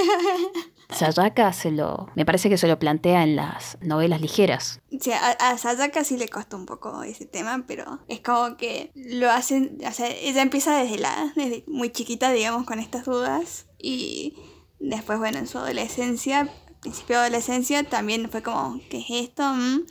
[0.92, 2.08] Sayaka se lo.
[2.14, 4.80] Me parece que se lo plantea en las novelas ligeras.
[5.00, 9.30] Sí, a, Sayaka sí le costó un poco ese tema, pero es como que lo
[9.30, 9.78] hacen.
[9.86, 11.32] O sea, ella empieza desde la.
[11.34, 13.66] desde muy chiquita, digamos, con estas dudas.
[13.78, 14.36] Y
[14.78, 16.48] después, bueno, en su adolescencia,
[16.80, 19.42] principio de adolescencia, también fue como, ¿qué es esto?
[19.54, 19.86] Mm.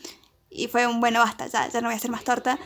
[0.50, 2.60] Y fue un bueno, basta, ya, ya no voy a hacer más torta.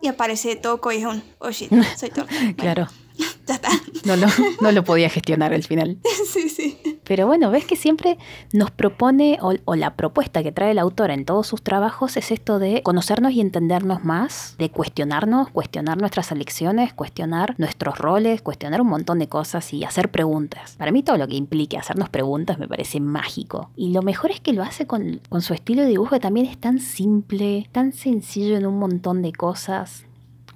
[0.00, 2.34] Y aparece Toko y es un, oye, oh, soy torta.
[2.56, 2.88] claro.
[3.46, 3.70] Ya está.
[4.04, 4.26] No lo,
[4.60, 5.98] no lo podía gestionar al final.
[6.26, 6.78] sí, sí.
[7.08, 8.18] Pero bueno, ves que siempre
[8.52, 12.58] nos propone, o, la propuesta que trae el autor en todos sus trabajos es esto
[12.58, 18.88] de conocernos y entendernos más, de cuestionarnos, cuestionar nuestras elecciones, cuestionar nuestros roles, cuestionar un
[18.88, 20.76] montón de cosas y hacer preguntas.
[20.76, 23.70] Para mí todo lo que implique hacernos preguntas me parece mágico.
[23.74, 26.44] Y lo mejor es que lo hace con, con su estilo de dibujo que también
[26.44, 30.07] es tan simple, tan sencillo en un montón de cosas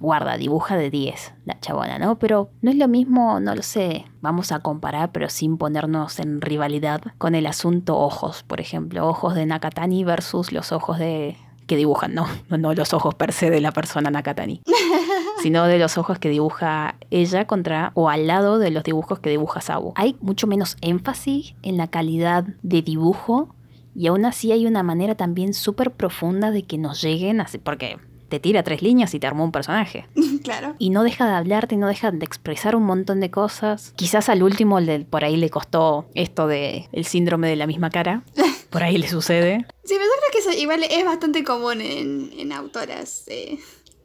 [0.03, 2.19] guarda, dibuja de 10 la chabona, ¿no?
[2.19, 6.41] Pero no es lo mismo, no lo sé, vamos a comparar, pero sin ponernos en
[6.41, 11.77] rivalidad con el asunto ojos, por ejemplo, ojos de Nakatani versus los ojos de que
[11.77, 14.61] dibujan, no, no los ojos per se de la persona Nakatani,
[15.41, 19.29] sino de los ojos que dibuja ella contra o al lado de los dibujos que
[19.29, 19.93] dibuja Sabu.
[19.95, 23.55] Hay mucho menos énfasis en la calidad de dibujo
[23.95, 27.99] y aún así hay una manera también súper profunda de que nos lleguen, así, porque
[28.33, 30.07] te tira tres líneas y te armó un personaje.
[30.43, 30.75] Claro.
[30.77, 33.93] Y no deja de hablarte no deja de expresar un montón de cosas.
[33.95, 34.77] Quizás al último
[35.09, 38.23] por ahí le costó esto de el síndrome de la misma cara.
[38.69, 39.65] Por ahí le sucede.
[39.85, 43.23] Sí, pero yo creo que eso igual es bastante común en, autoras.
[43.27, 43.59] Eh,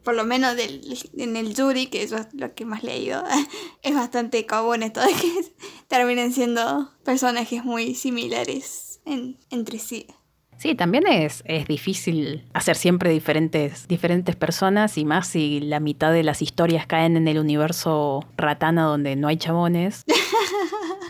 [0.04, 0.56] por lo menos
[1.16, 3.24] en el Yuri, que es lo que más leído,
[3.82, 5.54] es bastante común esto de que
[5.88, 10.06] terminen siendo personajes muy similares entre sí.
[10.58, 16.12] Sí, también es, es difícil hacer siempre diferentes, diferentes personas y más si la mitad
[16.12, 20.04] de las historias caen en el universo ratana donde no hay chabones.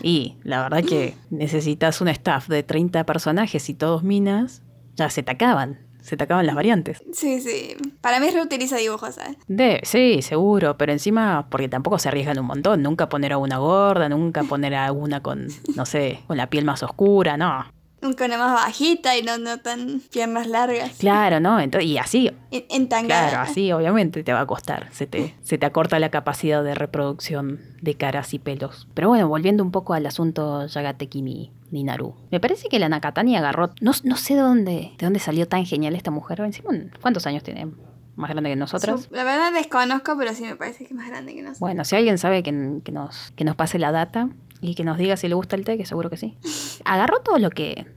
[0.01, 4.61] Y la verdad que necesitas un staff de 30 personajes y todos minas,
[4.95, 5.79] ya se te acaban.
[6.01, 7.03] Se te acaban las variantes.
[7.11, 7.75] Sí, sí.
[7.99, 9.37] Para mí reutiliza dibujos, ¿sabes?
[9.47, 12.81] De, sí, seguro, pero encima, porque tampoco se arriesgan un montón.
[12.81, 16.63] Nunca poner a una gorda, nunca poner a una con, no sé, con la piel
[16.63, 17.65] más oscura, no.
[18.01, 20.97] Nunca una más bajita y no, no tan piernas largas.
[20.99, 21.59] Claro, ¿no?
[21.59, 23.29] Entonces, y así, En, entangada.
[23.29, 24.87] claro, así obviamente te va a costar.
[24.91, 28.87] Se te, se te acorta la capacidad de reproducción de caras y pelos.
[28.93, 32.15] Pero bueno, volviendo un poco al asunto Yagatekimi Ninaru.
[32.31, 33.71] Me parece que la Nakatani agarró.
[33.81, 36.39] No, no sé de dónde, de dónde salió tan genial esta mujer.
[36.41, 36.69] Encima,
[37.01, 37.67] ¿cuántos años tiene?
[38.15, 39.07] Más grande que nosotros.
[39.11, 41.59] La verdad desconozco, pero sí me parece que es más grande que nosotros.
[41.61, 44.29] Bueno, si alguien sabe que, que nos, que nos pase la data
[44.61, 46.37] y que nos diga si le gusta el té, que seguro que sí.
[46.85, 47.87] Agarró todo lo que,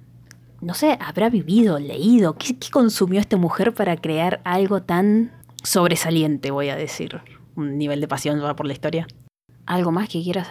[0.61, 2.35] no sé, habrá vivido, leído.
[2.35, 5.33] ¿Qué, qué consumió esta mujer para crear algo tan
[5.63, 7.21] sobresaliente, voy a decir?
[7.57, 9.07] Un nivel de pasión va por la historia.
[9.67, 10.49] ¿Algo más que quieras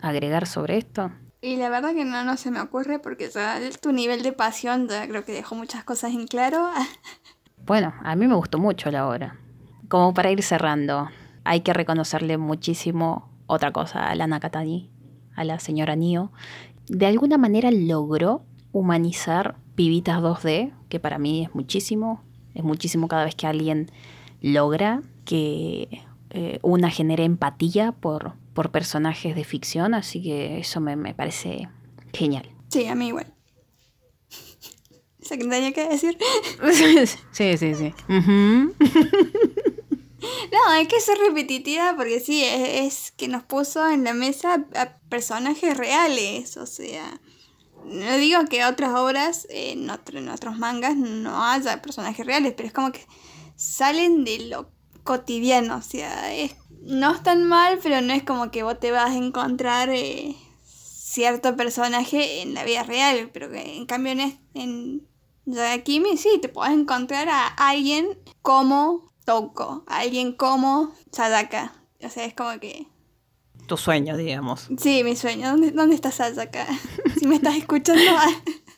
[0.00, 1.10] agregar sobre esto?
[1.40, 4.88] Y la verdad que no, no se me ocurre porque ya tu nivel de pasión
[4.88, 6.70] ya creo que dejó muchas cosas en claro.
[7.64, 9.36] Bueno, a mí me gustó mucho la obra.
[9.88, 11.08] Como para ir cerrando,
[11.44, 14.90] hay que reconocerle muchísimo otra cosa a la Nakatani,
[15.34, 16.32] a la señora Nio.
[16.88, 18.42] De alguna manera logró
[18.72, 22.22] humanizar pibitas 2D, que para mí es muchísimo.
[22.54, 23.90] Es muchísimo cada vez que alguien
[24.40, 30.96] logra que eh, una genere empatía por, por personajes de ficción, así que eso me,
[30.96, 31.68] me parece
[32.12, 32.48] genial.
[32.68, 33.26] Sí, a mí igual.
[35.28, 36.18] Que tenía que decir.
[37.30, 37.94] sí, sí, sí.
[38.06, 38.74] Ujú.
[40.52, 44.64] No, hay que ser repetitiva porque sí, es, es que nos puso en la mesa
[44.76, 46.56] a personajes reales.
[46.56, 47.20] O sea,
[47.84, 52.54] no digo que otras obras, eh, en, otro- en otros mangas, no haya personajes reales,
[52.56, 53.06] pero es como que
[53.56, 54.70] salen de lo
[55.04, 55.76] cotidiano.
[55.76, 59.16] O sea, es, no están mal, pero no es como que vos te vas a
[59.16, 63.30] encontrar eh, cierto personaje en la vida real.
[63.32, 65.08] Pero que en cambio en, es- en
[65.46, 71.72] Yagakimi sí, te puedes encontrar a alguien como Touko, a alguien como Sadaka.
[72.02, 72.86] O sea, es como que...
[73.66, 74.68] Tu sueño, digamos.
[74.78, 75.50] Sí, mi sueño.
[75.50, 76.66] ¿Dónde, dónde está Sadaka?
[77.18, 78.02] Si me estás escuchando,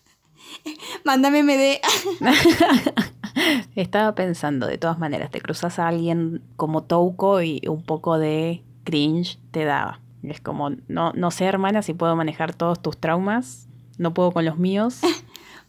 [1.05, 1.81] mándame MD.
[3.75, 8.63] Estaba pensando, de todas maneras, te cruzas a alguien como Touko y un poco de
[8.85, 10.01] cringe te daba.
[10.23, 13.69] Es como, no, no sé, hermana, si puedo manejar todos tus traumas.
[13.99, 15.01] No puedo con los míos.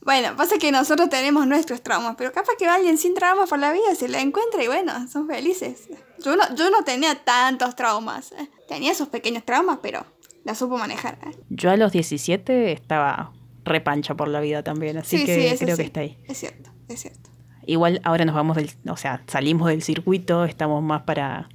[0.06, 3.72] Bueno, pasa que nosotros tenemos nuestros traumas, pero capaz que alguien sin traumas por la
[3.73, 5.90] vida se la encuentra y bueno, son felices.
[6.23, 8.32] Yo no, yo no tenía tantos traumas.
[8.68, 10.06] Tenía esos pequeños traumas, pero
[10.44, 11.18] la supo manejar.
[11.49, 13.34] Yo a los 17 estaba
[13.64, 15.82] repancha por la vida también, así Sí, que sí, creo sí.
[15.82, 16.18] que está ahí.
[16.27, 17.32] Es cierto, es cierto.
[17.65, 21.49] Igual ahora nos vamos del, o sea, salimos del circuito, estamos más para,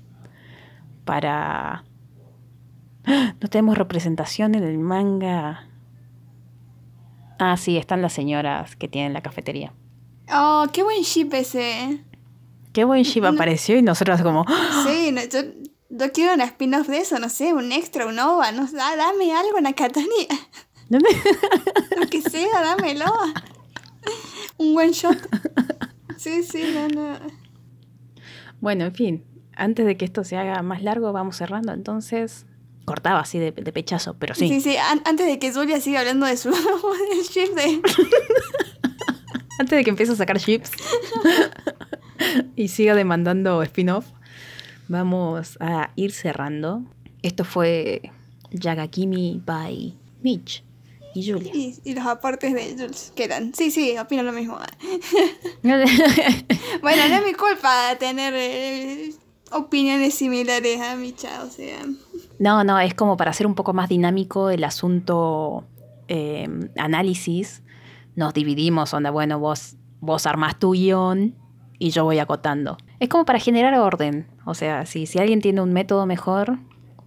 [1.05, 1.85] para,
[3.07, 5.69] no tenemos representación en el manga.
[7.41, 9.73] Ah, sí, están las señoras que tienen la cafetería.
[10.31, 12.05] Oh, qué buen ship ese.
[12.75, 14.85] Qué buen Shiva apareció y nosotros como, ¡Ah!
[14.87, 15.41] Sí, no, yo,
[15.89, 19.33] yo quiero una spin-off de eso, no sé, un extra, un OVA, no ah, dame
[19.33, 20.29] algo, Nakatani.
[20.91, 21.09] ¿dónde?
[21.99, 23.07] Lo que sea, dámelo.
[24.59, 25.19] Un one shot.
[26.19, 27.19] Sí, sí, no, no.
[28.61, 29.25] Bueno, en fin,
[29.57, 31.73] antes de que esto se haga más largo, vamos cerrando.
[31.73, 32.45] Entonces,
[32.85, 34.49] cortaba así de, de pechazo, pero sí.
[34.49, 36.51] Sí, sí, an- antes de que Julia siga hablando de su
[37.55, 37.81] de...
[39.59, 40.71] Antes de que empiece a sacar chips
[42.57, 44.07] y siga demandando spin-off,
[44.89, 46.83] vamos a ir cerrando.
[47.23, 48.11] Esto fue
[48.53, 50.65] Yagakimi by Mitch
[51.15, 51.53] y Julia.
[51.55, 53.53] Y, y los aportes de Jules, que eran...
[53.55, 54.59] Sí, sí, opino lo mismo.
[55.63, 59.13] Bueno, no es mi culpa tener eh,
[59.53, 61.81] opiniones similares a Micha, o sea...
[62.41, 65.67] No, no, es como para hacer un poco más dinámico el asunto
[66.09, 66.49] eh,
[66.79, 67.63] análisis.
[68.17, 71.35] Nos dividimos, onda, bueno, vos, vos armás tu guion
[71.79, 72.79] y yo voy acotando.
[72.99, 74.27] Es como para generar orden.
[74.47, 76.59] O sea, si, si alguien tiene un método mejor,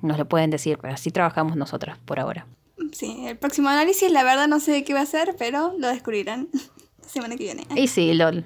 [0.04, 2.46] nos lo pueden decir, pero así trabajamos nosotras por ahora.
[2.92, 6.50] Sí, el próximo análisis, la verdad no sé qué va a ser, pero lo descubrirán
[7.02, 7.66] la semana que viene.
[7.76, 8.46] Y sí, LOL.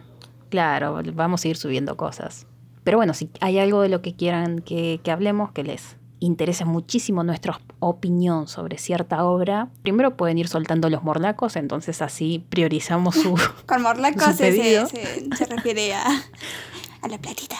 [0.49, 2.47] Claro, vamos a ir subiendo cosas.
[2.85, 6.65] Pero bueno, si hay algo de lo que quieran que, que hablemos, que les interese
[6.65, 13.15] muchísimo nuestra opinión sobre cierta obra, primero pueden ir soltando los morlacos, entonces así priorizamos
[13.15, 13.35] su...
[13.68, 14.85] Con Morlaco Su se, se, pedido.
[14.88, 16.06] se- se refiere a,
[17.02, 17.56] a la platita.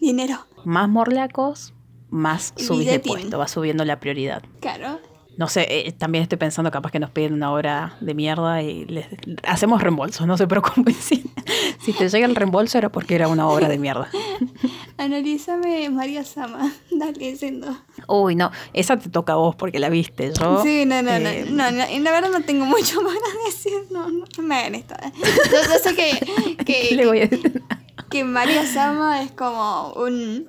[0.00, 1.72] Dinero, más morlacos,
[2.10, 4.42] más subís de puesto, va subiendo la prioridad.
[4.60, 5.00] claro.
[5.36, 8.84] No sé, eh, también estoy pensando capaz que nos piden una hora de mierda y
[8.86, 9.06] les
[9.46, 10.94] hacemos reembolso, no se preocupen.
[11.04, 14.08] Si, si te llega el reembolso era porque era una hora de mierda.
[14.96, 16.72] Analízame María Sama.
[16.90, 17.76] Dale, siendo.
[18.08, 20.32] Uy, no, esa te toca a vos porque la viste.
[20.38, 23.14] Yo, Sí, no, no, eh, no, no, no, La verdad no tengo mucho para
[23.46, 23.72] decir.
[23.90, 24.94] No, no, no me hagan esto.
[24.94, 25.12] eh.
[25.50, 27.62] Yo, yo sé que, ¿Qué le que, voy a decir?
[28.10, 30.46] que María Sama es como un,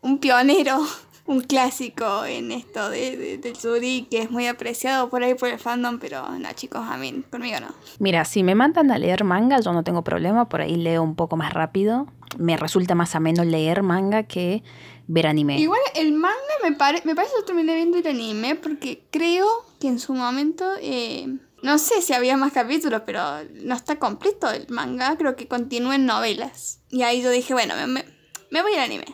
[0.00, 0.80] un pionero,
[1.32, 5.48] un clásico en esto de, de- del suri que es muy apreciado por ahí por
[5.48, 7.68] el fandom, pero no, chicos, a mí, conmigo no.
[7.98, 11.16] Mira, si me mandan a leer manga, yo no tengo problema, por ahí leo un
[11.16, 12.06] poco más rápido.
[12.38, 14.62] Me resulta más ameno leer manga que
[15.06, 15.58] ver anime.
[15.58, 19.46] Igual el manga me, pare- me parece que terminé viendo el anime porque creo
[19.80, 21.26] que en su momento, eh,
[21.62, 23.20] no sé si había más capítulos, pero
[23.62, 26.80] no está completo el manga, creo que continúa en novelas.
[26.90, 28.04] Y ahí yo dije, bueno, me, me-
[28.50, 29.04] me voy al anime.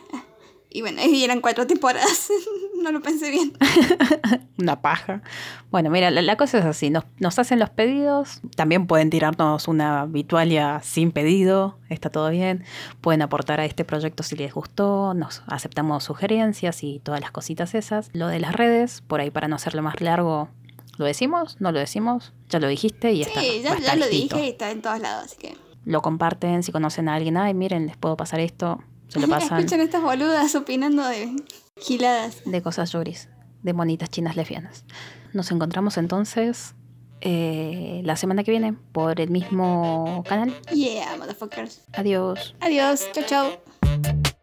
[0.71, 2.29] Y bueno, y eran cuatro temporadas,
[2.83, 3.53] no lo pensé bien.
[4.59, 5.23] Una paja.
[5.71, 6.91] Bueno, mira, la, la cosa es así.
[6.91, 8.41] Nos, nos hacen los pedidos.
[8.55, 11.79] También pueden tirarnos una vitualia sin pedido.
[11.89, 12.63] Está todo bien.
[13.01, 15.15] Pueden aportar a este proyecto si les gustó.
[15.15, 18.09] Nos aceptamos sugerencias y todas las cositas esas.
[18.13, 20.49] Lo de las redes, por ahí para no hacerlo más largo.
[20.97, 21.55] ¿Lo decimos?
[21.59, 22.33] ¿No lo decimos?
[22.49, 23.39] Ya lo dijiste y está.
[23.39, 25.57] Sí, ya, lo dije y está en todos lados, así que...
[25.85, 26.61] Lo comparten.
[26.61, 28.83] Si conocen a alguien, ay, miren, les puedo pasar esto.
[29.09, 29.59] Se lo pasan.
[29.59, 31.35] Escuchan estas boludas opinando de
[31.77, 32.41] giladas.
[32.45, 33.29] de cosas yuris,
[33.61, 34.85] de monitas chinas lesbianas.
[35.33, 36.75] Nos encontramos entonces
[37.21, 40.55] eh, la semana que viene por el mismo canal.
[40.73, 41.81] Yeah, motherfuckers.
[41.93, 42.55] Adiós.
[42.61, 44.35] Adiós, chau chau.